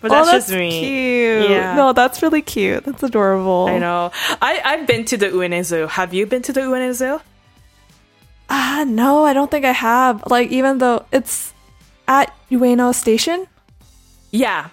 but 0.00 0.10
that's, 0.10 0.28
oh, 0.28 0.32
that's 0.32 0.46
just 0.46 0.58
me. 0.58 0.70
cute. 0.80 1.50
Yeah. 1.50 1.74
No, 1.76 1.92
that's 1.92 2.22
really 2.22 2.42
cute. 2.42 2.84
That's 2.84 3.02
adorable. 3.02 3.66
I 3.68 3.78
know. 3.78 4.10
I 4.40 4.60
I've 4.64 4.86
been 4.86 5.04
to 5.06 5.16
the 5.16 5.26
Ueno 5.26 5.62
Zoo. 5.64 5.86
Have 5.86 6.12
you 6.14 6.26
been 6.26 6.42
to 6.42 6.52
the 6.52 6.60
Ueno 6.62 6.92
Zoo? 6.94 7.20
Ah, 8.48 8.84
no, 8.86 9.24
I 9.24 9.32
don't 9.32 9.50
think 9.50 9.64
I 9.64 9.72
have. 9.72 10.24
Like, 10.26 10.50
even 10.50 10.78
though 10.78 11.04
it's 11.12 11.52
at 12.08 12.34
Ueno 12.50 12.92
Station. 12.94 13.46
Yeah. 14.32 14.70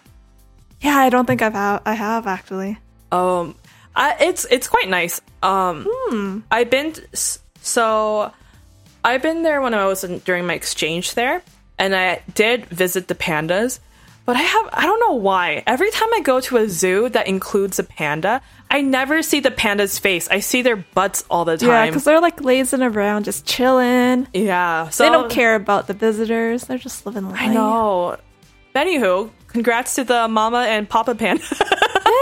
Yeah, 0.81 0.95
I 0.97 1.09
don't 1.09 1.25
think 1.25 1.41
I've 1.41 1.53
ha- 1.53 1.81
I 1.85 1.93
have 1.93 2.25
actually. 2.27 2.77
Um, 3.11 3.55
I, 3.95 4.15
it's 4.19 4.45
it's 4.49 4.67
quite 4.67 4.89
nice. 4.89 5.21
Um, 5.43 6.43
I've 6.51 6.69
been 6.69 6.93
s- 7.13 7.39
so 7.67 8.31
I've 9.03 9.21
been 9.21 9.43
there 9.43 9.61
when 9.61 9.73
I 9.73 9.85
was 9.85 10.03
in, 10.03 10.19
during 10.19 10.47
my 10.47 10.53
exchange 10.53 11.13
there, 11.13 11.41
and 11.77 11.95
I 11.95 12.21
did 12.33 12.65
visit 12.65 13.07
the 13.07 13.15
pandas. 13.15 13.79
But 14.25 14.35
I 14.35 14.41
have 14.41 14.69
I 14.73 14.85
don't 14.85 14.99
know 14.99 15.13
why. 15.13 15.63
Every 15.65 15.89
time 15.89 16.09
I 16.13 16.19
go 16.19 16.41
to 16.41 16.57
a 16.57 16.67
zoo 16.67 17.07
that 17.09 17.27
includes 17.27 17.79
a 17.79 17.83
panda, 17.83 18.41
I 18.69 18.81
never 18.81 19.21
see 19.21 19.39
the 19.39 19.51
panda's 19.51 19.99
face. 19.99 20.27
I 20.29 20.41
see 20.41 20.61
their 20.61 20.75
butts 20.75 21.23
all 21.29 21.45
the 21.45 21.55
time. 21.55 21.69
Yeah, 21.69 21.85
because 21.85 22.03
they're 22.03 22.19
like 22.19 22.43
lazing 22.43 22.81
around, 22.81 23.23
just 23.23 23.45
chilling. 23.45 24.27
Yeah, 24.33 24.89
so 24.89 25.05
they 25.05 25.09
don't 25.09 25.31
care 25.31 25.55
about 25.55 25.87
the 25.87 25.93
visitors. 25.93 26.65
They're 26.65 26.77
just 26.77 27.05
living 27.05 27.29
life. 27.29 27.39
I 27.39 27.53
know. 27.53 28.17
Anywho, 28.75 29.31
congrats 29.47 29.95
to 29.95 30.03
the 30.03 30.27
mama 30.27 30.65
and 30.67 30.89
papa 30.89 31.15
panda. 31.15 31.43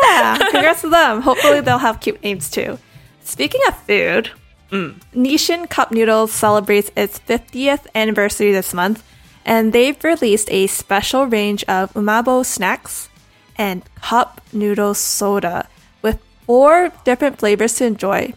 Yeah, 0.03 0.37
congrats 0.51 0.81
to 0.81 0.89
them. 0.89 1.21
Hopefully, 1.21 1.61
they'll 1.61 1.79
have 1.79 2.01
cute 2.01 2.21
names 2.21 2.51
too. 2.51 2.77
Speaking 3.23 3.61
of 3.67 3.75
food, 3.79 4.29
Nissin 4.72 5.70
Cup 5.70 5.91
Noodles 5.91 6.32
celebrates 6.32 6.91
its 6.95 7.20
50th 7.20 7.88
anniversary 7.95 8.51
this 8.51 8.74
month, 8.74 9.03
and 9.45 9.74
they've 9.74 10.01
released 10.03 10.49
a 10.51 10.68
special 10.68 11.26
range 11.28 11.63
of 11.66 11.93
umaibo 11.93 12.45
snacks 12.45 13.09
and 13.57 13.84
cup 14.01 14.41
noodle 14.51 14.93
soda 14.93 15.68
with 16.01 16.20
four 16.45 16.91
different 17.05 17.38
flavors 17.39 17.76
to 17.76 17.86
enjoy 17.86 18.34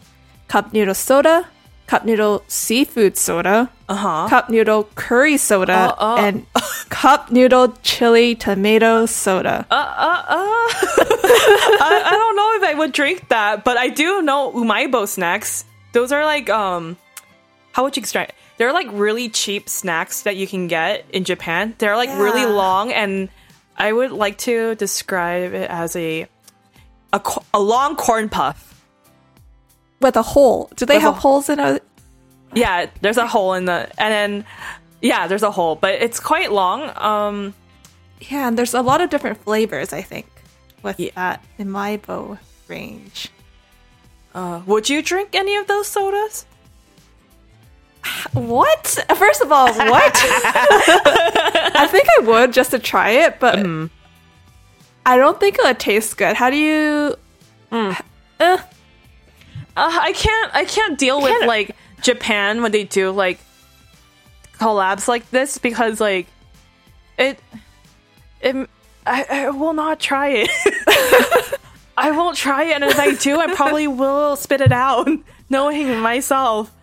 cup 0.47 0.71
noodle 0.73 0.93
soda, 0.95 1.47
cup 1.87 2.05
noodle 2.05 2.43
seafood 2.47 3.17
soda, 3.17 3.69
Uh-huh. 3.89 4.27
cup 4.29 4.49
noodle 4.49 4.83
curry 4.95 5.35
soda, 5.37 5.73
Uh, 5.73 5.95
uh. 5.97 6.15
and 6.19 6.45
cup 6.89 7.31
noodle 7.31 7.73
chili 7.83 8.35
tomato 8.35 9.05
soda. 9.07 9.65
uh, 9.69 9.75
uh, 9.75 10.23
uh. 10.29 10.67
I, 11.81 12.01
I 12.05 12.11
don't 12.11 12.35
know 12.35 12.53
if 12.55 12.63
I 12.63 12.73
would 12.77 12.91
drink 12.93 13.27
that, 13.29 13.63
but 13.63 13.77
I 13.77 13.89
do 13.89 14.21
know 14.21 14.51
umaibo 14.53 15.07
snacks. 15.07 15.65
Those 15.91 16.11
are 16.11 16.23
like, 16.25 16.49
um, 16.49 16.97
how 17.71 17.83
would 17.83 17.95
you 17.97 18.01
extract? 18.01 18.33
They're 18.57 18.73
like 18.73 18.87
really 18.91 19.29
cheap 19.29 19.69
snacks 19.69 20.23
that 20.23 20.35
you 20.35 20.45
can 20.47 20.67
get 20.67 21.05
in 21.11 21.23
Japan. 21.23 21.75
They're 21.77 21.95
like 21.95 22.09
really 22.09 22.45
long, 22.45 22.91
and 22.91 23.29
I 23.77 23.91
would 23.93 24.11
like 24.11 24.37
to 24.39 24.75
describe 24.75 25.53
it 25.53 25.69
as 25.69 25.95
a 25.95 26.27
a, 27.13 27.21
a 27.53 27.59
long 27.59 27.95
corn 27.95 28.29
puff. 28.29 28.65
with 30.01 30.15
a 30.15 30.21
hole. 30.21 30.69
Do 30.75 30.85
they 30.85 30.95
With 30.95 31.03
have 31.03 31.15
holes 31.15 31.49
in 31.49 31.59
a? 31.59 31.79
Yeah, 32.53 32.87
there's 33.01 33.17
a 33.17 33.27
hole 33.27 33.53
in 33.53 33.65
the, 33.65 33.89
and 34.01 34.11
then 34.11 34.45
yeah, 35.01 35.27
there's 35.27 35.43
a 35.43 35.51
hole, 35.51 35.75
but 35.75 35.93
it's 36.01 36.19
quite 36.19 36.51
long. 36.51 36.91
Um, 36.97 37.53
Yeah, 38.21 38.47
and 38.49 38.57
there's 38.57 38.73
a 38.73 38.81
lot 38.81 38.99
of 39.01 39.09
different 39.09 39.37
flavors, 39.43 39.93
I 39.93 40.01
think, 40.01 40.25
with 40.83 40.99
Yeah. 40.99 41.11
that 41.15 41.43
umaibo 41.57 42.37
range. 42.67 43.29
Uh, 44.35 44.61
would 44.65 44.89
you 44.89 45.01
drink 45.01 45.29
any 45.33 45.55
of 45.55 45.67
those 45.67 45.87
sodas? 45.87 46.45
What? 48.33 48.87
First 49.15 49.41
of 49.41 49.51
all, 49.51 49.67
what? 49.73 50.13
I 51.75 51.87
think 51.91 52.07
I 52.19 52.21
would 52.23 52.53
just 52.53 52.71
to 52.71 52.79
try 52.79 53.09
it, 53.11 53.39
but 53.39 53.59
I 55.05 55.17
don't 55.17 55.39
think 55.39 55.55
it 55.59 55.65
would 55.65 55.79
taste 55.79 56.17
good. 56.17 56.35
How 56.35 56.49
do 56.49 56.55
you? 56.57 57.15
Uh, 57.71 57.95
Uh, 59.77 59.97
I 60.01 60.11
can't. 60.11 60.53
I 60.53 60.65
can't 60.65 60.97
deal 60.97 61.21
with 61.21 61.31
Can't- 61.31 61.47
like 61.47 61.75
Japan 62.01 62.61
when 62.61 62.73
they 62.73 62.83
do 62.83 63.11
like 63.11 63.39
collabs 64.57 65.07
like 65.07 65.29
this 65.29 65.57
because 65.57 66.01
like 66.01 66.27
it. 67.17 67.39
It. 68.41 68.69
I, 69.05 69.25
I 69.29 69.49
will 69.51 69.71
not 69.73 69.99
try 70.01 70.45
it. 70.45 71.59
I 71.99 72.11
won't 72.11 72.37
try 72.37 72.63
it, 72.63 72.73
and 72.73 72.83
if 72.83 72.99
I 72.99 73.13
do, 73.15 73.39
I 73.39 73.53
probably 73.53 73.87
will 74.01 74.35
spit 74.35 74.61
it 74.61 74.71
out, 74.71 75.07
knowing 75.49 75.99
myself. 75.99 76.73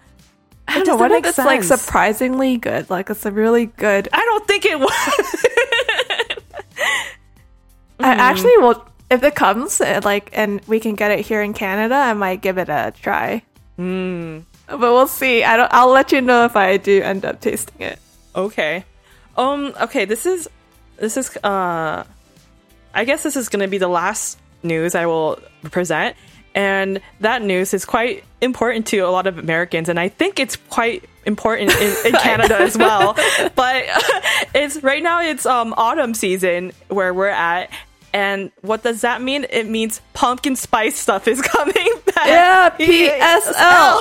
I 0.68 0.82
don't 0.82 0.86
know. 0.86 0.96
What 0.96 1.24
it's 1.24 1.38
like 1.38 1.62
surprisingly 1.62 2.56
good? 2.56 2.90
Like 2.90 3.08
it's 3.08 3.24
a 3.24 3.30
really 3.30 3.66
good. 3.66 4.08
I 4.12 4.18
don't 4.18 4.46
think 4.46 4.64
it 4.64 4.78
was. 4.78 4.90
I 8.00 8.10
actually 8.12 8.56
will. 8.58 8.84
If 9.08 9.22
it 9.22 9.36
comes, 9.36 9.80
uh, 9.80 10.00
like, 10.02 10.30
and 10.32 10.60
we 10.66 10.80
can 10.80 10.96
get 10.96 11.12
it 11.12 11.20
here 11.24 11.40
in 11.40 11.54
Canada, 11.54 11.94
I 11.94 12.12
might 12.14 12.42
give 12.42 12.58
it 12.58 12.68
a 12.68 12.92
try. 13.00 13.42
but 14.66 14.80
we'll 14.80 15.06
see. 15.06 15.44
I 15.44 15.56
don't. 15.56 15.72
I'll 15.72 15.90
let 15.90 16.10
you 16.10 16.20
know 16.20 16.44
if 16.44 16.56
I 16.56 16.76
do 16.76 17.00
end 17.02 17.24
up 17.24 17.40
tasting 17.40 17.80
it. 17.80 18.00
Okay. 18.34 18.84
Um. 19.36 19.72
Okay. 19.80 20.04
This 20.04 20.26
is 20.26 20.48
this 20.96 21.16
is 21.16 21.36
uh. 21.44 22.04
I 22.92 23.04
guess 23.04 23.22
this 23.22 23.36
is 23.36 23.48
going 23.48 23.60
to 23.60 23.68
be 23.68 23.78
the 23.78 23.88
last 23.88 24.38
news 24.66 24.94
I 24.94 25.06
will 25.06 25.38
present, 25.70 26.16
and 26.54 27.00
that 27.20 27.42
news 27.42 27.74
is 27.74 27.84
quite 27.84 28.24
important 28.40 28.86
to 28.88 28.98
a 28.98 29.10
lot 29.10 29.26
of 29.26 29.38
Americans, 29.38 29.88
and 29.88 29.98
I 29.98 30.08
think 30.08 30.40
it's 30.40 30.56
quite 30.56 31.04
important 31.24 31.72
in, 31.72 32.06
in 32.06 32.12
Canada 32.20 32.58
as 32.60 32.76
well. 32.76 33.14
But 33.54 33.84
it's 34.54 34.82
right 34.82 35.02
now 35.02 35.20
it's 35.20 35.44
um 35.46 35.74
autumn 35.76 36.14
season 36.14 36.72
where 36.88 37.12
we're 37.12 37.28
at. 37.28 37.70
And 38.12 38.50
what 38.62 38.82
does 38.82 39.02
that 39.02 39.20
mean? 39.20 39.44
It 39.50 39.68
means 39.68 40.00
pumpkin 40.14 40.56
spice 40.56 40.96
stuff 40.98 41.28
is 41.28 41.42
coming 41.54 41.88
back. 42.14 42.26
Yeah, 42.26 42.70
PSL. 42.70 44.00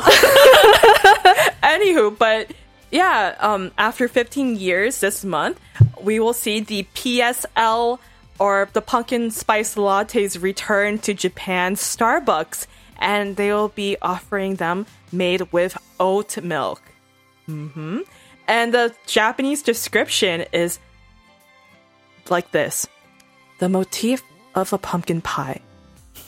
Anywho, 1.61 2.17
but 2.17 2.49
yeah, 2.91 3.35
um, 3.39 3.71
after 3.77 4.07
15 4.07 4.55
years 4.55 5.01
this 5.01 5.25
month, 5.25 5.59
we 6.01 6.21
will 6.21 6.31
see 6.31 6.61
the 6.61 6.87
PSL 6.95 7.99
or 8.39 8.69
the 8.73 8.81
pumpkin 8.81 9.31
spice 9.31 9.75
lattes 9.75 10.41
return 10.41 10.99
to 10.99 11.13
Japan's 11.13 11.81
Starbucks, 11.81 12.67
and 12.97 13.35
they 13.35 13.51
will 13.51 13.69
be 13.69 13.97
offering 14.01 14.55
them 14.55 14.85
made 15.11 15.41
with 15.51 15.77
oat 15.99 16.41
milk. 16.43 16.81
hmm 17.45 17.99
And 18.47 18.73
the 18.73 18.93
Japanese 19.07 19.61
description 19.61 20.45
is 20.51 20.79
like 22.29 22.51
this 22.51 22.87
The 23.59 23.69
motif 23.69 24.23
of 24.53 24.73
a 24.73 24.77
pumpkin 24.77 25.21
pie, 25.21 25.61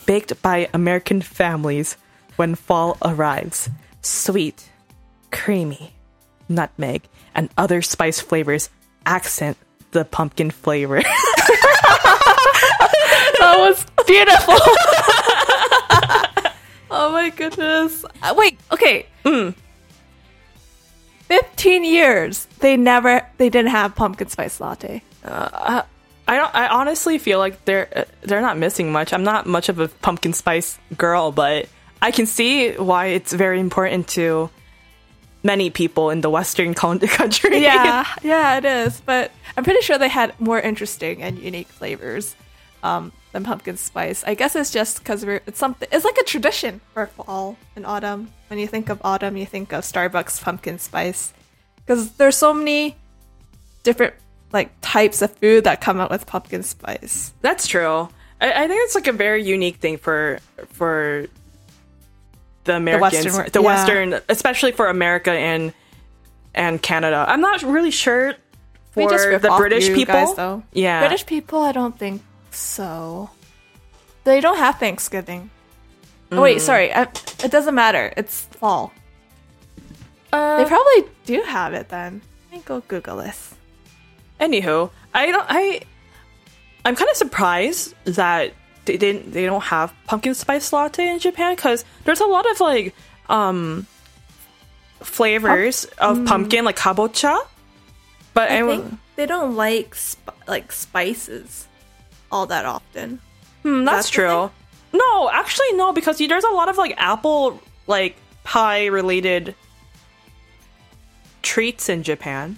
baked 0.06 0.42
by 0.42 0.70
American 0.74 1.22
families 1.22 1.98
when 2.36 2.56
fall 2.56 2.98
arrives. 3.02 3.70
Sweet, 4.02 4.70
creamy, 5.32 5.94
nutmeg, 6.48 7.04
and 7.36 7.50
other 7.58 7.82
spice 7.82 8.22
flavors 8.22 8.70
accent 9.06 9.58
the 9.92 10.06
pumpkin 10.06 10.52
flavor. 10.52 11.02
That 13.40 13.58
was 13.58 13.84
beautiful. 14.06 14.54
oh 16.92 17.12
my 17.12 17.32
goodness. 17.36 18.06
Uh, 18.22 18.36
wait, 18.38 18.60
okay. 18.72 19.08
Hmm. 19.26 19.50
15 21.28 21.84
years. 21.84 22.46
They 22.60 22.78
never 22.78 23.26
they 23.38 23.50
didn't 23.50 23.72
have 23.72 23.96
pumpkin 23.96 24.30
spice 24.30 24.60
latte. 24.60 25.02
I 26.28 26.36
don't. 26.36 26.54
I 26.54 26.68
honestly 26.68 27.18
feel 27.18 27.40
like 27.40 27.64
they're 27.66 27.88
uh, 27.96 28.04
they're 28.22 28.42
not 28.42 28.58
missing 28.58 28.92
much. 28.92 29.14
I'm 29.14 29.24
not 29.24 29.46
much 29.46 29.70
of 29.70 29.80
a 29.80 29.88
pumpkin 29.88 30.34
spice 30.34 30.78
girl, 30.98 31.32
but 31.32 31.70
I 32.02 32.12
can 32.12 32.26
see 32.26 32.74
why 32.74 33.08
it's 33.08 33.32
very 33.32 33.60
important 33.60 34.10
to 34.10 34.50
many 35.44 35.70
people 35.70 36.10
in 36.10 36.22
the 36.22 36.30
Western 36.30 36.74
country. 36.74 37.60
Yeah, 37.60 38.06
yeah, 38.24 38.58
it 38.58 38.66
is. 38.66 39.02
But 39.06 39.32
I'm 39.56 39.64
pretty 39.64 39.82
sure 39.82 39.98
they 39.98 40.10
had 40.10 40.38
more 40.40 40.60
interesting 40.60 41.22
and 41.22 41.40
unique 41.40 41.70
flavors 41.70 42.36
um, 42.84 43.12
than 43.32 43.44
pumpkin 43.44 43.78
spice. 43.78 44.24
I 44.26 44.34
guess 44.34 44.56
it's 44.56 44.72
just 44.72 45.00
because 45.00 45.26
we're 45.26 45.42
it's 45.46 45.60
something. 45.60 45.88
It's 45.92 46.06
like 46.06 46.18
a 46.18 46.24
tradition 46.24 46.82
for 46.94 47.08
fall 47.08 47.58
and 47.76 47.86
autumn. 47.86 48.32
When 48.50 48.60
you 48.60 48.68
think 48.68 48.90
of 48.90 49.02
autumn, 49.04 49.38
you 49.38 49.46
think 49.46 49.74
of 49.74 49.84
Starbucks 49.84 50.42
pumpkin 50.42 50.80
spice 50.80 51.34
because 51.78 52.12
there's 52.14 52.38
so 52.38 52.54
many 52.54 52.96
different 53.84 54.14
like 54.52 54.72
types 54.82 55.22
of 55.22 55.32
food 55.36 55.66
that 55.66 55.82
come 55.82 56.00
out 56.00 56.10
with 56.10 56.26
pumpkin 56.26 56.64
spice. 56.64 57.34
That's 57.42 57.68
true. 57.68 58.10
I, 58.40 58.64
I 58.64 58.68
think 58.68 58.82
it's 58.86 58.96
like 58.96 59.08
a 59.08 59.14
very 59.14 59.44
unique 59.44 59.78
thing 59.78 59.98
for 59.98 60.40
for 60.70 61.28
the 62.64 62.76
Americans, 62.76 63.52
the 63.52 63.62
Western 63.62 64.10
wor- 64.10 64.18
yeah. 64.18 64.24
especially 64.30 64.72
for 64.72 64.88
America 64.88 65.32
and 65.32 65.74
and 66.54 66.82
Canada. 66.82 67.26
I'm 67.28 67.42
not 67.42 67.62
really 67.64 67.92
sure 67.92 68.34
for 68.92 69.04
We 69.04 69.10
just 69.10 69.28
rip 69.28 69.42
the 69.42 69.56
British 69.58 69.88
people. 69.88 70.14
guys, 70.14 70.36
though. 70.36 70.64
Yeah, 70.74 71.00
British 71.02 71.26
people, 71.26 71.62
I 71.62 71.72
don't 71.72 71.98
think 71.98 72.22
so. 72.58 73.30
They 74.24 74.42
don't 74.42 74.58
have 74.58 74.78
Thanksgiving. 74.80 75.50
Oh, 76.32 76.42
wait, 76.42 76.60
sorry. 76.60 76.94
I, 76.94 77.04
it 77.04 77.50
doesn't 77.52 77.74
matter. 77.76 78.14
It's 78.18 78.42
fall. 78.42 78.92
Uh, 80.34 80.58
They 80.58 80.66
probably 80.66 81.06
do 81.26 81.42
have 81.44 81.74
it 81.74 81.88
then. 81.90 82.22
Let 82.52 82.58
me 82.58 82.64
go 82.66 82.82
Google 82.82 83.18
this. 83.18 83.56
Anywho, 84.42 84.92
I 85.14 85.32
don't. 85.32 85.46
I 85.48 85.82
I'm 86.84 86.96
kind 86.96 87.10
of 87.10 87.16
surprised 87.18 87.94
that 88.06 88.54
they 88.86 88.98
didn't. 88.98 89.32
They 89.32 89.46
don't 89.46 89.64
have 89.64 89.94
pumpkin 90.06 90.36
spice 90.36 90.72
latte 90.74 91.08
in 91.10 91.20
Japan 91.20 91.56
because 91.56 91.86
there's 92.04 92.20
a 92.20 92.26
lot 92.26 92.50
of 92.52 92.60
like 92.60 92.94
um 93.30 93.88
flavors 95.00 95.86
of 95.98 96.26
pumpkin, 96.26 96.66
like 96.66 96.78
kabocha. 96.78 97.40
But 98.34 98.52
I, 98.52 98.64
I 98.64 98.68
think 98.68 99.00
they 99.16 99.26
don't 99.26 99.56
like 99.56 99.96
sp- 99.96 100.36
like 100.48 100.72
spices 100.72 101.68
all 102.32 102.46
that 102.48 102.66
often. 102.66 103.20
Hmm, 103.64 103.84
that's 103.84 103.98
that's 103.98 104.10
true. 104.10 104.52
No, 104.94 105.30
actually, 105.32 105.74
no, 105.74 105.94
because 105.94 106.18
there's 106.18 106.44
a 106.44 106.50
lot 106.50 106.70
of 106.70 106.78
like 106.78 106.94
apple 106.98 107.62
like 107.88 108.16
pie 108.44 108.86
related 108.86 109.56
treats 111.42 111.90
in 111.90 112.04
Japan. 112.04 112.58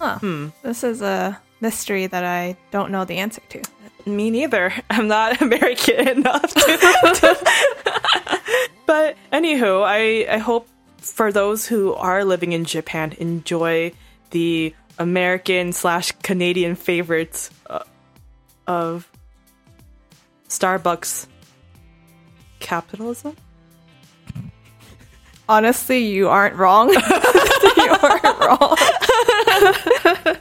Huh. 0.00 0.18
Hmm. 0.18 0.48
This 0.62 0.84
is 0.84 1.00
a 1.02 1.40
mystery 1.60 2.06
that 2.06 2.24
I 2.24 2.56
don't 2.70 2.90
know 2.90 3.04
the 3.04 3.18
answer 3.18 3.40
to. 3.48 3.62
Me 4.04 4.30
neither. 4.30 4.72
I'm 4.90 5.08
not 5.08 5.40
American 5.46 6.08
enough 6.08 6.54
to. 6.54 7.38
but 8.86 9.16
anywho, 9.32 9.82
I 9.84 10.34
I 10.34 10.38
hope 10.38 10.68
for 10.98 11.32
those 11.32 11.66
who 11.66 11.94
are 11.94 12.24
living 12.24 12.52
in 12.52 12.64
Japan 12.64 13.14
enjoy 13.18 13.92
the 14.30 14.74
American 14.98 15.72
slash 15.72 16.12
Canadian 16.22 16.74
favorites 16.74 17.50
uh, 17.68 17.80
of 18.66 19.10
Starbucks 20.48 21.26
capitalism. 22.60 23.36
Honestly, 25.48 25.98
you 25.98 26.28
aren't 26.28 26.56
wrong. 26.56 26.90
you 26.92 26.98
aren't 28.02 28.38
wrong. 28.40 28.76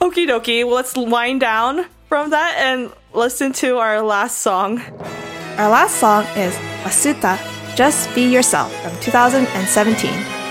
Okie 0.00 0.26
dokie, 0.26 0.64
well, 0.64 0.74
let's 0.74 0.96
wind 0.96 1.40
down 1.40 1.86
from 2.08 2.30
that 2.30 2.56
and 2.58 2.92
listen 3.12 3.52
to 3.52 3.78
our 3.78 4.02
last 4.02 4.38
song. 4.38 4.80
Our 5.56 5.68
last 5.68 5.96
song 5.96 6.24
is 6.36 6.54
Wasuta, 6.82 7.38
Just 7.76 8.12
Be 8.14 8.22
Yourself 8.22 8.72
from 8.82 8.98
2017. 9.00 10.41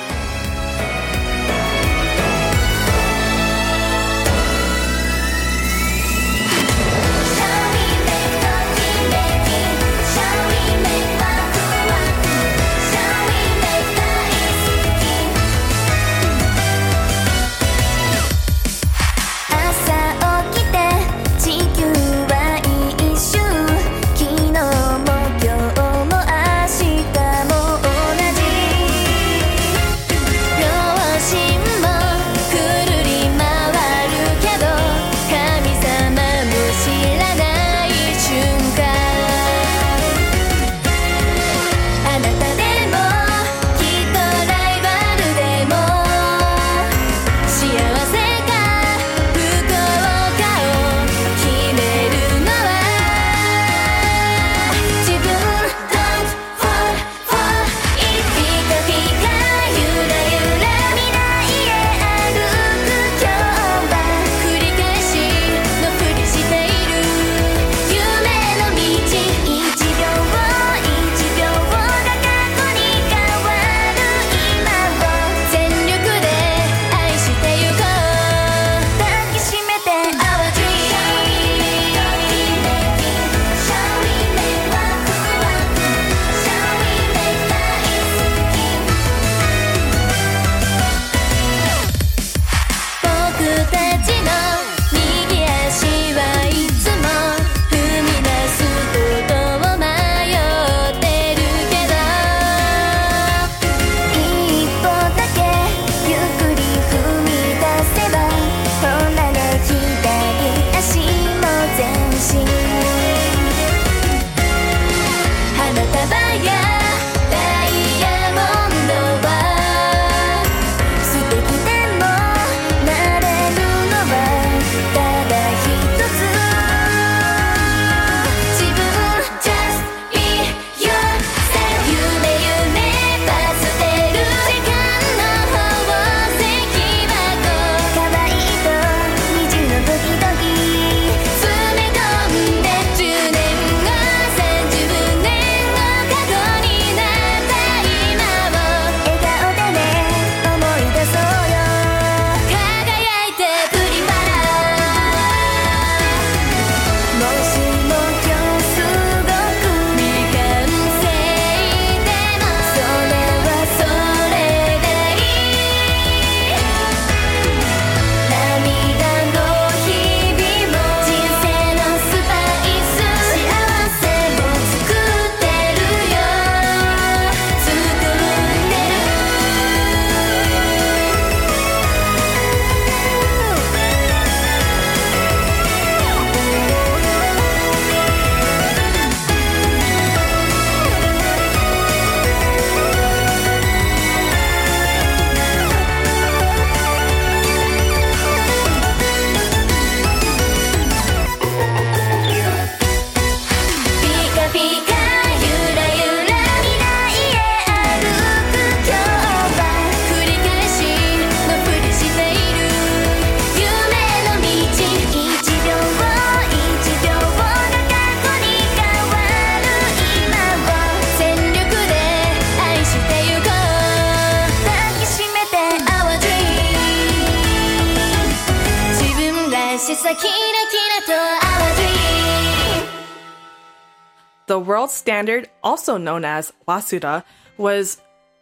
Standard, 234.91 235.49
also 235.63 235.97
known 235.97 236.25
as 236.25 236.53
Wasuta, 236.67 237.23
was 237.57 238.01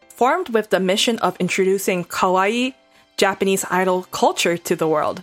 formed 0.09 0.49
with 0.49 0.69
the 0.69 0.79
mission 0.79 1.17
of 1.19 1.37
introducing 1.39 2.03
kawaii 2.03 2.73
Japanese 3.17 3.65
idol 3.69 4.03
culture 4.11 4.57
to 4.57 4.75
the 4.75 4.87
world. 4.87 5.21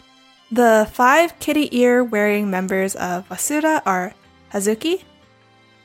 The 0.51 0.89
five 0.93 1.39
kitty 1.40 1.69
ear 1.77 2.05
wearing 2.05 2.51
members 2.51 2.94
of 2.94 3.28
Wasuta 3.28 3.82
are 3.85 4.15
Hazuki, 4.53 5.03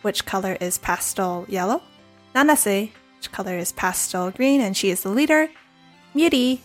which 0.02 0.26
color 0.26 0.58
is 0.62 0.78
pastel 0.78 1.46
yellow, 1.50 1.82
Nanase, 2.36 2.92
which 3.18 3.32
color 3.32 3.58
is 3.58 3.72
pastel 3.72 4.32
green, 4.32 4.62
and 4.62 4.78
she 4.78 4.90
is 4.90 5.04
the 5.04 5.10
leader, 5.10 5.50
Miri, 6.14 6.62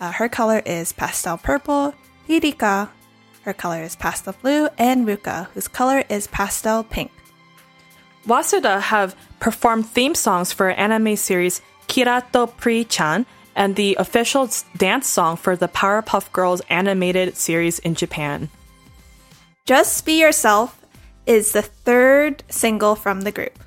uh, 0.00 0.12
her 0.12 0.28
color 0.28 0.62
is 0.64 0.92
pastel 0.92 1.38
purple, 1.38 1.94
Ririka, 2.28 2.88
her 3.42 3.52
color 3.52 3.82
is 3.82 3.96
pastel 3.96 4.34
blue, 4.40 4.68
and 4.78 5.06
Ruka, 5.06 5.48
whose 5.48 5.68
color 5.68 6.04
is 6.08 6.26
pastel 6.26 6.84
pink. 6.84 7.10
Wasuta 8.30 8.80
have 8.80 9.16
performed 9.40 9.88
theme 9.90 10.14
songs 10.14 10.52
for 10.52 10.70
anime 10.70 11.16
series 11.16 11.60
Kiratto 11.88 12.46
Pri-chan 12.46 13.26
and 13.56 13.74
the 13.74 13.96
official 13.98 14.48
dance 14.76 15.08
song 15.08 15.36
for 15.36 15.56
the 15.56 15.66
Powerpuff 15.66 16.30
Girls 16.30 16.62
animated 16.70 17.36
series 17.36 17.80
in 17.80 17.96
Japan. 17.96 18.48
Just 19.66 20.06
Be 20.06 20.20
Yourself 20.20 20.78
is 21.26 21.50
the 21.50 21.62
third 21.62 22.44
single 22.48 22.94
from 22.94 23.22
the 23.22 23.32
group. 23.32 23.58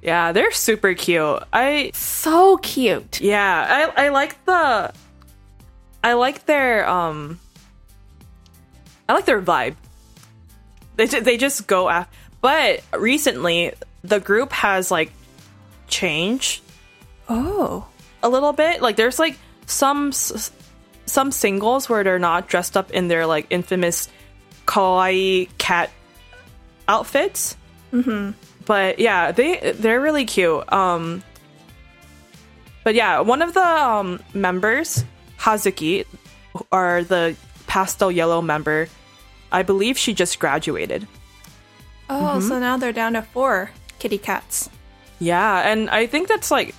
Yeah, 0.00 0.30
they're 0.30 0.52
super 0.52 0.94
cute. 0.94 1.42
I 1.52 1.90
So 1.92 2.56
cute. 2.58 3.20
yeah, 3.20 3.90
I 3.96 4.06
I 4.06 4.08
like 4.10 4.38
the 4.46 4.94
I 6.04 6.12
like 6.12 6.46
their 6.46 6.88
um 6.88 7.40
I 9.08 9.14
like 9.14 9.26
their 9.26 9.42
vibe. 9.42 9.74
They 10.94 11.06
they 11.06 11.36
just 11.36 11.66
go 11.66 11.88
after. 11.88 12.14
But 12.40 12.82
recently, 12.96 13.72
the 14.02 14.20
group 14.20 14.52
has 14.52 14.90
like 14.90 15.12
changed 15.88 16.62
Oh. 17.28 17.86
a 18.22 18.28
little 18.28 18.52
bit. 18.52 18.80
Like 18.82 18.96
there's 18.96 19.18
like 19.18 19.38
some 19.66 20.08
s- 20.08 20.50
some 21.06 21.30
singles 21.32 21.88
where 21.88 22.02
they're 22.04 22.18
not 22.18 22.48
dressed 22.48 22.76
up 22.76 22.90
in 22.92 23.08
their 23.08 23.26
like 23.26 23.46
infamous 23.50 24.08
kawaii 24.66 25.48
cat 25.58 25.90
outfits. 26.88 27.56
Mm-hmm. 27.92 28.32
But 28.64 28.98
yeah, 28.98 29.32
they 29.32 29.72
they're 29.74 30.00
really 30.00 30.24
cute. 30.24 30.70
Um, 30.72 31.22
but 32.84 32.94
yeah, 32.94 33.20
one 33.20 33.42
of 33.42 33.52
the 33.54 33.60
um, 33.66 34.20
members, 34.32 35.04
Hazuki, 35.38 36.06
or 36.72 37.04
the 37.04 37.36
pastel 37.66 38.10
yellow 38.10 38.40
member, 38.40 38.88
I 39.52 39.62
believe 39.62 39.98
she 39.98 40.14
just 40.14 40.38
graduated. 40.38 41.06
Oh, 42.10 42.40
so 42.40 42.58
now 42.58 42.76
they're 42.76 42.92
down 42.92 43.12
to 43.14 43.22
four 43.22 43.70
kitty 43.98 44.18
cats. 44.18 44.68
Yeah, 45.20 45.60
and 45.70 45.88
I 45.90 46.06
think 46.06 46.28
that's 46.28 46.50
like 46.50 46.74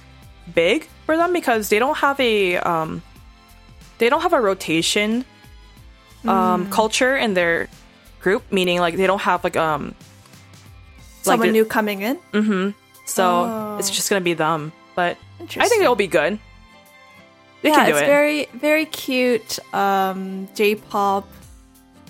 big 0.53 0.87
for 1.05 1.15
them 1.15 1.31
because 1.33 1.69
they 1.69 1.79
don't 1.79 1.97
have 1.97 2.19
a 2.19 2.57
um 2.57 3.01
they 3.97 4.09
don't 4.09 4.21
have 4.21 4.33
a 4.33 4.41
rotation 4.41 5.23
um 6.27 6.69
culture 6.69 7.15
in 7.15 7.33
their 7.33 7.69
group, 8.21 8.43
meaning 8.51 8.79
like 8.79 8.95
they 8.97 9.07
don't 9.07 9.21
have 9.21 9.43
like 9.43 9.55
um 9.57 9.95
Someone 11.21 11.47
the- 11.47 11.53
new 11.53 11.65
coming 11.65 12.01
in. 12.01 12.17
Mm-hmm. 12.33 12.69
so 13.05 13.77
it's 13.79 13.89
just 13.89 14.09
gonna 14.09 14.21
be 14.21 14.33
them. 14.33 14.71
But 14.95 15.17
I 15.39 15.67
think 15.69 15.81
it'll 15.81 15.95
be 15.95 16.07
good. 16.07 16.39
They 17.61 17.69
yeah, 17.69 17.75
can 17.75 17.85
do 17.85 17.91
it's 17.93 18.01
it. 18.01 18.05
very 18.05 18.45
very 18.53 18.85
cute. 18.85 19.59
Um, 19.73 20.49
J-pop. 20.55 21.27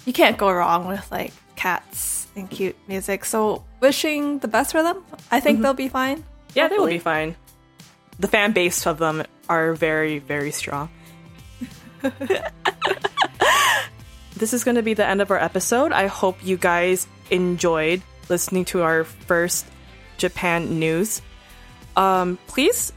You 0.05 0.13
can't 0.13 0.37
go 0.37 0.49
wrong 0.51 0.87
with 0.87 1.05
like 1.11 1.33
cats 1.55 2.20
and 2.35 2.49
cute 2.49 2.75
music. 2.87 3.25
So 3.25 3.63
wishing 3.79 4.39
the 4.39 4.47
best 4.47 4.71
for 4.71 4.83
them. 4.83 5.03
I 5.31 5.39
think 5.39 5.61
they'll 5.61 5.73
be 5.73 5.89
fine. 5.89 6.23
yeah, 6.53 6.67
they 6.67 6.77
will 6.77 6.87
be 6.87 6.99
fine. 6.99 7.35
The 8.19 8.27
fan 8.27 8.51
base 8.51 8.85
of 8.85 8.97
them 8.99 9.23
are 9.49 9.73
very, 9.73 10.19
very 10.19 10.51
strong. 10.51 10.89
this 14.37 14.53
is 14.53 14.63
going 14.63 14.75
to 14.75 14.83
be 14.83 14.93
the 14.93 15.05
end 15.05 15.21
of 15.21 15.31
our 15.31 15.39
episode. 15.39 15.91
I 15.91 16.07
hope 16.07 16.37
you 16.43 16.57
guys 16.57 17.07
enjoyed 17.29 18.01
listening 18.29 18.65
to 18.65 18.81
our 18.81 19.03
first 19.03 19.65
Japan 20.17 20.79
news. 20.79 21.21
Um, 21.97 22.37
please, 22.47 22.93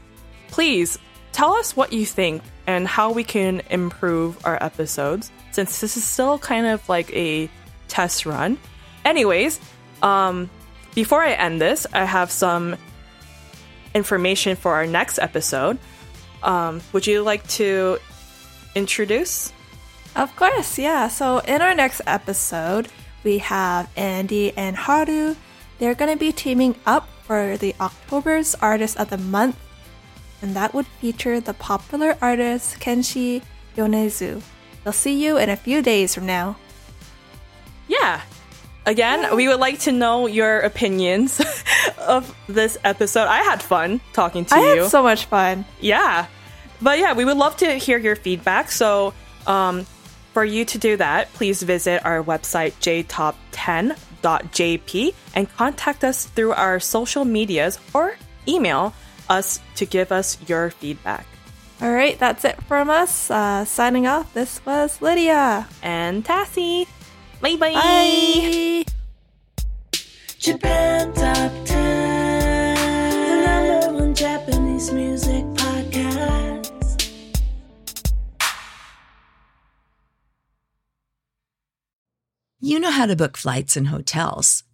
please 0.47 0.97
tell 1.31 1.53
us 1.53 1.75
what 1.75 1.91
you 1.91 2.05
think 2.05 2.41
and 2.67 2.87
how 2.87 3.11
we 3.11 3.23
can 3.23 3.61
improve 3.69 4.43
our 4.45 4.61
episodes 4.63 5.31
since 5.51 5.79
this 5.81 5.97
is 5.97 6.03
still 6.03 6.37
kind 6.39 6.65
of 6.65 6.87
like 6.89 7.11
a 7.13 7.49
test 7.87 8.25
run. 8.25 8.57
Anyways, 9.05 9.59
um, 10.01 10.49
before 10.95 11.21
I 11.21 11.33
end 11.33 11.61
this, 11.61 11.85
I 11.93 12.03
have 12.05 12.31
some 12.31 12.75
information 13.93 14.57
for 14.57 14.73
our 14.73 14.87
next 14.87 15.19
episode. 15.19 15.77
Um, 16.43 16.81
would 16.91 17.07
you 17.07 17.21
like 17.21 17.47
to 17.59 17.99
introduce? 18.75 19.53
Of 20.15 20.35
course, 20.35 20.79
yeah. 20.79 21.07
So 21.07 21.39
in 21.39 21.61
our 21.61 21.75
next 21.75 22.01
episode, 22.07 22.89
we 23.23 23.37
have 23.39 23.89
Andy 23.95 24.55
and 24.57 24.75
Haru. 24.75 25.35
They're 25.79 25.95
going 25.95 26.11
to 26.11 26.19
be 26.19 26.31
teaming 26.31 26.75
up 26.85 27.07
for 27.23 27.57
the 27.57 27.75
October's 27.79 28.55
Artist 28.55 28.97
of 28.97 29.09
the 29.09 29.17
Month, 29.17 29.57
and 30.41 30.55
that 30.55 30.73
would 30.73 30.87
feature 31.01 31.39
the 31.39 31.53
popular 31.53 32.17
artist 32.21 32.79
Kenshi 32.79 33.41
Yonezu. 33.75 34.41
They'll 34.83 34.93
see 34.93 35.21
you 35.21 35.37
in 35.37 35.49
a 35.49 35.57
few 35.57 35.81
days 35.81 36.13
from 36.15 36.25
now. 36.25 36.57
Yeah. 37.87 38.21
Again, 38.85 39.35
we 39.35 39.47
would 39.47 39.59
like 39.59 39.79
to 39.79 39.91
know 39.91 40.27
your 40.27 40.59
opinions 40.59 41.41
of 41.97 42.35
this 42.47 42.77
episode. 42.83 43.25
I 43.27 43.41
had 43.41 43.63
fun 43.63 43.99
talking 44.13 44.45
to 44.45 44.55
you. 44.55 44.61
I 44.61 44.73
you. 44.75 44.81
had 44.83 44.91
so 44.91 45.01
much 45.01 45.25
fun. 45.25 45.65
yeah. 45.79 46.27
But 46.81 46.99
yeah, 46.99 47.13
we 47.13 47.25
would 47.25 47.37
love 47.37 47.57
to 47.57 47.71
hear 47.79 47.97
your 47.97 48.15
feedback. 48.15 48.69
So, 48.69 49.13
um, 49.47 49.85
for 50.33 50.43
you 50.43 50.65
to 50.65 50.77
do 50.77 50.97
that, 50.97 51.31
please 51.33 51.63
visit 51.63 52.05
our 52.05 52.21
website, 52.21 52.73
jtop10.jp, 54.23 55.13
and 55.33 55.49
contact 55.55 56.03
us 56.03 56.25
through 56.25 56.51
our 56.51 56.79
social 56.81 57.23
medias 57.23 57.79
or 57.93 58.17
email 58.47 58.93
us 59.29 59.59
to 59.75 59.85
give 59.85 60.11
us 60.11 60.37
your 60.47 60.69
feedback. 60.71 61.25
All 61.81 61.91
right, 61.91 62.17
that's 62.19 62.43
it 62.45 62.61
from 62.63 62.89
us. 62.89 63.29
Uh, 63.31 63.63
signing 63.65 64.07
off, 64.07 64.33
this 64.33 64.63
was 64.65 65.01
Lydia. 65.01 65.67
And 65.81 66.23
Tassie. 66.25 66.87
Bye 67.45 67.57
bye. 67.57 67.73
Bye. 67.73 68.85
Japan 70.39 71.13
Top 71.13 71.51
10, 71.65 72.75
the 73.21 73.35
number 73.45 73.99
one 73.99 74.15
Japanese 74.15 74.91
music 74.91 75.45
podcast. 75.53 77.11
You 82.59 82.79
know 82.79 82.89
how 82.89 83.05
to 83.05 83.15
book 83.15 83.37
flights 83.37 83.77
and 83.77 83.89
hotels. 83.89 84.63